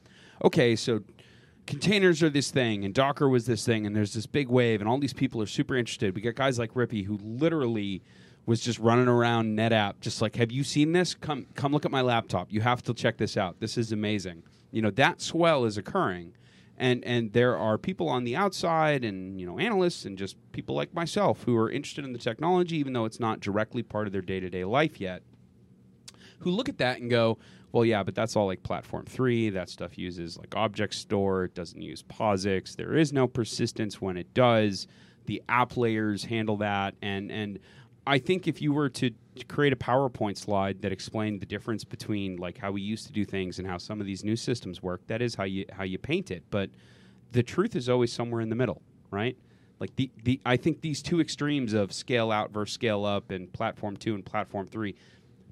okay, 0.43 0.75
so 0.75 1.01
containers 1.67 2.23
are 2.23 2.29
this 2.29 2.49
thing, 2.49 2.83
and 2.83 2.93
Docker 2.93 3.29
was 3.29 3.45
this 3.45 3.65
thing, 3.65 3.85
and 3.85 3.95
there's 3.95 4.13
this 4.13 4.25
big 4.25 4.49
wave, 4.49 4.81
and 4.81 4.89
all 4.89 4.97
these 4.97 5.13
people 5.13 5.41
are 5.41 5.47
super 5.47 5.75
interested. 5.75 6.15
We 6.15 6.21
got 6.21 6.35
guys 6.35 6.57
like 6.57 6.73
Rippy 6.73 7.05
who 7.05 7.17
literally 7.17 8.01
was 8.45 8.59
just 8.59 8.79
running 8.79 9.07
around 9.07 9.55
NetApp, 9.55 9.99
just 10.01 10.23
like, 10.23 10.35
have 10.37 10.51
you 10.51 10.63
seen 10.63 10.91
this? 10.91 11.13
Come 11.13 11.45
come 11.53 11.71
look 11.71 11.85
at 11.85 11.91
my 11.91 12.01
laptop. 12.01 12.47
You 12.51 12.61
have 12.61 12.81
to 12.83 12.93
check 12.95 13.17
this 13.17 13.37
out. 13.37 13.59
This 13.59 13.77
is 13.77 13.91
amazing. 13.91 14.41
You 14.71 14.81
know 14.81 14.91
that 14.91 15.21
swell 15.21 15.65
is 15.65 15.77
occurring. 15.77 16.33
And 16.77 17.03
and 17.03 17.33
there 17.33 17.57
are 17.57 17.77
people 17.77 18.07
on 18.07 18.23
the 18.23 18.37
outside 18.37 19.03
and 19.03 19.39
you 19.39 19.45
know 19.45 19.59
analysts 19.59 20.05
and 20.05 20.17
just 20.17 20.37
people 20.53 20.75
like 20.75 20.93
myself 20.93 21.43
who 21.43 21.57
are 21.57 21.69
interested 21.69 22.05
in 22.05 22.13
the 22.13 22.19
technology 22.19 22.77
even 22.77 22.93
though 22.93 23.03
it's 23.03 23.19
not 23.19 23.41
directly 23.41 23.83
part 23.83 24.07
of 24.07 24.13
their 24.13 24.21
day-to-day 24.21 24.63
life 24.63 25.01
yet 25.01 25.21
who 26.39 26.51
look 26.51 26.69
at 26.69 26.77
that 26.77 27.01
and 27.01 27.09
go 27.09 27.37
well 27.73 27.83
yeah 27.83 28.01
but 28.01 28.15
that's 28.15 28.37
all 28.37 28.45
like 28.45 28.63
platform 28.63 29.05
3 29.05 29.49
that 29.49 29.69
stuff 29.69 29.97
uses 29.97 30.37
like 30.37 30.55
object 30.55 30.93
store. 30.93 31.43
It 31.43 31.53
doesn't 31.53 31.81
use 31.81 32.01
posix. 32.01 32.77
There 32.77 32.95
is 32.95 33.11
no 33.11 33.27
persistence 33.27 33.99
when 33.99 34.15
it 34.15 34.33
does. 34.33 34.87
The 35.25 35.43
app 35.49 35.75
layers 35.75 36.23
handle 36.23 36.55
that. 36.57 36.95
And 37.01 37.29
and 37.29 37.59
I 38.09 38.17
think 38.17 38.47
if 38.47 38.59
you 38.59 38.73
were 38.73 38.89
to 38.89 39.11
create 39.47 39.71
a 39.71 39.75
PowerPoint 39.75 40.35
slide 40.35 40.81
that 40.81 40.91
explained 40.91 41.41
the 41.41 41.45
difference 41.45 41.83
between 41.83 42.37
like 42.37 42.57
how 42.57 42.71
we 42.71 42.81
used 42.81 43.05
to 43.05 43.13
do 43.13 43.23
things 43.23 43.59
and 43.59 43.67
how 43.67 43.77
some 43.77 44.01
of 44.01 44.07
these 44.07 44.23
new 44.23 44.35
systems 44.35 44.81
work, 44.81 45.05
that 45.05 45.21
is 45.21 45.35
how 45.35 45.43
you 45.43 45.65
how 45.71 45.83
you 45.83 45.99
paint 45.99 46.31
it. 46.31 46.43
But 46.49 46.71
the 47.33 47.43
truth 47.43 47.75
is 47.75 47.87
always 47.87 48.11
somewhere 48.11 48.41
in 48.41 48.49
the 48.49 48.55
middle, 48.55 48.81
right? 49.11 49.37
Like 49.79 49.95
the, 49.95 50.09
the 50.23 50.41
I 50.43 50.57
think 50.57 50.81
these 50.81 51.03
two 51.03 51.21
extremes 51.21 51.73
of 51.73 51.93
scale 51.93 52.31
out 52.31 52.49
versus 52.51 52.73
scale 52.73 53.05
up 53.05 53.29
and 53.29 53.53
platform 53.53 53.95
two 53.95 54.15
and 54.15 54.25
platform 54.25 54.65
three, 54.65 54.95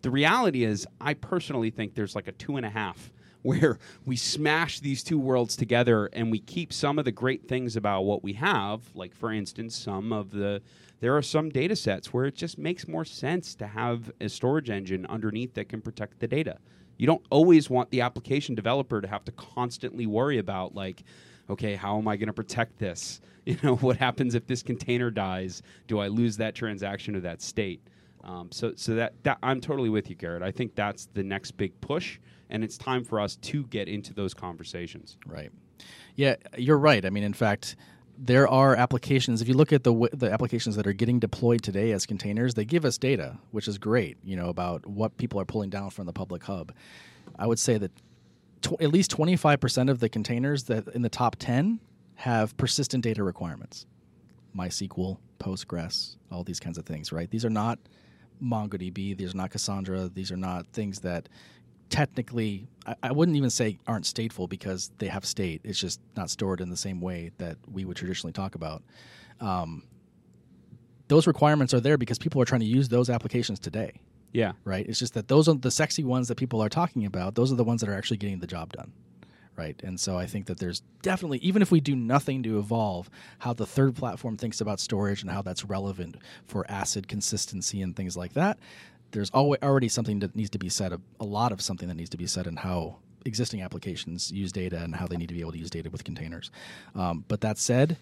the 0.02 0.10
reality 0.10 0.64
is 0.64 0.88
I 1.00 1.14
personally 1.14 1.70
think 1.70 1.94
there's 1.94 2.16
like 2.16 2.28
a 2.28 2.32
two 2.32 2.58
and 2.58 2.66
a 2.66 2.72
half 2.72 3.12
where 3.44 3.78
we 4.04 4.16
smash 4.16 4.80
these 4.80 5.04
two 5.04 5.20
worlds 5.20 5.56
together 5.56 6.08
and 6.12 6.32
we 6.32 6.40
keep 6.40 6.74
some 6.74 6.98
of 6.98 7.06
the 7.06 7.12
great 7.12 7.48
things 7.48 7.76
about 7.76 8.02
what 8.02 8.24
we 8.24 8.34
have, 8.34 8.82
like 8.96 9.14
for 9.14 9.32
instance, 9.32 9.76
some 9.76 10.12
of 10.12 10.32
the 10.32 10.60
there 11.00 11.16
are 11.16 11.22
some 11.22 11.50
data 11.50 11.76
sets 11.76 12.14
where 12.14 12.26
it 12.26 12.36
just 12.36 12.58
makes 12.58 12.88
more 12.88 13.06
sense 13.06 13.56
to 13.56 13.68
have 13.68 14.12
a 14.20 14.30
storage 14.30 14.70
engine 14.70 15.06
underneath 15.08 15.54
that 15.54 15.70
can 15.70 15.82
protect 15.82 16.20
the 16.20 16.28
data. 16.28 16.58
You 16.98 17.06
don't 17.06 17.24
always 17.30 17.70
want 17.70 17.92
the 17.92 18.02
application 18.02 18.56
developer 18.56 19.02
to 19.02 19.08
have 19.08 19.24
to 19.26 19.32
constantly 19.32 20.08
worry 20.08 20.40
about 20.40 20.74
like 20.74 21.04
okay, 21.50 21.76
how 21.76 21.98
am 21.98 22.08
I 22.08 22.18
going 22.18 22.28
to 22.28 22.34
protect 22.34 22.78
this? 22.78 23.22
You 23.48 23.58
know, 23.64 23.78
what 23.78 23.96
happens 23.96 24.36
if 24.36 24.46
this 24.46 24.62
container 24.62 25.10
dies? 25.10 25.64
Do 25.88 26.00
I 26.00 26.10
lose 26.10 26.36
that 26.36 26.54
transaction 26.54 27.16
or 27.16 27.22
that 27.22 27.42
state? 27.42 27.80
Um, 28.26 28.52
so, 28.52 28.74
so 28.76 28.94
that, 28.96 29.14
that 29.24 29.38
I'm 29.42 29.62
totally 29.62 29.88
with 29.88 30.10
you, 30.10 30.18
Garrett. 30.18 30.44
I 30.44 30.52
think 30.52 30.76
that's 30.76 31.06
the 31.14 31.24
next 31.24 31.52
big 31.52 31.80
push, 31.80 32.20
and 32.50 32.62
it's 32.62 32.78
time 32.78 33.06
for 33.06 33.22
us 33.22 33.38
to 33.38 33.64
get 33.68 33.88
into 33.88 34.14
those 34.14 34.34
conversations. 34.34 35.16
Right. 35.26 35.50
Yeah, 36.18 36.36
you're 36.58 36.78
right. 36.78 37.06
I 37.06 37.10
mean, 37.10 37.24
in 37.24 37.32
fact, 37.32 37.78
there 38.18 38.48
are 38.48 38.76
applications. 38.76 39.42
If 39.42 39.48
you 39.48 39.54
look 39.54 39.72
at 39.72 39.84
the 39.84 40.10
the 40.14 40.32
applications 40.32 40.76
that 40.76 40.88
are 40.88 40.94
getting 40.94 41.20
deployed 41.20 41.62
today 41.62 41.92
as 41.92 42.06
containers, 42.06 42.56
they 42.56 42.66
give 42.66 42.86
us 42.86 42.98
data, 42.98 43.38
which 43.52 43.68
is 43.68 43.78
great. 43.78 44.18
You 44.24 44.36
know 44.36 44.50
about 44.50 44.86
what 44.86 45.18
people 45.18 45.40
are 45.40 45.46
pulling 45.46 45.70
down 45.70 45.90
from 45.92 46.06
the 46.06 46.14
public 46.14 46.44
hub. 46.44 46.74
I 47.38 47.48
would 47.48 47.60
say 47.60 47.78
that 47.78 47.92
tw- 48.62 48.82
at 48.82 48.92
least 48.92 49.12
25 49.12 49.60
percent 49.60 49.90
of 49.90 50.00
the 50.00 50.10
containers 50.10 50.64
that 50.64 50.88
in 50.90 51.02
the 51.02 51.10
top 51.10 51.36
10 51.38 51.80
have 52.16 52.58
persistent 52.58 53.04
data 53.04 53.24
requirements. 53.24 53.86
MySQL, 54.56 55.18
Postgres, 55.40 56.16
all 56.32 56.44
these 56.44 56.60
kinds 56.60 56.78
of 56.78 56.86
things. 56.86 57.12
Right. 57.12 57.30
These 57.30 57.46
are 57.46 57.50
not 57.50 57.78
MongoDB. 58.44 59.18
These 59.18 59.34
are 59.34 59.38
not 59.38 59.52
Cassandra. 59.52 60.10
These 60.10 60.32
are 60.32 60.38
not 60.38 60.68
things 60.68 61.00
that 61.02 61.30
technically 61.90 62.68
I, 62.86 62.96
I 63.04 63.12
wouldn't 63.12 63.38
even 63.38 63.50
say 63.50 63.78
aren't 63.88 64.06
stateful 64.06 64.48
because 64.50 64.92
they 64.98 65.08
have 65.08 65.26
state. 65.26 65.62
It's 65.64 65.80
just 65.80 66.00
not 66.16 66.30
stored 66.30 66.62
in 66.62 66.70
the 66.70 66.78
same 66.78 67.02
way 67.02 67.32
that 67.38 67.58
we 67.72 67.86
would 67.86 67.98
traditionally 67.98 68.34
talk 68.34 68.56
about. 68.56 68.84
Um, 69.40 69.84
those 71.08 71.28
requirements 71.28 71.74
are 71.74 71.80
there 71.80 71.98
because 71.98 72.18
people 72.18 72.42
are 72.42 72.46
trying 72.46 72.62
to 72.62 72.68
use 72.68 72.90
those 72.90 73.10
applications 73.10 73.60
today, 73.60 74.02
Yeah, 74.34 74.54
right? 74.66 74.86
It's 74.88 75.00
just 75.00 75.14
that 75.14 75.28
those 75.28 75.48
are 75.48 75.56
the 75.56 75.72
sexy 75.72 76.04
ones 76.04 76.28
that 76.28 76.36
people 76.36 76.62
are 76.62 76.70
talking 76.70 77.06
about. 77.06 77.36
Those 77.36 77.52
are 77.52 77.56
the 77.56 77.64
ones 77.64 77.82
that 77.82 77.90
are 77.90 77.94
actually 77.94 78.18
getting 78.18 78.40
the 78.40 78.48
job 78.48 78.74
done, 78.74 78.92
right? 79.56 79.80
And 79.84 79.98
so 80.00 80.18
I 80.18 80.26
think 80.26 80.48
that 80.48 80.60
there's 80.60 80.82
definitely, 81.02 81.38
even 81.40 81.62
if 81.62 81.72
we 81.72 81.80
do 81.80 81.96
nothing 81.96 82.44
to 82.44 82.60
evolve, 82.60 83.10
how 83.40 83.54
the 83.54 83.66
third 83.66 83.96
platform 83.96 84.36
thinks 84.36 84.60
about 84.60 84.82
storage 84.82 85.22
and 85.22 85.32
how 85.32 85.42
that's 85.42 85.64
relevant 85.64 86.18
for 86.46 86.70
acid 86.70 87.08
consistency 87.08 87.82
and 87.82 87.96
things 87.96 88.18
like 88.18 88.34
that. 88.34 88.58
There's 89.12 89.30
always 89.32 89.60
already 89.62 89.90
something 89.90 90.20
that 90.20 90.36
needs 90.36 90.50
to 90.52 90.60
be 90.60 90.70
said, 90.70 90.94
a, 90.94 91.02
a 91.20 91.26
lot 91.26 91.52
of 91.52 91.62
something 91.62 91.88
that 91.88 91.96
needs 91.96 92.10
to 92.12 92.18
be 92.18 92.28
said 92.28 92.48
in 92.48 92.58
how 92.58 92.98
existing 93.26 93.62
applications 93.62 94.32
use 94.32 94.52
data 94.52 94.82
and 94.84 94.96
how 94.96 95.08
they 95.08 95.18
need 95.18 95.28
to 95.28 95.34
be 95.34 95.42
able 95.42 95.52
to 95.52 95.58
use 95.58 95.70
data 95.70 95.90
with 95.90 96.04
containers. 96.04 96.52
Um, 96.96 97.26
but 97.28 97.42
that 97.42 97.58
said, 97.58 97.98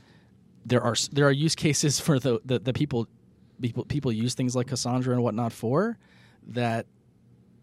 there 0.66 0.82
are 0.82 0.95
there 1.12 1.28
are 1.28 1.32
use 1.32 1.56
cases 1.56 1.99
for 2.06 2.20
the, 2.20 2.39
the, 2.45 2.60
the 2.60 2.74
people 2.74 3.08
people 3.62 3.86
people 3.86 4.12
use 4.12 4.34
things 4.34 4.56
like 4.56 4.68
Cassandra 4.68 5.14
and 5.14 5.24
whatnot 5.24 5.53
for, 5.53 5.97
that 6.47 6.86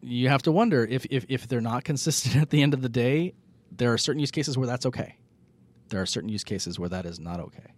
you 0.00 0.28
have 0.28 0.42
to 0.42 0.52
wonder 0.52 0.84
if 0.84 1.06
if 1.10 1.24
if 1.28 1.48
they're 1.48 1.60
not 1.60 1.84
consistent 1.84 2.36
at 2.42 2.50
the 2.50 2.62
end 2.62 2.74
of 2.74 2.82
the 2.82 2.88
day, 2.88 3.34
there 3.70 3.92
are 3.92 3.98
certain 3.98 4.20
use 4.20 4.30
cases 4.30 4.56
where 4.56 4.66
that's 4.66 4.86
okay. 4.86 5.16
There 5.88 6.00
are 6.00 6.06
certain 6.06 6.30
use 6.30 6.44
cases 6.44 6.78
where 6.78 6.88
that 6.88 7.04
is 7.04 7.20
not 7.20 7.40
okay 7.40 7.72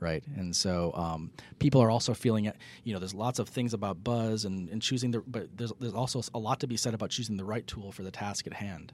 right? 0.00 0.22
And 0.36 0.54
so 0.54 0.92
um, 0.94 1.30
people 1.58 1.80
are 1.82 1.90
also 1.90 2.14
feeling 2.14 2.44
it. 2.44 2.56
You 2.84 2.92
know, 2.92 2.98
there's 2.98 3.14
lots 3.14 3.38
of 3.38 3.48
things 3.48 3.74
about 3.74 4.02
buzz 4.04 4.44
and, 4.44 4.68
and 4.68 4.80
choosing 4.80 5.10
the, 5.10 5.20
but 5.26 5.48
there's 5.56 5.72
there's 5.80 5.94
also 5.94 6.22
a 6.34 6.38
lot 6.38 6.60
to 6.60 6.66
be 6.66 6.76
said 6.76 6.94
about 6.94 7.10
choosing 7.10 7.36
the 7.36 7.44
right 7.44 7.66
tool 7.66 7.92
for 7.92 8.02
the 8.02 8.10
task 8.10 8.46
at 8.46 8.54
hand. 8.54 8.92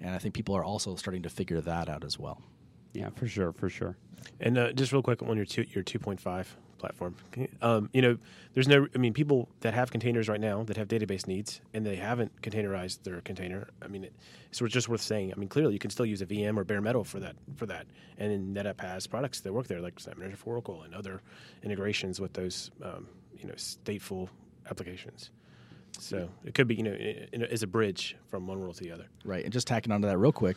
And 0.00 0.14
I 0.14 0.18
think 0.18 0.34
people 0.34 0.56
are 0.56 0.64
also 0.64 0.96
starting 0.96 1.22
to 1.22 1.30
figure 1.30 1.60
that 1.60 1.88
out 1.88 2.04
as 2.04 2.18
well. 2.18 2.42
Yeah, 2.92 3.10
for 3.10 3.28
sure, 3.28 3.52
for 3.52 3.68
sure. 3.68 3.96
And 4.40 4.58
uh, 4.58 4.72
just 4.72 4.92
real 4.92 5.02
quick 5.02 5.22
on 5.22 5.36
your 5.36 5.44
two, 5.44 5.66
your 5.70 5.84
2.5 5.84 6.46
platform, 6.80 7.14
um, 7.62 7.88
you 7.92 8.02
know, 8.02 8.18
there's 8.54 8.66
no. 8.66 8.88
I 8.94 8.98
mean, 8.98 9.12
people 9.12 9.48
that 9.60 9.74
have 9.74 9.90
containers 9.90 10.28
right 10.28 10.40
now 10.40 10.64
that 10.64 10.76
have 10.76 10.88
database 10.88 11.26
needs 11.26 11.60
and 11.72 11.86
they 11.86 11.96
haven't 11.96 12.42
containerized 12.42 13.04
their 13.04 13.20
container. 13.20 13.68
I 13.80 13.88
mean, 13.88 14.04
it, 14.04 14.12
it's 14.50 14.58
just 14.58 14.88
worth 14.88 15.02
saying. 15.02 15.32
I 15.32 15.36
mean, 15.36 15.48
clearly 15.48 15.74
you 15.74 15.78
can 15.78 15.90
still 15.90 16.06
use 16.06 16.22
a 16.22 16.26
VM 16.26 16.56
or 16.56 16.64
bare 16.64 16.80
metal 16.80 17.04
for 17.04 17.20
that. 17.20 17.36
For 17.56 17.66
that, 17.66 17.86
and 18.18 18.56
NetApp 18.56 18.80
has 18.80 19.06
products 19.06 19.40
that 19.40 19.52
work 19.52 19.68
there, 19.68 19.80
like 19.80 19.96
SnapManager 19.96 20.36
for 20.36 20.50
Oracle 20.50 20.82
and 20.82 20.94
other 20.94 21.20
integrations 21.62 22.20
with 22.20 22.32
those, 22.32 22.70
um, 22.82 23.06
you 23.38 23.46
know, 23.46 23.54
stateful 23.54 24.28
applications. 24.68 25.30
So 25.98 26.28
it 26.44 26.54
could 26.54 26.66
be, 26.66 26.76
you 26.76 26.82
know, 26.82 27.46
as 27.50 27.62
a 27.62 27.66
bridge 27.66 28.16
from 28.28 28.46
one 28.46 28.60
world 28.60 28.76
to 28.76 28.84
the 28.84 28.92
other. 28.92 29.06
Right. 29.24 29.44
And 29.44 29.52
just 29.52 29.66
tacking 29.66 29.92
onto 29.92 30.08
that 30.08 30.18
real 30.18 30.32
quick, 30.32 30.56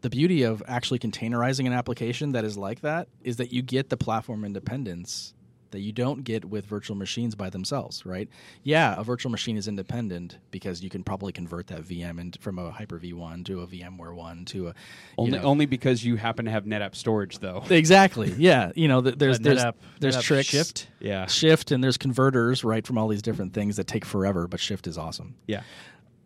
the 0.00 0.10
beauty 0.10 0.42
of 0.42 0.62
actually 0.66 0.98
containerizing 0.98 1.66
an 1.66 1.72
application 1.72 2.32
that 2.32 2.44
is 2.44 2.56
like 2.56 2.80
that 2.82 3.08
is 3.22 3.36
that 3.36 3.52
you 3.52 3.62
get 3.62 3.88
the 3.88 3.96
platform 3.96 4.44
independence 4.44 5.34
that 5.70 5.80
you 5.80 5.92
don't 5.92 6.24
get 6.24 6.44
with 6.44 6.64
virtual 6.66 6.96
machines 6.96 7.34
by 7.34 7.50
themselves, 7.50 8.06
right? 8.06 8.28
Yeah, 8.62 8.94
a 8.98 9.04
virtual 9.04 9.30
machine 9.30 9.56
is 9.56 9.68
independent 9.68 10.38
because 10.50 10.82
you 10.82 10.90
can 10.90 11.02
probably 11.04 11.32
convert 11.32 11.66
that 11.68 11.82
VM 11.82 12.18
in, 12.20 12.32
from 12.40 12.58
a 12.58 12.70
Hyper 12.70 12.98
V1 12.98 13.44
to 13.46 13.60
a 13.62 13.66
VMware 13.66 14.14
one 14.14 14.44
to 14.46 14.68
a 14.68 14.74
Only, 15.16 15.32
know- 15.38 15.44
only 15.44 15.66
because 15.66 16.04
you 16.04 16.16
happen 16.16 16.44
to 16.46 16.50
have 16.50 16.64
NetApp 16.64 16.94
storage, 16.94 17.38
though. 17.38 17.62
exactly. 17.70 18.32
Yeah, 18.38 18.72
you 18.74 18.88
know, 18.88 19.02
th- 19.02 19.16
there's 19.16 19.36
Uh, 19.38 19.42
there's 19.42 19.62
NetApp- 19.62 19.74
there's 20.00 20.16
NetApp 20.16 20.22
tricks, 20.22 20.48
Shift? 20.48 20.88
Yeah. 21.00 21.26
shift, 21.26 21.70
and 21.70 21.82
there's 21.84 21.96
converters, 21.96 22.64
right, 22.64 22.86
from 22.86 22.98
all 22.98 23.08
these 23.08 23.22
different 23.22 23.52
things 23.52 23.76
that 23.76 23.86
take 23.86 24.04
forever. 24.04 24.48
But 24.48 24.60
shift 24.60 24.86
is 24.86 24.96
awesome. 24.98 25.34
Yeah. 25.46 25.62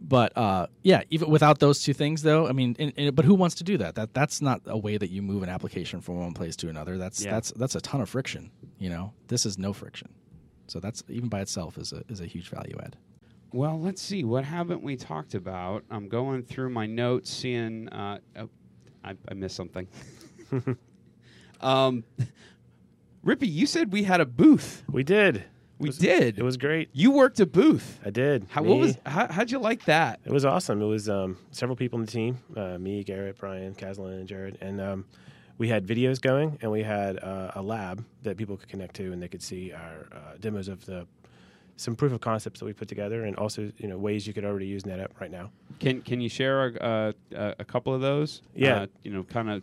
But 0.04 0.36
uh, 0.36 0.66
yeah, 0.82 1.02
even 1.10 1.30
without 1.30 1.60
those 1.60 1.82
two 1.82 1.92
things, 1.94 2.22
though, 2.22 2.48
I 2.48 2.52
mean, 2.52 2.74
and, 2.78 2.92
and- 2.96 3.14
but 3.14 3.24
who 3.24 3.34
wants 3.34 3.54
to 3.56 3.64
do 3.64 3.78
that? 3.78 3.94
That 3.94 4.12
that's 4.14 4.42
not 4.42 4.60
a 4.66 4.76
way 4.76 4.96
that 4.98 5.10
you 5.10 5.22
move 5.22 5.42
an 5.42 5.48
application 5.48 6.00
from 6.00 6.18
one 6.20 6.34
place 6.34 6.56
to 6.56 6.68
another. 6.68 6.98
That's 6.98 7.24
Yeah. 7.24 7.30
that's 7.32 7.52
that's 7.52 7.74
a 7.76 7.80
ton 7.80 8.00
of 8.00 8.08
friction. 8.08 8.50
You 8.78 8.90
know, 8.90 9.12
this 9.28 9.46
is 9.46 9.58
no 9.58 9.72
friction. 9.72 10.08
So 10.66 10.80
that's 10.80 11.02
even 11.08 11.28
by 11.28 11.40
itself 11.40 11.78
is 11.78 11.92
a 11.92 12.02
is 12.08 12.20
a 12.20 12.26
huge 12.26 12.48
value 12.48 12.76
add. 12.82 12.96
Well, 13.52 13.78
let's 13.78 14.00
see. 14.02 14.24
What 14.24 14.44
haven't 14.44 14.82
we 14.82 14.96
talked 14.96 15.34
about? 15.34 15.84
I'm 15.90 16.08
going 16.08 16.42
through 16.42 16.70
my 16.70 16.86
notes, 16.86 17.30
seeing. 17.30 17.88
Uh, 17.90 18.18
oh, 18.38 18.48
I, 19.04 19.14
I 19.28 19.34
missed 19.34 19.56
something. 19.56 19.86
um, 21.60 22.04
Rippy, 23.24 23.48
you 23.52 23.66
said 23.66 23.92
we 23.92 24.02
had 24.02 24.20
a 24.20 24.26
booth. 24.26 24.82
We 24.90 25.02
did. 25.04 25.44
We 25.82 25.88
It 25.88 25.90
was- 25.90 25.98
did. 25.98 26.38
It 26.38 26.42
was 26.42 26.56
great. 26.56 26.88
You 26.92 27.10
worked 27.10 27.40
a 27.40 27.46
booth. 27.46 27.98
I 28.04 28.10
did. 28.10 28.46
How, 28.50 28.62
what 28.62 28.78
was, 28.78 28.96
how, 29.04 29.26
how'd 29.30 29.50
you 29.50 29.58
like 29.58 29.84
that? 29.86 30.20
It 30.24 30.32
was 30.32 30.44
awesome. 30.44 30.80
It 30.80 30.86
was 30.86 31.08
um, 31.08 31.36
several 31.50 31.76
people 31.76 31.98
in 31.98 32.06
the 32.06 32.12
team 32.12 32.38
uh, 32.56 32.78
me, 32.78 33.02
Garrett, 33.04 33.38
Brian, 33.38 33.74
Caslin, 33.74 34.12
and 34.20 34.28
Jared. 34.28 34.58
And 34.60 34.80
um, 34.80 35.04
we 35.58 35.68
had 35.68 35.86
videos 35.86 36.20
going 36.20 36.58
and 36.62 36.70
we 36.70 36.82
had 36.82 37.18
uh, 37.18 37.50
a 37.56 37.62
lab 37.62 38.04
that 38.22 38.36
people 38.36 38.56
could 38.56 38.68
connect 38.68 38.94
to 38.96 39.12
and 39.12 39.20
they 39.22 39.28
could 39.28 39.42
see 39.42 39.72
our 39.72 40.08
uh, 40.12 40.18
demos 40.40 40.68
of 40.68 40.84
the 40.86 41.06
some 41.76 41.96
proof 41.96 42.12
of 42.12 42.20
concepts 42.20 42.60
that 42.60 42.66
we 42.66 42.72
put 42.72 42.86
together 42.86 43.24
and 43.24 43.34
also 43.36 43.72
you 43.78 43.88
know 43.88 43.96
ways 43.98 44.26
you 44.26 44.32
could 44.32 44.44
already 44.44 44.66
use 44.66 44.84
NetApp 44.84 45.08
right 45.20 45.30
now. 45.30 45.50
Can 45.80 46.00
Can 46.02 46.20
you 46.20 46.28
share 46.28 46.68
a, 46.68 46.74
uh, 46.76 47.12
a, 47.34 47.54
a 47.60 47.64
couple 47.64 47.92
of 47.94 48.00
those? 48.00 48.42
Yeah. 48.54 48.82
Uh, 48.82 48.86
you 49.02 49.10
know, 49.12 49.24
kind 49.24 49.50
of 49.50 49.62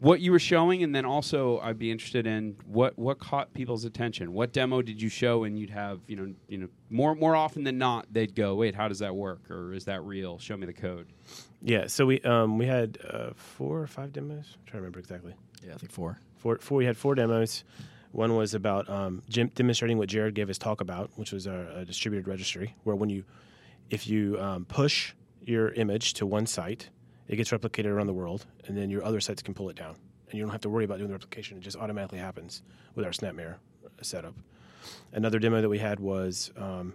what 0.00 0.20
you 0.20 0.30
were 0.30 0.38
showing, 0.38 0.82
and 0.82 0.94
then 0.94 1.04
also 1.04 1.58
I'd 1.60 1.78
be 1.78 1.90
interested 1.90 2.26
in 2.26 2.56
what 2.66 2.98
what 2.98 3.18
caught 3.18 3.52
people's 3.54 3.84
attention. 3.84 4.32
What 4.32 4.52
demo 4.52 4.82
did 4.82 5.00
you 5.00 5.08
show, 5.08 5.44
and 5.44 5.58
you'd 5.58 5.70
have 5.70 6.00
you 6.06 6.16
know 6.16 6.34
you 6.48 6.58
know 6.58 6.68
more 6.90 7.14
more 7.14 7.34
often 7.34 7.64
than 7.64 7.78
not 7.78 8.06
they'd 8.12 8.34
go, 8.34 8.54
wait, 8.54 8.74
how 8.74 8.88
does 8.88 9.00
that 9.00 9.14
work, 9.14 9.50
or 9.50 9.72
is 9.72 9.84
that 9.86 10.02
real? 10.04 10.38
Show 10.38 10.56
me 10.56 10.66
the 10.66 10.72
code. 10.72 11.08
Yeah, 11.62 11.86
so 11.86 12.06
we 12.06 12.20
um, 12.20 12.58
we 12.58 12.66
had 12.66 12.98
uh, 13.08 13.30
four 13.34 13.80
or 13.80 13.86
five 13.86 14.12
demos. 14.12 14.56
I'm 14.58 14.64
trying 14.66 14.72
to 14.72 14.76
remember 14.78 14.98
exactly. 15.00 15.34
Yeah, 15.66 15.74
I 15.74 15.78
think 15.78 15.92
four. 15.92 16.18
Four, 16.36 16.58
four 16.58 16.78
we 16.78 16.84
had 16.84 16.96
four 16.96 17.14
demos. 17.14 17.64
One 18.12 18.36
was 18.36 18.54
about 18.54 18.88
um, 18.88 19.22
Jim 19.28 19.50
demonstrating 19.54 19.98
what 19.98 20.08
Jared 20.08 20.34
gave 20.34 20.48
his 20.48 20.58
talk 20.58 20.80
about, 20.80 21.10
which 21.16 21.32
was 21.32 21.46
a, 21.46 21.72
a 21.76 21.84
distributed 21.84 22.26
registry, 22.26 22.74
where 22.84 22.96
when 22.96 23.10
you, 23.10 23.24
if 23.90 24.06
you 24.06 24.40
um, 24.40 24.64
push 24.64 25.12
your 25.42 25.70
image 25.72 26.14
to 26.14 26.26
one 26.26 26.46
site, 26.46 26.88
it 27.28 27.36
gets 27.36 27.50
replicated 27.50 27.86
around 27.86 28.06
the 28.06 28.14
world, 28.14 28.46
and 28.66 28.76
then 28.76 28.90
your 28.90 29.04
other 29.04 29.20
sites 29.20 29.42
can 29.42 29.54
pull 29.54 29.68
it 29.68 29.76
down, 29.76 29.94
and 30.26 30.34
you 30.34 30.42
don't 30.42 30.50
have 30.50 30.60
to 30.62 30.70
worry 30.70 30.84
about 30.84 30.98
doing 30.98 31.08
the 31.08 31.14
replication; 31.14 31.58
it 31.58 31.60
just 31.60 31.76
automatically 31.76 32.18
happens 32.18 32.62
with 32.94 33.04
our 33.04 33.12
SnapMirror 33.12 33.56
setup. 34.02 34.34
Another 35.12 35.38
demo 35.38 35.60
that 35.60 35.68
we 35.68 35.78
had 35.78 36.00
was 36.00 36.50
um, 36.56 36.94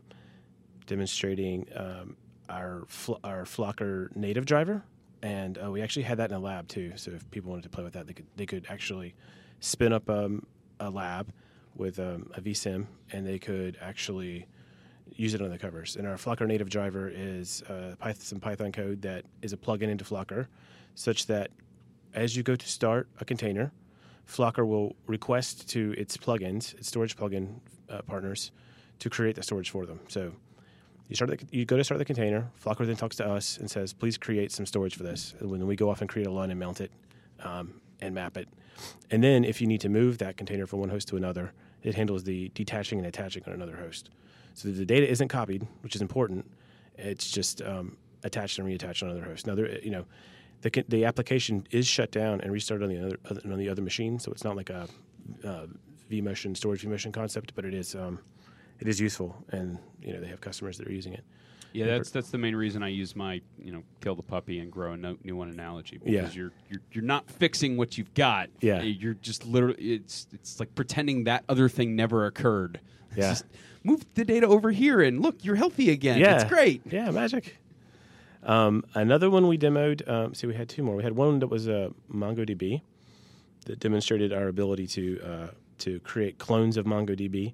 demonstrating 0.87 1.67
um, 1.75 2.15
our 2.49 2.83
fl- 2.87 3.19
our 3.23 3.43
Flocker 3.43 4.13
native 4.15 4.45
driver, 4.45 4.83
and 5.21 5.59
uh, 5.63 5.71
we 5.71 5.81
actually 5.81 6.03
had 6.03 6.17
that 6.17 6.29
in 6.31 6.35
a 6.35 6.39
lab 6.39 6.67
too. 6.67 6.93
So 6.95 7.11
if 7.11 7.29
people 7.31 7.51
wanted 7.51 7.63
to 7.63 7.69
play 7.69 7.83
with 7.83 7.93
that, 7.93 8.07
they 8.07 8.13
could 8.13 8.27
they 8.35 8.45
could 8.45 8.65
actually 8.69 9.15
spin 9.59 9.93
up 9.93 10.09
um, 10.09 10.45
a 10.79 10.89
lab 10.89 11.31
with 11.75 11.99
um, 11.99 12.29
a 12.35 12.41
vSIM, 12.41 12.87
and 13.11 13.25
they 13.25 13.39
could 13.39 13.77
actually 13.81 14.47
use 15.15 15.33
it 15.33 15.41
on 15.41 15.49
the 15.49 15.57
covers. 15.57 15.95
And 15.95 16.07
our 16.07 16.15
Flocker 16.15 16.47
native 16.47 16.69
driver 16.69 17.11
is 17.13 17.61
uh, 17.63 17.95
Python, 17.99 18.21
some 18.21 18.39
Python 18.39 18.71
code 18.71 19.01
that 19.01 19.25
is 19.41 19.53
a 19.53 19.57
plugin 19.57 19.89
into 19.89 20.03
Flocker, 20.03 20.47
such 20.95 21.27
that 21.27 21.51
as 22.13 22.35
you 22.35 22.43
go 22.43 22.55
to 22.55 22.67
start 22.67 23.07
a 23.19 23.25
container, 23.25 23.71
Flocker 24.27 24.65
will 24.65 24.95
request 25.07 25.69
to 25.69 25.93
its 25.97 26.15
plugins, 26.17 26.73
its 26.75 26.87
storage 26.87 27.15
plugin 27.15 27.59
uh, 27.89 28.01
partners, 28.03 28.51
to 28.99 29.09
create 29.09 29.35
the 29.35 29.43
storage 29.43 29.69
for 29.69 29.85
them. 29.85 29.99
So 30.07 30.31
you 31.09 31.15
start 31.15 31.31
the, 31.31 31.45
you 31.51 31.65
go 31.65 31.77
to 31.77 31.83
start 31.83 31.99
the 31.99 32.05
container. 32.05 32.49
Flocker 32.63 32.85
then 32.85 32.95
talks 32.95 33.17
to 33.17 33.27
us 33.27 33.57
and 33.57 33.69
says, 33.69 33.91
"Please 33.93 34.17
create 34.17 34.51
some 34.51 34.65
storage 34.65 34.95
for 34.95 35.03
this." 35.03 35.35
And 35.39 35.51
when 35.51 35.65
we 35.67 35.75
go 35.75 35.89
off 35.89 36.01
and 36.01 36.09
create 36.09 36.27
a 36.27 36.31
LUN 36.31 36.51
and 36.51 36.59
mount 36.59 36.79
it 36.79 36.91
um, 37.41 37.81
and 38.01 38.15
map 38.15 38.37
it, 38.37 38.47
and 39.11 39.23
then 39.23 39.43
if 39.43 39.59
you 39.59 39.67
need 39.67 39.81
to 39.81 39.89
move 39.89 40.19
that 40.19 40.37
container 40.37 40.65
from 40.65 40.79
one 40.79 40.89
host 40.89 41.07
to 41.09 41.17
another, 41.17 41.51
it 41.81 41.95
handles 41.95 42.23
the 42.23 42.49
detaching 42.53 42.97
and 42.97 43.07
attaching 43.07 43.43
on 43.45 43.53
another 43.53 43.75
host. 43.75 44.09
So 44.53 44.69
the 44.69 44.85
data 44.85 45.09
isn't 45.09 45.29
copied, 45.29 45.67
which 45.81 45.95
is 45.95 46.01
important. 46.01 46.49
It's 46.97 47.29
just 47.31 47.61
um, 47.61 47.97
attached 48.23 48.59
and 48.59 48.67
reattached 48.67 49.03
on 49.03 49.09
another 49.09 49.25
host. 49.25 49.47
Now, 49.47 49.55
there, 49.55 49.79
you 49.79 49.91
know, 49.91 50.05
the 50.61 50.83
the 50.87 51.05
application 51.05 51.67
is 51.71 51.87
shut 51.87 52.11
down 52.11 52.41
and 52.41 52.51
restarted 52.51 52.87
on 52.89 52.95
the 52.95 53.05
other 53.05 53.41
on 53.51 53.57
the 53.57 53.69
other 53.69 53.81
machine. 53.81 54.19
So 54.19 54.31
it's 54.31 54.43
not 54.43 54.55
like 54.55 54.69
a 54.69 54.87
uh, 55.43 55.65
vMotion 56.11 56.55
storage 56.55 56.83
vMotion 56.85 57.11
concept, 57.13 57.53
but 57.55 57.65
it 57.65 57.73
is 57.73 57.95
um, 57.95 58.19
it 58.79 58.87
is 58.87 58.99
useful, 58.99 59.35
and 59.49 59.77
you 60.01 60.13
know 60.13 60.19
they 60.19 60.27
have 60.27 60.41
customers 60.41 60.77
that 60.77 60.87
are 60.87 60.91
using 60.93 61.13
it. 61.13 61.23
Yeah, 61.73 61.87
that's 61.87 62.11
that's 62.11 62.29
the 62.29 62.37
main 62.37 62.55
reason 62.55 62.83
I 62.83 62.89
use 62.89 63.15
my 63.15 63.41
you 63.57 63.71
know 63.71 63.81
kill 64.01 64.15
the 64.15 64.21
puppy 64.23 64.59
and 64.59 64.71
grow 64.71 64.93
a 64.93 64.97
no, 64.97 65.17
new 65.23 65.35
one 65.35 65.49
analogy 65.49 65.97
because 65.97 66.13
Yeah. 66.13 66.41
you're, 66.41 66.51
you're 66.69 66.81
you're 66.91 67.03
not 67.03 67.29
fixing 67.29 67.77
what 67.77 67.97
you've 67.97 68.13
got. 68.13 68.49
Yeah. 68.61 68.83
you're 68.83 69.15
just 69.15 69.43
literally 69.45 69.81
it's 69.95 70.27
it's 70.31 70.59
like 70.59 70.73
pretending 70.75 71.23
that 71.23 71.43
other 71.49 71.67
thing 71.67 71.95
never 71.95 72.27
occurred. 72.27 72.79
Yeah. 73.15 73.35
just 73.83 73.85
move 73.85 74.05
the 74.15 74.25
data 74.25 74.47
over 74.47 74.71
here 74.71 75.01
and 75.01 75.21
look, 75.21 75.43
you're 75.43 75.55
healthy 75.55 75.89
again. 75.91 76.19
Yeah, 76.19 76.35
it's 76.35 76.43
great. 76.45 76.81
Yeah, 76.85 77.11
magic. 77.11 77.57
Um, 78.43 78.83
another 78.93 79.29
one 79.29 79.47
we 79.47 79.57
demoed. 79.57 80.07
Um, 80.07 80.33
see, 80.33 80.47
we 80.47 80.53
had 80.53 80.67
two 80.69 80.83
more. 80.83 80.95
We 80.95 81.03
had 81.03 81.15
one 81.15 81.39
that 81.39 81.47
was 81.47 81.67
uh, 81.69 81.89
MongoDB 82.13 82.81
that 83.65 83.79
demonstrated 83.79 84.33
our 84.33 84.47
ability 84.47 84.87
to 84.87 85.19
uh, 85.21 85.47
to 85.79 85.99
create 86.01 86.37
clones 86.37 86.77
of 86.77 86.85
MongoDB 86.85 87.53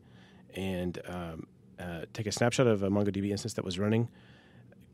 and 0.55 0.99
um, 1.07 1.47
uh, 1.79 2.01
take 2.13 2.25
a 2.27 2.31
snapshot 2.31 2.67
of 2.67 2.83
a 2.83 2.89
MongoDB 2.89 3.29
instance 3.29 3.53
that 3.53 3.65
was 3.65 3.77
running. 3.77 4.09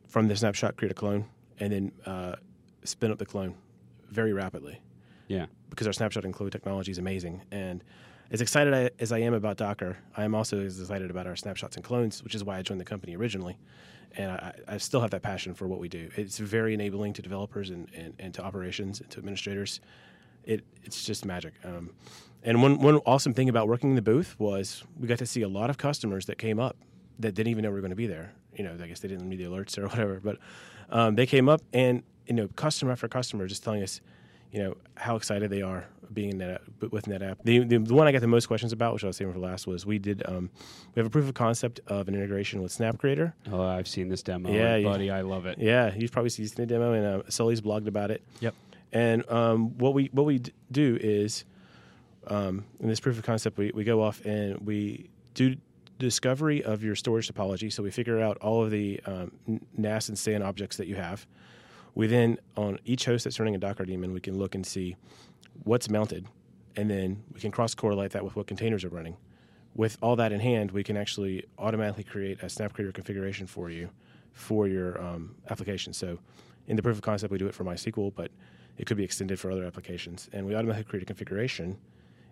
From 0.07 0.27
the 0.27 0.35
snapshot, 0.35 0.77
create 0.77 0.91
a 0.91 0.95
clone, 0.95 1.25
and 1.59 1.73
then 1.73 1.91
uh, 2.05 2.35
spin 2.83 3.11
up 3.11 3.17
the 3.17 3.25
clone 3.25 3.55
very 4.09 4.31
rapidly 4.33 4.79
Yeah, 5.27 5.47
because 5.69 5.87
our 5.87 5.93
snapshot 5.93 6.23
and 6.23 6.33
clone 6.33 6.51
technology 6.51 6.91
is 6.91 6.97
amazing. 6.97 7.41
And 7.51 7.83
as 8.31 8.41
excited 8.41 8.91
as 8.99 9.11
I 9.11 9.19
am 9.19 9.33
about 9.33 9.57
Docker, 9.57 9.97
I 10.17 10.23
am 10.23 10.33
also 10.33 10.59
as 10.59 10.79
excited 10.79 11.11
about 11.11 11.27
our 11.27 11.35
snapshots 11.35 11.75
and 11.75 11.85
clones, 11.85 12.23
which 12.23 12.35
is 12.35 12.43
why 12.43 12.57
I 12.57 12.61
joined 12.61 12.81
the 12.81 12.85
company 12.85 13.15
originally. 13.15 13.57
And 14.17 14.31
I, 14.31 14.53
I 14.67 14.77
still 14.77 15.01
have 15.01 15.11
that 15.11 15.21
passion 15.21 15.53
for 15.53 15.67
what 15.67 15.79
we 15.79 15.89
do. 15.89 16.09
It's 16.15 16.37
very 16.37 16.73
enabling 16.73 17.13
to 17.13 17.21
developers 17.21 17.69
and, 17.69 17.87
and, 17.93 18.13
and 18.17 18.33
to 18.33 18.43
operations 18.43 19.01
and 19.01 19.09
to 19.11 19.19
administrators. 19.19 19.81
It, 20.43 20.63
it's 20.83 21.03
just 21.03 21.25
magic. 21.25 21.53
Um, 21.63 21.91
and 22.43 22.61
one, 22.61 22.79
one 22.79 22.97
awesome 23.05 23.33
thing 23.33 23.49
about 23.49 23.67
working 23.67 23.89
in 23.89 23.95
the 23.95 24.01
booth 24.01 24.35
was 24.39 24.83
we 24.99 25.07
got 25.07 25.17
to 25.19 25.25
see 25.25 25.41
a 25.41 25.47
lot 25.47 25.69
of 25.69 25.77
customers 25.77 26.27
that 26.27 26.37
came 26.37 26.59
up 26.59 26.77
that 27.19 27.33
didn't 27.33 27.49
even 27.49 27.63
know 27.63 27.69
we 27.69 27.75
were 27.75 27.81
going 27.81 27.89
to 27.89 27.95
be 27.95 28.07
there. 28.07 28.33
You 28.55 28.63
know, 28.63 28.77
I 28.81 28.87
guess 28.87 28.99
they 29.01 29.07
didn't 29.07 29.29
read 29.29 29.39
the 29.39 29.45
alerts 29.45 29.77
or 29.77 29.83
whatever, 29.87 30.21
but 30.23 30.37
um, 30.89 31.15
they 31.15 31.25
came 31.25 31.49
up 31.49 31.61
and, 31.73 32.03
you 32.25 32.33
know, 32.33 32.47
customer 32.55 32.91
after 32.91 33.07
customer 33.07 33.47
just 33.47 33.63
telling 33.63 33.83
us, 33.83 34.01
you 34.55 34.63
know 34.63 34.77
how 34.95 35.17
excited 35.17 35.49
they 35.49 35.61
are 35.61 35.85
being 36.13 36.29
in 36.29 36.37
NetApp, 36.37 36.91
with 36.91 37.05
NetApp. 37.05 37.35
The, 37.43 37.59
the 37.59 37.77
the 37.77 37.93
one 37.93 38.07
I 38.07 38.13
got 38.13 38.21
the 38.21 38.27
most 38.27 38.45
questions 38.47 38.71
about, 38.71 38.93
which 38.93 39.03
I 39.03 39.07
was 39.07 39.17
saving 39.17 39.33
for 39.33 39.39
last, 39.39 39.67
was 39.67 39.85
we 39.85 39.99
did 39.99 40.23
um, 40.27 40.49
we 40.95 41.01
have 41.01 41.07
a 41.07 41.09
proof 41.09 41.27
of 41.27 41.33
concept 41.33 41.81
of 41.87 42.07
an 42.07 42.15
integration 42.15 42.61
with 42.61 42.71
Snap 42.71 42.97
Creator. 42.97 43.35
Oh, 43.51 43.61
I've 43.61 43.87
seen 43.87 44.07
this 44.07 44.23
demo, 44.23 44.49
Yeah, 44.49 44.79
buddy. 44.81 45.11
I 45.11 45.21
love 45.21 45.45
it. 45.45 45.57
Yeah, 45.59 45.93
you've 45.93 46.13
probably 46.13 46.29
seen 46.29 46.47
the 46.55 46.65
demo, 46.65 46.93
and 46.93 47.05
uh, 47.05 47.29
Sully's 47.29 47.59
blogged 47.59 47.87
about 47.87 48.11
it. 48.11 48.23
Yep. 48.39 48.55
And 48.93 49.29
um, 49.29 49.77
what 49.77 49.93
we 49.93 50.09
what 50.13 50.25
we 50.25 50.39
d- 50.39 50.53
do 50.71 50.97
is 51.01 51.43
um, 52.27 52.63
in 52.79 52.87
this 52.87 53.01
proof 53.01 53.17
of 53.17 53.25
concept, 53.25 53.57
we, 53.57 53.71
we 53.75 53.83
go 53.83 54.01
off 54.01 54.23
and 54.25 54.57
we 54.59 55.09
do 55.33 55.57
discovery 55.99 56.63
of 56.63 56.81
your 56.81 56.95
storage 56.95 57.27
topology. 57.31 57.71
So 57.73 57.83
we 57.83 57.91
figure 57.91 58.21
out 58.21 58.37
all 58.37 58.63
of 58.63 58.71
the 58.71 59.01
um, 59.05 59.31
NAS 59.77 60.07
and 60.07 60.17
SAN 60.17 60.41
objects 60.43 60.77
that 60.77 60.87
you 60.87 60.95
have. 60.95 61.27
We 61.95 62.07
then 62.07 62.37
on 62.57 62.77
each 62.85 63.05
host 63.05 63.23
that's 63.23 63.39
running 63.39 63.55
a 63.55 63.57
Docker 63.57 63.85
daemon, 63.85 64.13
we 64.13 64.19
can 64.19 64.37
look 64.37 64.53
and 64.53 64.65
see 64.65 64.97
what's 65.63 65.89
mounted, 65.89 66.27
and 66.75 66.89
then 66.89 67.23
we 67.33 67.39
can 67.39 67.51
cross 67.51 67.73
correlate 67.73 68.11
that 68.11 68.23
with 68.23 68.35
what 68.35 68.47
containers 68.47 68.83
are 68.83 68.89
running. 68.89 69.15
With 69.73 69.97
all 70.01 70.15
that 70.17 70.31
in 70.31 70.41
hand, 70.41 70.71
we 70.71 70.83
can 70.83 70.97
actually 70.97 71.45
automatically 71.57 72.03
create 72.03 72.43
a 72.43 72.49
Snap 72.49 72.73
Creator 72.73 72.91
configuration 72.91 73.47
for 73.47 73.69
you 73.69 73.89
for 74.33 74.67
your 74.67 75.01
um, 75.01 75.35
application. 75.49 75.93
So 75.93 76.19
in 76.67 76.75
the 76.75 76.83
proof 76.83 76.97
of 76.97 77.01
concept, 77.01 77.31
we 77.31 77.37
do 77.37 77.47
it 77.47 77.53
for 77.53 77.63
MySQL, 77.63 78.13
but 78.13 78.31
it 78.77 78.85
could 78.85 78.97
be 78.97 79.03
extended 79.03 79.39
for 79.39 79.49
other 79.49 79.65
applications. 79.65 80.29
And 80.33 80.45
we 80.45 80.53
automatically 80.55 80.89
create 80.89 81.03
a 81.03 81.05
configuration 81.05 81.77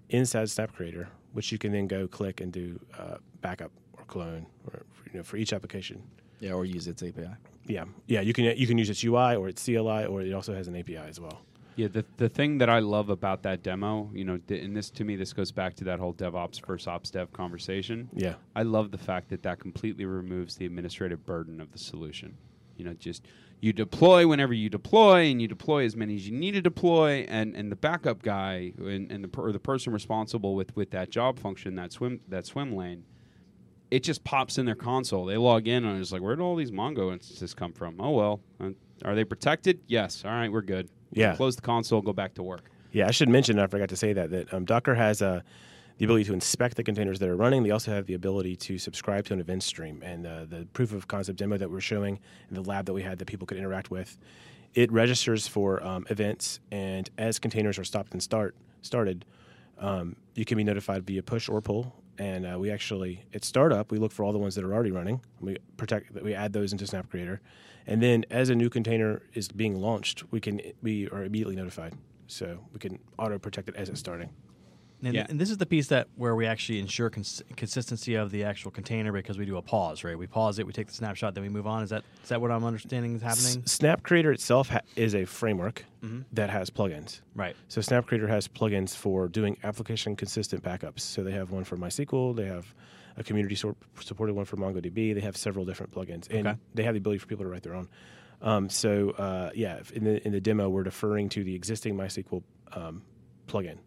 inside 0.10 0.50
Snap 0.50 0.74
Creator, 0.74 1.08
which 1.32 1.52
you 1.52 1.58
can 1.58 1.72
then 1.72 1.88
go 1.88 2.08
click 2.08 2.42
and 2.42 2.52
do 2.52 2.80
uh, 2.98 3.16
backup 3.42 3.72
or 3.98 4.04
clone, 4.06 4.46
or 4.68 4.84
you 5.12 5.20
know, 5.20 5.24
for 5.24 5.38
each 5.38 5.54
application. 5.54 6.04
Yeah, 6.44 6.54
or 6.54 6.66
use 6.66 6.88
its 6.88 7.02
API. 7.02 7.30
Yeah, 7.68 7.86
yeah, 8.08 8.20
you 8.20 8.34
can 8.34 8.44
you 8.58 8.68
can 8.68 8.78
use 8.78 8.90
its 8.90 9.02
UI 9.04 9.36
or 9.36 9.48
its 9.48 9.64
CLI, 9.64 10.06
or 10.06 10.22
it 10.22 10.34
also 10.34 10.54
has 10.54 10.68
an 10.68 10.76
API 10.76 10.98
as 10.98 11.20
well. 11.20 11.42
Yeah, 11.78 11.88
the 11.88 12.04
the 12.18 12.28
thing 12.28 12.58
that 12.58 12.70
I 12.70 12.80
love 12.80 13.10
about 13.10 13.44
that 13.44 13.64
demo, 13.64 14.12
you 14.14 14.26
know, 14.26 14.38
th- 14.38 14.62
and 14.62 14.76
this 14.76 14.90
to 14.92 15.06
me, 15.06 15.16
this 15.16 15.32
goes 15.32 15.52
back 15.52 15.76
to 15.76 15.86
that 15.86 16.00
whole 16.00 16.14
DevOps 16.14 16.64
versus 16.66 16.88
Ops 16.88 17.12
Dev 17.12 17.32
conversation. 17.32 18.10
Yeah, 18.14 18.36
I 18.56 18.64
love 18.64 18.92
the 18.92 18.98
fact 18.98 19.30
that 19.30 19.44
that 19.44 19.60
completely 19.60 20.06
removes 20.06 20.56
the 20.56 20.66
administrative 20.66 21.26
burden 21.26 21.62
of 21.62 21.72
the 21.72 21.80
solution. 21.80 22.38
You 22.76 22.84
know, 22.84 22.94
just 22.94 23.26
you 23.62 23.72
deploy 23.72 24.28
whenever 24.28 24.54
you 24.54 24.70
deploy, 24.70 25.32
and 25.32 25.42
you 25.42 25.48
deploy 25.48 25.86
as 25.86 25.96
many 25.96 26.16
as 26.16 26.28
you 26.28 26.38
need 26.38 26.52
to 26.52 26.62
deploy, 26.62 27.26
and, 27.30 27.56
and 27.56 27.72
the 27.72 27.78
backup 27.78 28.22
guy 28.22 28.74
and, 28.78 29.10
and 29.10 29.24
the 29.24 29.30
per, 29.30 29.44
or 29.44 29.52
the 29.54 29.60
person 29.60 29.94
responsible 29.94 30.56
with, 30.56 30.76
with 30.76 30.92
that 30.92 31.10
job 31.10 31.40
function, 31.40 31.76
that 31.76 31.94
swim 31.94 32.20
that 32.28 32.46
swim 32.46 32.76
lane, 32.76 33.06
it 33.94 34.02
just 34.02 34.24
pops 34.24 34.58
in 34.58 34.66
their 34.66 34.74
console. 34.74 35.24
They 35.26 35.38
log 35.38 35.68
in 35.68 35.86
and 35.86 36.02
it's 36.02 36.12
like, 36.12 36.24
where 36.24 36.36
did 36.36 36.42
all 36.42 36.56
these 36.56 36.72
Mongo 36.72 37.14
instances 37.14 37.54
come 37.54 37.72
from? 37.74 38.02
Oh 38.02 38.10
well, 38.10 38.40
uh, 38.60 38.70
are 39.06 39.14
they 39.14 39.24
protected? 39.24 39.82
Yes. 39.86 40.24
All 40.26 40.32
right, 40.32 40.52
we're 40.52 40.64
good. 40.64 40.90
Yeah. 41.12 41.36
Close 41.36 41.56
the 41.56 41.62
console, 41.62 42.02
go 42.02 42.12
back 42.12 42.34
to 42.36 42.44
work. 42.44 42.72
yeah. 42.92 43.08
I 43.08 43.12
should 43.12 43.30
mention. 43.30 43.60
I 43.60 43.68
forgot 43.68 43.90
to 43.90 43.96
say 43.96 44.12
that 44.14 44.32
that 44.32 44.52
um, 44.52 44.66
Docker 44.66 44.96
has 44.96 45.22
uh, 45.22 45.42
the 46.00 46.06
ability 46.06 46.24
to 46.26 46.34
inspect 46.34 46.76
the 46.76 46.84
containers 46.84 47.20
that 47.20 47.30
are 47.30 47.36
running. 47.36 47.62
They 47.62 47.70
also 47.70 47.92
have 47.92 48.08
the 48.08 48.16
ability 48.16 48.56
to 48.56 48.80
subscribe 48.80 49.26
to 49.26 49.34
an 49.34 49.40
event 49.40 49.62
stream. 49.62 50.02
And 50.02 50.26
uh, 50.26 50.46
the 50.46 50.68
proof 50.74 50.92
of 50.92 51.08
concept 51.08 51.38
demo 51.38 51.58
that 51.58 51.70
we're 51.70 51.80
showing 51.80 52.20
in 52.50 52.56
the 52.56 52.64
lab 52.64 52.88
that 52.88 52.94
we 52.94 53.04
had 53.04 53.20
that 53.20 53.26
people 53.26 53.46
could 53.46 53.60
interact 53.60 53.92
with, 53.92 54.18
it 54.74 54.92
registers 54.92 55.48
for 55.48 55.86
um, 55.86 56.08
events. 56.10 56.60
And 56.72 57.12
as 57.20 57.38
containers 57.38 57.78
are 57.78 57.84
stopped 57.84 58.14
and 58.14 58.24
start 58.24 58.56
started, 58.82 59.24
um, 59.78 60.16
you 60.34 60.46
can 60.46 60.58
be 60.58 60.64
notified 60.64 61.06
via 61.06 61.22
push 61.22 61.48
or 61.48 61.62
pull. 61.62 61.94
And 62.18 62.46
uh, 62.46 62.60
we 62.60 62.70
actually, 62.70 63.26
at 63.34 63.44
startup, 63.44 63.92
we 63.92 63.98
look 63.98 64.12
for 64.12 64.24
all 64.24 64.32
the 64.32 64.38
ones 64.38 64.54
that 64.56 64.64
are 64.64 64.74
already 64.74 64.92
running. 64.92 65.22
We 65.40 65.58
protect, 65.78 66.12
we 66.12 66.36
add 66.36 66.54
those 66.54 66.72
into 66.72 66.86
Snap 66.86 67.10
Creator, 67.10 67.42
and 67.88 68.02
then 68.02 68.24
as 68.30 68.50
a 68.50 68.56
new 68.56 68.70
container 68.70 69.24
is 69.34 69.48
being 69.50 69.82
launched, 69.82 70.24
we 70.32 70.40
can 70.40 70.62
we 70.82 71.10
are 71.10 71.24
immediately 71.24 71.56
notified, 71.56 71.96
so 72.28 72.60
we 72.72 72.80
can 72.80 73.00
auto 73.18 73.40
protect 73.40 73.68
it 73.68 73.76
as 73.76 73.90
it's 73.90 74.00
starting. 74.00 74.30
And, 75.04 75.14
Yeah. 75.14 75.26
and 75.30 75.40
this 75.40 75.50
is 75.50 75.58
the 75.58 75.66
piece 75.66 75.88
that 75.88 76.08
where 76.16 76.36
we 76.36 76.46
actually 76.46 76.80
ensure 76.80 77.10
cons- 77.10 77.44
consistency 77.58 78.16
of 78.16 78.32
the 78.32 78.44
actual 78.46 78.72
container 78.72 79.12
because 79.12 79.38
we 79.38 79.46
do 79.46 79.58
a 79.58 79.62
pause, 79.62 80.04
right? 80.04 80.18
We 80.18 80.28
pause 80.28 80.60
it, 80.60 80.66
we 80.66 80.72
take 80.74 80.88
the 80.88 80.94
snapshot, 80.94 81.34
then 81.36 81.44
we 81.44 81.50
move 81.50 81.68
on. 81.68 81.84
Is 81.84 81.90
that 81.90 82.04
is 82.24 82.30
that 82.30 82.40
what 82.42 82.52
I'm 82.52 82.64
understanding 82.64 83.16
is 83.16 83.22
happening? 83.22 83.64
S- 83.66 83.72
Snap 83.74 84.04
Creator 84.04 84.32
itself 84.32 84.70
ha- 84.70 84.80
is 84.96 85.14
a 85.16 85.26
framework 85.26 85.86
Mm-hmm. 86.04 86.22
that 86.34 86.50
has 86.50 86.70
plugins. 86.70 87.22
Right. 87.36 87.56
So 87.70 87.80
Snap 87.82 88.06
Creator 88.08 88.28
has 88.28 88.48
plugins 88.48 88.94
for 88.96 89.28
doing 89.30 89.58
application 89.64 90.16
consistent 90.18 90.62
backups. 90.64 91.00
So 91.00 91.24
they 91.24 91.32
have 91.32 91.52
one 91.52 91.64
for 91.64 91.78
MySQL, 91.78 92.36
they 92.36 92.46
have 92.46 92.74
a 93.16 93.24
community 93.24 93.56
sor- 93.56 93.76
supported 94.02 94.34
one 94.36 94.44
for 94.46 94.58
MongoDB. 94.58 95.14
They 95.14 95.22
have 95.22 95.38
several 95.38 95.64
different 95.66 95.92
plugins, 95.94 96.30
and 96.30 96.48
Okay. 96.48 96.58
they 96.74 96.84
have 96.84 96.94
the 96.94 96.98
ability 97.00 97.20
for 97.20 97.28
people 97.28 97.46
to 97.46 97.50
write 97.50 97.64
their 97.64 97.76
own. 97.76 97.88
Um, 98.42 98.70
so 98.70 99.12
uh, 99.12 99.52
yeah, 99.56 99.80
in 99.94 100.04
the 100.04 100.26
in 100.26 100.32
the 100.34 100.42
demo, 100.42 100.68
we're 100.70 100.84
deferring 100.84 101.30
to 101.30 101.44
the 101.44 101.56
existing 101.56 101.96
MySQL 101.96 102.44
um, 102.74 103.02
plugin, 103.48 103.78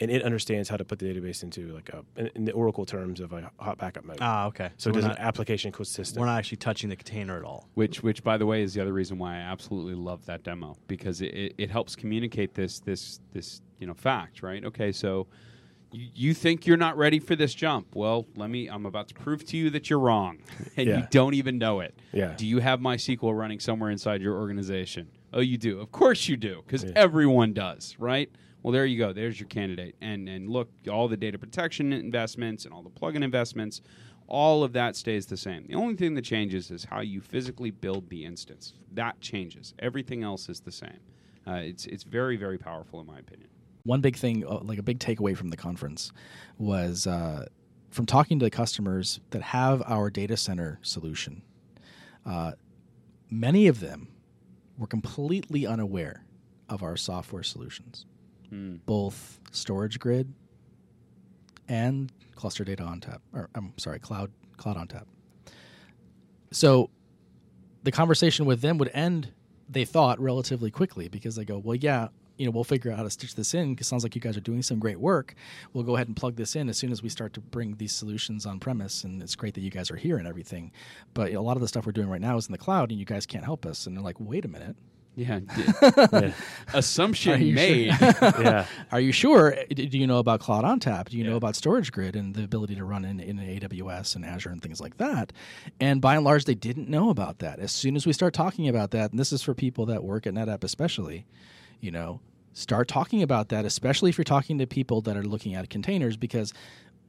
and 0.00 0.10
it 0.10 0.22
understands 0.22 0.68
how 0.68 0.76
to 0.76 0.84
put 0.84 0.98
the 0.98 1.06
database 1.06 1.42
into 1.42 1.72
like 1.72 1.88
a 1.90 2.04
in, 2.16 2.30
in 2.34 2.44
the 2.44 2.52
Oracle 2.52 2.84
terms 2.84 3.20
of 3.20 3.32
a 3.32 3.50
hot 3.58 3.78
backup 3.78 4.04
mode. 4.04 4.18
Ah, 4.20 4.46
okay. 4.46 4.70
so 4.76 4.90
it 4.90 4.94
does 4.94 5.04
not, 5.04 5.18
an 5.18 5.22
application 5.22 5.72
consistent. 5.72 6.20
we're 6.20 6.26
not 6.26 6.38
actually 6.38 6.58
touching 6.58 6.88
the 6.90 6.96
container 6.96 7.36
at 7.38 7.44
all. 7.44 7.68
Which, 7.74 8.02
which, 8.02 8.22
by 8.22 8.36
the 8.36 8.46
way, 8.46 8.62
is 8.62 8.74
the 8.74 8.80
other 8.82 8.92
reason 8.92 9.18
why 9.18 9.36
I 9.36 9.40
absolutely 9.40 9.94
love 9.94 10.26
that 10.26 10.42
demo 10.42 10.76
because 10.86 11.20
it, 11.22 11.34
it, 11.34 11.54
it 11.58 11.70
helps 11.70 11.96
communicate 11.96 12.54
this 12.54 12.80
this 12.80 13.20
this 13.32 13.60
you 13.78 13.86
know 13.86 13.94
fact, 13.94 14.42
right? 14.42 14.64
Okay, 14.64 14.92
so 14.92 15.26
you, 15.92 16.08
you 16.14 16.34
think 16.34 16.66
you're 16.66 16.76
not 16.76 16.96
ready 16.96 17.18
for 17.18 17.36
this 17.36 17.54
jump. 17.54 17.94
Well, 17.94 18.26
let 18.36 18.50
me. 18.50 18.68
I'm 18.68 18.86
about 18.86 19.08
to 19.08 19.14
prove 19.14 19.46
to 19.46 19.56
you 19.56 19.70
that 19.70 19.88
you're 19.88 19.98
wrong, 19.98 20.38
and 20.76 20.86
you 20.88 21.06
don't 21.10 21.34
even 21.34 21.58
know 21.58 21.80
it. 21.80 21.94
Yeah. 22.12 22.34
Do 22.36 22.46
you 22.46 22.58
have 22.58 22.80
MySQL 22.80 23.36
running 23.36 23.60
somewhere 23.60 23.90
inside 23.90 24.20
your 24.20 24.36
organization? 24.36 25.08
Oh, 25.32 25.40
you 25.40 25.58
do. 25.58 25.80
Of 25.80 25.92
course 25.92 26.28
you 26.28 26.36
do, 26.36 26.62
because 26.66 26.84
Yeah. 26.84 26.92
everyone 26.96 27.52
does, 27.52 27.96
right? 27.98 28.30
Well, 28.66 28.72
there 28.72 28.84
you 28.84 28.98
go. 28.98 29.12
There's 29.12 29.38
your 29.38 29.48
candidate. 29.48 29.94
And 30.00 30.28
and 30.28 30.50
look, 30.50 30.68
all 30.90 31.06
the 31.06 31.16
data 31.16 31.38
protection 31.38 31.92
investments 31.92 32.64
and 32.64 32.74
all 32.74 32.82
the 32.82 32.90
plugin 32.90 33.22
investments, 33.22 33.80
all 34.26 34.64
of 34.64 34.72
that 34.72 34.96
stays 34.96 35.24
the 35.24 35.36
same. 35.36 35.66
The 35.68 35.76
only 35.76 35.94
thing 35.94 36.14
that 36.14 36.24
changes 36.24 36.72
is 36.72 36.82
how 36.82 36.98
you 36.98 37.20
physically 37.20 37.70
build 37.70 38.10
the 38.10 38.24
instance. 38.24 38.72
That 38.92 39.20
changes. 39.20 39.72
Everything 39.78 40.24
else 40.24 40.48
is 40.48 40.58
the 40.58 40.72
same. 40.72 40.98
Uh, 41.46 41.60
it's 41.62 41.86
it's 41.86 42.02
very 42.02 42.36
very 42.36 42.58
powerful 42.58 42.98
in 42.98 43.06
my 43.06 43.20
opinion. 43.20 43.48
One 43.84 44.00
big 44.00 44.16
thing, 44.16 44.44
uh, 44.44 44.58
like 44.62 44.80
a 44.80 44.82
big 44.82 44.98
takeaway 44.98 45.36
from 45.36 45.50
the 45.50 45.56
conference, 45.56 46.10
was 46.58 47.06
uh, 47.06 47.46
from 47.90 48.04
talking 48.04 48.40
to 48.40 48.46
the 48.46 48.50
customers 48.50 49.20
that 49.30 49.42
have 49.42 49.80
our 49.86 50.10
data 50.10 50.36
center 50.36 50.80
solution. 50.82 51.42
Uh, 52.24 52.54
many 53.30 53.68
of 53.68 53.78
them 53.78 54.08
were 54.76 54.88
completely 54.88 55.64
unaware 55.68 56.24
of 56.68 56.82
our 56.82 56.96
software 56.96 57.44
solutions, 57.44 58.06
Hmm. 58.50 58.76
both 58.86 59.40
StorageGRID 59.52 60.28
and 61.68 62.12
cluster 62.34 62.64
Data 62.64 62.84
ONTAP. 62.84 63.18
Or 63.32 63.48
I'm 63.54 63.72
sorry, 63.76 63.98
cloud 63.98 64.30
Cloud 64.56 64.76
ONTAP. 64.76 65.04
So 66.52 66.90
the 67.82 67.92
conversation 67.92 68.46
with 68.46 68.60
them 68.60 68.78
would 68.78 68.90
end, 68.94 69.32
they 69.68 69.84
thought, 69.84 70.20
relatively 70.20 70.70
quickly 70.70 71.08
because 71.08 71.36
they 71.36 71.44
go, 71.44 71.58
well, 71.58 71.76
yeah, 71.76 72.08
you 72.36 72.44
know, 72.44 72.50
we'll 72.50 72.64
figure 72.64 72.90
out 72.90 72.98
how 72.98 73.02
to 73.02 73.10
stitch 73.10 73.34
this 73.34 73.54
in 73.54 73.74
because 73.74 73.86
it 73.86 73.90
sounds 73.90 74.02
like 74.02 74.14
you 74.14 74.20
guys 74.20 74.36
are 74.36 74.40
doing 74.40 74.62
some 74.62 74.78
great 74.78 75.00
work. 75.00 75.34
We'll 75.72 75.84
go 75.84 75.96
ahead 75.96 76.06
and 76.06 76.16
plug 76.16 76.36
this 76.36 76.54
in 76.54 76.68
as 76.68 76.76
soon 76.76 76.92
as 76.92 77.02
we 77.02 77.08
start 77.08 77.32
to 77.34 77.40
bring 77.40 77.76
these 77.76 77.92
solutions 77.92 78.44
on 78.46 78.60
premise. 78.60 79.04
And 79.04 79.22
it's 79.22 79.34
great 79.34 79.54
that 79.54 79.62
you 79.62 79.70
guys 79.70 79.90
are 79.90 79.96
here 79.96 80.18
and 80.18 80.28
everything. 80.28 80.72
But 81.14 81.32
a 81.32 81.40
lot 81.40 81.56
of 81.56 81.62
the 81.62 81.68
stuff 81.68 81.86
we're 81.86 81.92
doing 81.92 82.08
right 82.08 82.20
now 82.20 82.36
is 82.36 82.46
in 82.46 82.52
the 82.52 82.58
cloud 82.58 82.90
and 82.90 82.98
you 82.98 83.06
guys 83.06 83.26
can't 83.26 83.44
help 83.44 83.64
us. 83.64 83.86
And 83.86 83.96
they're 83.96 84.04
like, 84.04 84.20
wait 84.20 84.44
a 84.44 84.48
minute. 84.48 84.76
Yeah. 85.18 85.40
Yeah. 86.12 86.32
Assumption 86.74 87.32
Are 87.32 87.36
you 87.38 87.54
made. 87.54 87.86
yeah. 88.22 88.66
Are 88.92 89.00
you 89.00 89.12
sure? 89.12 89.56
Do 89.74 89.98
you 89.98 90.06
know 90.06 90.18
about 90.18 90.40
Cloud 90.40 90.64
ONTAP? 90.64 91.08
Do 91.08 91.16
you 91.16 91.24
Yeah. 91.24 91.30
know 91.30 91.36
about 91.36 91.56
Storage 91.56 91.90
Grid 91.90 92.14
and 92.16 92.34
the 92.34 92.44
ability 92.44 92.74
to 92.74 92.84
run 92.84 93.02
in, 93.06 93.18
in 93.20 93.38
AWS 93.38 94.14
and 94.14 94.26
Azure 94.26 94.50
and 94.50 94.60
things 94.60 94.78
like 94.78 94.98
that? 94.98 95.32
And 95.80 96.02
by 96.02 96.16
and 96.16 96.24
large, 96.24 96.44
they 96.44 96.54
didn't 96.54 96.90
know 96.90 97.08
about 97.08 97.38
that. 97.38 97.60
As 97.60 97.72
soon 97.72 97.96
as 97.96 98.06
we 98.06 98.12
start 98.12 98.34
talking 98.34 98.68
about 98.68 98.90
that, 98.90 99.10
and 99.10 99.18
this 99.18 99.32
is 99.32 99.40
for 99.40 99.54
people 99.54 99.86
that 99.86 100.04
work 100.04 100.26
at 100.26 100.34
NetApp 100.34 100.62
especially, 100.62 101.24
you 101.80 101.90
know, 101.90 102.20
start 102.52 102.86
talking 102.86 103.22
about 103.22 103.48
that, 103.48 103.64
especially 103.64 104.10
if 104.10 104.18
you're 104.18 104.24
talking 104.24 104.58
to 104.58 104.66
people 104.66 105.00
that 105.00 105.16
are 105.16 105.24
looking 105.24 105.54
at 105.54 105.70
containers, 105.70 106.18
because 106.18 106.52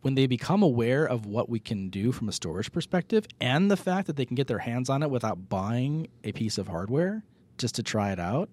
when 0.01 0.16
they 0.16 0.28
become 0.28 0.64
aware 0.64 1.05
of 1.05 1.26
what 1.26 1.49
we 1.49 1.60
can 1.60 1.89
do 1.89 2.14
from 2.14 2.30
a 2.30 2.32
storage 2.32 2.72
perspective 2.72 3.26
and 3.41 3.70
the 3.70 3.76
fact 3.78 4.08
that 4.08 4.16
they 4.16 4.26
can 4.26 4.36
get 4.36 4.47
their 4.47 4.60
hands 4.60 4.89
on 4.89 5.03
it 5.03 5.10
without 5.10 5.49
buying 5.49 6.08
a 6.24 6.32
piece 6.32 6.58
of 6.58 6.68
hardware 6.68 7.24
just 7.58 7.76
to 7.76 7.84
try 7.84 8.12
it 8.12 8.20
out, 8.20 8.49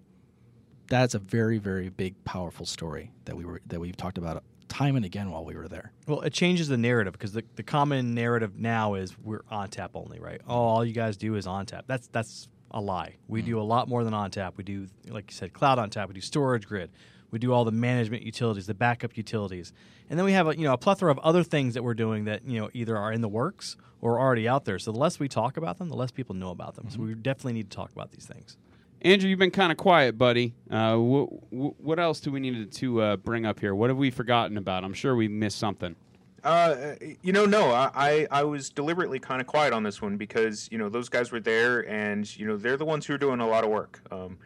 that's 0.89 1.15
a 1.15 1.19
very 1.19 1.59
very 1.59 1.89
big 1.89 2.15
powerful 2.25 2.67
story 2.67 3.11
that 3.25 3.37
we 3.37 3.45
were 3.45 3.61
that 3.67 3.81
we've 3.81 3.97
talked 3.97 4.19
about 4.19 4.43
time 4.69 4.97
and 4.97 5.05
again 5.05 5.31
while 5.31 5.45
we 5.45 5.55
were 5.55 5.69
there 5.69 5.93
Well, 6.07 6.23
it 6.23 6.33
changes 6.33 6.69
the 6.69 6.77
narrative 6.77 7.13
because 7.13 7.33
the, 7.33 7.45
the 7.55 7.63
common 7.63 8.13
narrative 8.15 8.59
now 8.59 8.95
is 8.95 9.17
we're 9.23 9.43
ONTAP 9.53 9.91
only, 9.95 10.19
right? 10.19 10.41
Oh, 10.49 10.55
all 10.55 10.85
you 10.85 10.93
guys 10.93 11.17
do 11.17 11.37
is 11.37 11.47
ONTAP. 11.47 11.83
That's 11.87 12.09
that's 12.09 12.49
a 12.71 12.81
lie. 12.81 13.17
We 13.29 13.43
mm. 13.43 13.47
do 13.47 13.61
a 13.61 13.63
lot 13.63 13.89
more 13.89 14.03
than 14.03 14.13
ONTAP. 14.13 14.57
We 14.57 14.65
do, 14.65 14.89
like 15.09 15.31
you 15.31 15.37
said, 15.37 15.53
Cloud 15.53 15.79
ONTAP. 15.79 16.09
We 16.09 16.15
do 16.15 16.21
StorageGRID. 16.21 16.89
We 17.31 17.39
do 17.39 17.53
all 17.53 17.65
the 17.65 17.73
management 17.73 18.25
utilities, 18.25 18.67
the 18.67 18.75
backup 18.75 19.17
utilities, 19.17 19.73
and 20.09 20.19
then 20.19 20.27
we 20.27 20.33
have 20.33 20.49
a 20.49 20.57
you 20.57 20.65
know 20.65 20.73
a 20.73 20.79
plethora 20.79 21.11
of 21.11 21.19
other 21.21 21.45
things 21.45 21.75
that 21.75 21.83
we're 21.83 21.95
doing 21.95 22.25
that 22.25 22.45
you 22.45 22.61
know 22.61 22.71
either 22.75 22.97
are 22.97 23.13
in 23.13 23.21
the 23.21 23.29
works 23.29 23.77
or 24.01 24.21
already 24.21 24.49
out 24.49 24.65
there. 24.65 24.79
So 24.79 24.93
the 24.93 24.99
less 24.99 25.19
we 25.19 25.29
talk 25.29 25.57
about 25.57 25.79
them, 25.79 25.89
the 25.89 25.97
less 25.97 26.11
people 26.11 26.35
know 26.35 26.51
about 26.51 26.75
them. 26.75 26.91
So 26.91 26.99
mm-hmm. 26.99 27.07
we 27.07 27.15
definitely 27.15 27.55
need 27.55 27.71
to 27.71 27.77
talk 27.77 27.93
about 27.93 28.11
these 28.11 28.27
things. 28.27 28.57
Andrew, 29.05 29.29
you've 29.29 29.39
been 29.39 29.51
kind 29.51 29.71
of 29.71 29.77
quiet, 29.77 30.17
buddy. 30.17 30.55
Uh, 30.71 30.97
wh- 30.97 31.29
wh- 31.51 31.79
what 31.79 32.01
else 32.01 32.21
do 32.21 32.33
we 32.33 32.41
need 32.41 32.73
to 32.73 33.03
uh, 33.03 33.17
bring 33.19 33.45
up 33.45 33.61
here? 33.61 33.75
What 33.75 33.91
have 33.91 33.99
we 33.99 34.11
forgotten 34.11 34.57
about? 34.57 34.83
I'm 34.83 34.95
sure 34.95 35.15
we 35.15 35.29
missed 35.29 35.59
something. 35.59 35.95
Uh, 36.43 36.95
you 37.23 37.33
know, 37.33 37.45
no, 37.45 37.71
I, 37.71 38.27
I, 38.31 38.45
was 38.45 38.69
deliberately 38.69 39.19
kind 39.19 39.41
of 39.41 39.47
quiet 39.47 39.73
on 39.73 39.83
this 39.83 40.03
one 40.03 40.19
because 40.19 40.69
you 40.71 40.77
know 40.77 40.91
those 40.91 41.09
guys 41.09 41.33
were 41.33 41.41
there, 41.41 41.89
and 41.89 42.37
you 42.37 42.47
know 42.47 42.59
they're 42.59 42.77
the 42.77 42.85
ones 42.85 43.07
who 43.07 43.15
are 43.15 43.19
doing 43.19 43.41
a 43.41 43.47
lot 43.47 43.65
of 43.65 43.71
work. 43.71 44.03
Um, 44.11 44.37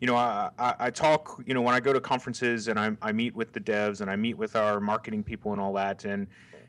you 0.00 0.06
know, 0.06 0.14
I, 0.14 0.50
I, 0.58 0.74
I 0.78 0.90
talk, 0.90 1.42
you 1.46 1.52
know, 1.52 1.60
when 1.60 1.74
I 1.74 1.80
go 1.80 1.92
to 1.92 2.00
conferences 2.00 2.68
and 2.68 2.78
I, 2.78 2.96
I 3.02 3.12
meet 3.12 3.34
with 3.34 3.52
the 3.52 3.60
devs 3.60 4.00
and 4.00 4.10
I 4.10 4.16
meet 4.16 4.38
with 4.38 4.56
our 4.56 4.80
marketing 4.80 5.22
people 5.22 5.52
and 5.52 5.60
all 5.60 5.72
that, 5.74 6.04
and 6.04 6.26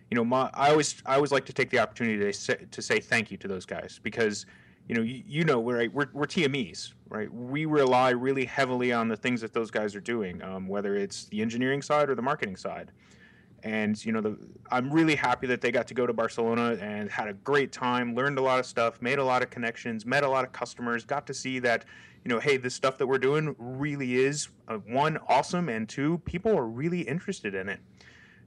you 0.10 0.16
know, 0.16 0.26
my 0.26 0.50
I 0.54 0.72
always 0.72 1.02
I 1.06 1.16
always 1.16 1.32
like 1.32 1.46
to 1.46 1.54
take 1.54 1.70
the 1.70 1.80
opportunity 1.80 2.18
to 2.18 2.34
say, 2.34 2.58
to 2.70 2.82
say 2.82 3.00
thank 3.00 3.32
you 3.32 3.38
to 3.38 3.48
those 3.48 3.66
guys 3.66 4.00
because 4.02 4.46
you 4.88 4.96
know 4.96 5.02
you, 5.02 5.24
you 5.26 5.44
know 5.44 5.60
we're, 5.60 5.90
we're 5.90 6.08
we're 6.14 6.26
TMEs, 6.26 6.94
right? 7.10 7.32
We 7.34 7.66
rely 7.66 8.12
really 8.12 8.46
heavily 8.46 8.92
on 8.92 9.08
the 9.08 9.18
things 9.18 9.42
that 9.42 9.54
those 9.54 9.72
guys 9.72 9.96
are 9.96 10.02
doing, 10.02 10.42
um, 10.42 10.68
whether 10.68 10.96
it's 10.96 11.26
the 11.26 11.42
engineering 11.42 11.82
side 11.82 12.10
or 12.10 12.16
the 12.16 12.22
marketing 12.22 12.56
side 12.56 12.92
and 13.64 14.04
you 14.04 14.12
know 14.12 14.22
the, 14.22 14.38
i'm 14.72 14.92
really 14.92 15.16
happy 15.16 15.48
that 15.48 15.62
they 15.62 15.72
got 15.72 15.88
to 15.88 15.94
go 15.94 16.08
to 16.08 16.14
barcelona 16.14 16.78
and 16.82 17.10
had 17.10 17.28
a 17.28 17.34
great 17.34 17.72
time 17.72 18.16
learned 18.16 18.38
a 18.38 18.42
lot 18.42 18.60
of 18.60 18.66
stuff 18.66 19.02
made 19.02 19.20
a 19.20 19.24
lot 19.24 19.42
of 19.42 19.50
connections 19.50 20.06
met 20.06 20.24
a 20.24 20.28
lot 20.28 20.44
of 20.44 20.52
customers 20.52 21.06
got 21.06 21.28
to 21.28 21.34
see 21.34 21.60
that 21.60 21.86
you 22.24 22.30
know 22.30 22.40
hey 22.40 22.58
this 22.58 22.74
stuff 22.74 22.98
that 22.98 23.08
we're 23.08 23.18
doing 23.18 23.56
really 23.60 24.16
is 24.16 24.50
uh, 24.68 24.76
one 24.88 25.18
awesome 25.28 25.70
and 25.70 25.88
two 25.88 26.18
people 26.20 26.58
are 26.58 26.66
really 26.66 27.02
interested 27.02 27.54
in 27.54 27.70
it 27.70 27.80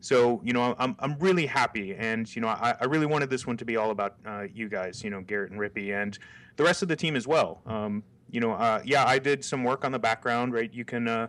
so 0.04 0.38
you 0.44 0.52
know 0.52 0.74
i'm, 0.78 0.94
I'm 0.98 1.16
really 1.18 1.46
happy 1.46 1.94
and 1.94 2.34
you 2.36 2.42
know 2.42 2.48
I, 2.48 2.74
I 2.78 2.84
really 2.84 3.06
wanted 3.06 3.30
this 3.30 3.46
one 3.46 3.56
to 3.56 3.64
be 3.64 3.76
all 3.76 3.90
about 3.90 4.16
uh, 4.26 4.44
you 4.52 4.68
guys 4.68 5.02
you 5.02 5.08
know 5.08 5.22
garrett 5.22 5.50
and 5.50 5.58
rippy 5.58 5.94
and 6.00 6.18
the 6.56 6.64
rest 6.64 6.82
of 6.82 6.88
the 6.88 6.96
team 6.96 7.16
as 7.16 7.26
well 7.26 7.62
um, 7.66 8.02
you 8.30 8.40
know 8.40 8.52
uh, 8.52 8.82
yeah 8.84 9.06
i 9.06 9.18
did 9.18 9.42
some 9.42 9.64
work 9.64 9.82
on 9.84 9.92
the 9.92 9.98
background 9.98 10.52
right 10.52 10.72
you 10.74 10.84
can 10.84 11.08
uh, 11.08 11.26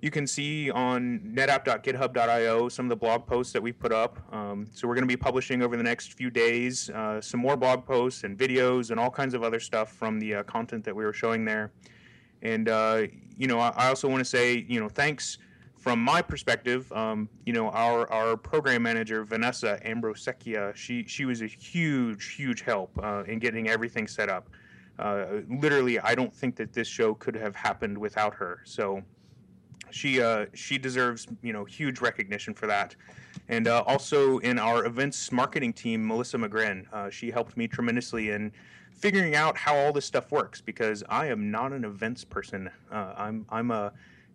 you 0.00 0.10
can 0.10 0.26
see 0.26 0.70
on 0.70 1.20
netapp.github.io 1.34 2.68
some 2.68 2.86
of 2.86 2.90
the 2.90 2.96
blog 2.96 3.24
posts 3.24 3.52
that 3.52 3.62
we've 3.62 3.78
put 3.78 3.92
up. 3.92 4.18
Um, 4.34 4.66
so 4.74 4.88
we're 4.88 4.96
going 4.96 5.04
to 5.04 5.08
be 5.08 5.16
publishing 5.16 5.62
over 5.62 5.76
the 5.76 5.82
next 5.84 6.14
few 6.14 6.28
days 6.28 6.90
uh, 6.90 7.20
some 7.20 7.38
more 7.38 7.56
blog 7.56 7.86
posts 7.86 8.24
and 8.24 8.36
videos 8.36 8.90
and 8.90 8.98
all 8.98 9.12
kinds 9.12 9.32
of 9.32 9.44
other 9.44 9.60
stuff 9.60 9.92
from 9.92 10.18
the 10.18 10.34
uh, 10.34 10.42
content 10.42 10.82
that 10.86 10.96
we 10.96 11.04
were 11.04 11.12
showing 11.12 11.44
there. 11.44 11.70
And 12.42 12.68
uh, 12.68 13.04
you 13.36 13.46
know, 13.46 13.60
I, 13.60 13.68
I 13.76 13.88
also 13.88 14.08
want 14.08 14.18
to 14.18 14.24
say, 14.24 14.66
you 14.68 14.80
know, 14.80 14.88
thanks 14.88 15.38
from 15.82 15.98
my 15.98 16.22
perspective. 16.22 16.90
Um, 16.92 17.28
you 17.44 17.52
know, 17.52 17.68
our 17.70 18.10
our 18.10 18.36
program 18.36 18.84
manager 18.84 19.24
Vanessa 19.24 19.84
Ambrosecchia, 19.84 20.72
she 20.76 21.04
she 21.08 21.24
was 21.24 21.42
a 21.42 21.46
huge 21.46 22.34
huge 22.34 22.62
help 22.62 22.90
uh, 23.02 23.24
in 23.26 23.40
getting 23.40 23.68
everything 23.68 24.06
set 24.06 24.30
up. 24.30 24.48
Uh, 24.98 25.40
literally, 25.48 25.98
I 25.98 26.14
don't 26.14 26.32
think 26.32 26.54
that 26.56 26.72
this 26.72 26.86
show 26.86 27.14
could 27.14 27.34
have 27.34 27.56
happened 27.56 27.98
without 27.98 28.32
her. 28.34 28.60
So 28.64 29.02
she 29.90 30.22
uh, 30.22 30.46
she 30.54 30.78
deserves 30.78 31.26
you 31.42 31.52
know 31.52 31.64
huge 31.64 32.00
recognition 32.00 32.54
for 32.54 32.68
that. 32.68 32.94
And 33.48 33.66
uh, 33.66 33.82
also 33.84 34.38
in 34.38 34.60
our 34.60 34.86
events 34.86 35.32
marketing 35.32 35.72
team, 35.72 36.06
Melissa 36.06 36.38
McGrin, 36.38 36.86
uh, 36.92 37.10
she 37.10 37.32
helped 37.32 37.56
me 37.56 37.66
tremendously 37.66 38.30
in 38.30 38.52
figuring 38.94 39.34
out 39.34 39.56
how 39.56 39.74
all 39.74 39.92
this 39.92 40.06
stuff 40.06 40.30
works 40.30 40.60
because 40.60 41.02
I 41.08 41.26
am 41.26 41.50
not 41.50 41.72
an 41.72 41.84
events 41.84 42.24
person. 42.24 42.70
Uh, 42.92 43.14
I'm 43.16 43.46
I'm 43.50 43.72
a 43.72 43.92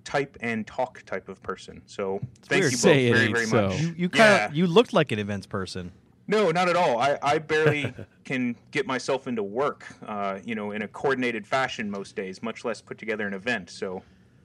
type 0.07 0.37
and 0.39 0.65
talk 0.65 1.03
type 1.05 1.27
of 1.27 1.43
person. 1.43 1.81
So 1.85 2.19
thank 2.43 2.63
you 2.63 2.69
both 2.71 2.81
very 2.81 3.31
very 3.31 3.45
so. 3.45 3.67
much. 3.67 3.79
You, 3.81 3.93
you 3.97 4.09
kind 4.09 4.33
of 4.33 4.39
Yeah. 4.39 4.49
you 4.53 4.65
looked 4.65 4.93
like 4.93 5.11
an 5.11 5.19
events 5.19 5.45
person. 5.45 5.91
No, 6.29 6.49
not 6.51 6.67
at 6.69 6.75
all. 6.75 6.97
I, 6.99 7.17
I 7.21 7.37
barely 7.37 7.93
can 8.25 8.55
get 8.71 8.87
myself 8.87 9.27
into 9.27 9.43
work, 9.43 9.85
uh, 10.07 10.39
you 10.43 10.55
know, 10.55 10.71
in 10.71 10.81
a 10.81 10.87
coordinated 10.87 11.45
fashion 11.45 11.89
most 11.91 12.15
days, 12.15 12.41
much 12.41 12.63
less 12.65 12.81
put 12.81 12.97
together 12.97 13.27
an 13.27 13.33
event. 13.33 13.69
So 13.69 14.01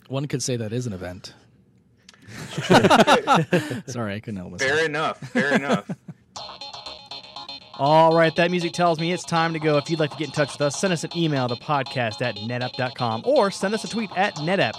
One 0.08 0.26
could 0.26 0.42
say 0.42 0.56
that 0.56 0.72
is 0.72 0.86
an 0.86 0.92
event. 0.92 1.34
Sorry, 3.86 4.14
I 4.14 4.20
couldn't 4.20 4.36
help 4.36 4.52
myself. 4.52 4.70
fair 4.70 4.84
enough. 4.84 5.18
Fair 5.18 5.54
enough. 5.54 5.90
All 7.78 8.14
right, 8.16 8.34
that 8.36 8.50
music 8.50 8.72
tells 8.72 9.00
me 9.00 9.12
it's 9.12 9.24
time 9.24 9.52
to 9.54 9.58
go. 9.58 9.76
If 9.78 9.90
you'd 9.90 9.98
like 9.98 10.10
to 10.10 10.16
get 10.16 10.28
in 10.28 10.32
touch 10.32 10.52
with 10.52 10.60
us, 10.60 10.78
send 10.78 10.92
us 10.92 11.04
an 11.04 11.16
email 11.16 11.48
to 11.48 11.54
podcast 11.56 12.20
at 12.22 12.36
netapp.com 12.36 13.22
or 13.24 13.50
send 13.50 13.74
us 13.74 13.82
a 13.84 13.88
tweet 13.88 14.10
at 14.16 14.36
netapp. 14.36 14.74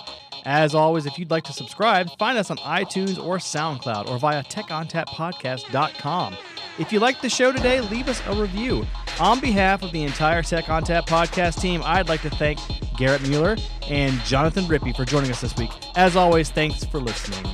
As 0.46 0.76
always, 0.76 1.06
if 1.06 1.18
you'd 1.18 1.32
like 1.32 1.44
to 1.46 1.54
subscribe, 1.54 2.10
find 2.18 2.38
us 2.38 2.52
on 2.52 2.58
iTunes 2.58 3.24
or 3.24 3.38
SoundCloud 3.38 4.10
or 4.10 4.20
via 4.20 4.44
techontapodcast.com. 4.44 6.36
If 6.80 6.92
you 6.92 7.00
liked 7.00 7.22
the 7.22 7.30
show 7.30 7.52
today, 7.52 7.82
leave 7.82 8.10
us 8.10 8.22
a 8.28 8.34
review. 8.34 8.86
On 9.20 9.40
behalf 9.40 9.84
of 9.84 9.92
the 9.92 10.04
entire 10.04 10.42
Tech 10.42 10.66
ONTAP 10.66 11.08
podcast 11.08 11.62
team, 11.62 11.82
I'd 11.86 12.10
like 12.10 12.22
to 12.24 12.30
thank 12.32 12.60
Garrett 12.98 13.22
Mueller 13.28 13.56
and 13.88 14.20
Jonathan 14.22 14.64
Rippy 14.66 14.96
for 14.96 15.06
joining 15.06 15.30
us 15.30 15.40
this 15.40 15.56
week. 15.56 15.70
As 15.96 16.16
always, 16.16 16.50
thanks 16.50 16.84
for 16.84 17.00
listening. 17.00 17.46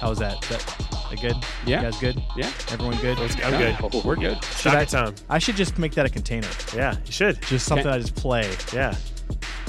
How 0.00 0.08
was 0.08 0.18
that? 0.20 0.42
Is 0.42 0.48
that, 0.48 0.86
that 1.10 1.20
good? 1.20 1.36
Yeah. 1.66 1.82
You 1.82 1.90
guys 1.90 2.00
good? 2.00 2.22
Yeah. 2.34 2.50
Everyone 2.70 2.96
good? 2.98 3.18
I'm 3.18 3.58
good. 3.58 3.76
Oh, 3.82 4.02
we're 4.04 4.16
good. 4.16 4.42
Shocker 4.44 4.86
time. 4.86 5.14
I 5.28 5.38
should 5.38 5.56
just 5.56 5.78
make 5.78 5.92
that 5.92 6.06
a 6.06 6.08
container. 6.08 6.48
Yeah, 6.74 6.96
you 7.04 7.12
should. 7.12 7.42
Just 7.42 7.66
something 7.66 7.86
Okay. 7.86 7.96
I 7.96 8.00
just 8.00 8.16
play. 8.16 8.50
Yeah. 8.72 8.94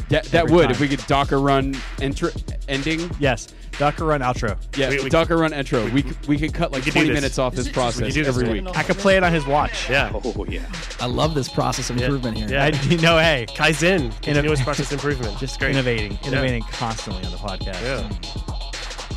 That, 0.09 0.25
that 0.25 0.49
would 0.49 0.63
time. 0.63 0.71
if 0.71 0.79
we 0.79 0.87
could 0.87 1.05
Docker 1.07 1.39
run 1.39 1.75
intro 2.01 2.29
ending. 2.67 3.09
Yes. 3.19 3.47
Docker 3.77 4.03
run 4.05 4.19
outro. 4.21 4.57
Yeah, 4.75 4.89
We- 4.89 5.03
we- 5.03 5.09
Docker 5.09 5.37
run 5.37 5.53
intro. 5.53 5.87
We 5.89 6.01
could, 6.03 6.27
we 6.27 6.37
could 6.37 6.53
cut 6.53 6.71
like 6.71 6.83
could 6.83 6.93
20 6.93 7.11
minutes 7.11 7.37
off 7.39 7.55
this 7.55 7.67
We 7.67 7.71
process 7.73 8.13
this 8.13 8.27
every 8.27 8.49
week. 8.61 8.75
I 8.75 8.83
could 8.83 8.97
play 8.97 9.15
it 9.17 9.23
on 9.23 9.31
his 9.31 9.45
watch. 9.45 9.89
Yeah. 9.89 10.11
Oh 10.13 10.45
yeah. 10.45 10.65
I 10.99 11.05
love 11.05 11.33
this 11.35 11.47
process 11.47 11.89
of 11.89 11.97
Yeah. 11.97 12.05
improvement 12.05 12.37
here. 12.37 12.47
Yeah. 12.49 12.65
I, 12.65 12.67
you 12.87 12.97
know, 12.97 13.17
hey, 13.19 13.45
Kaizen, 13.49 14.11
continuous 14.21 14.61
process 14.61 14.91
improvement. 14.91 15.37
just 15.39 15.59
great. 15.59 15.71
innovating, 15.71 16.17
innovating 16.25 16.63
constantly 16.63 17.23
on 17.25 17.31
the 17.31 17.37
podcast. 17.37 17.81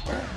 Yeah. 0.07 0.29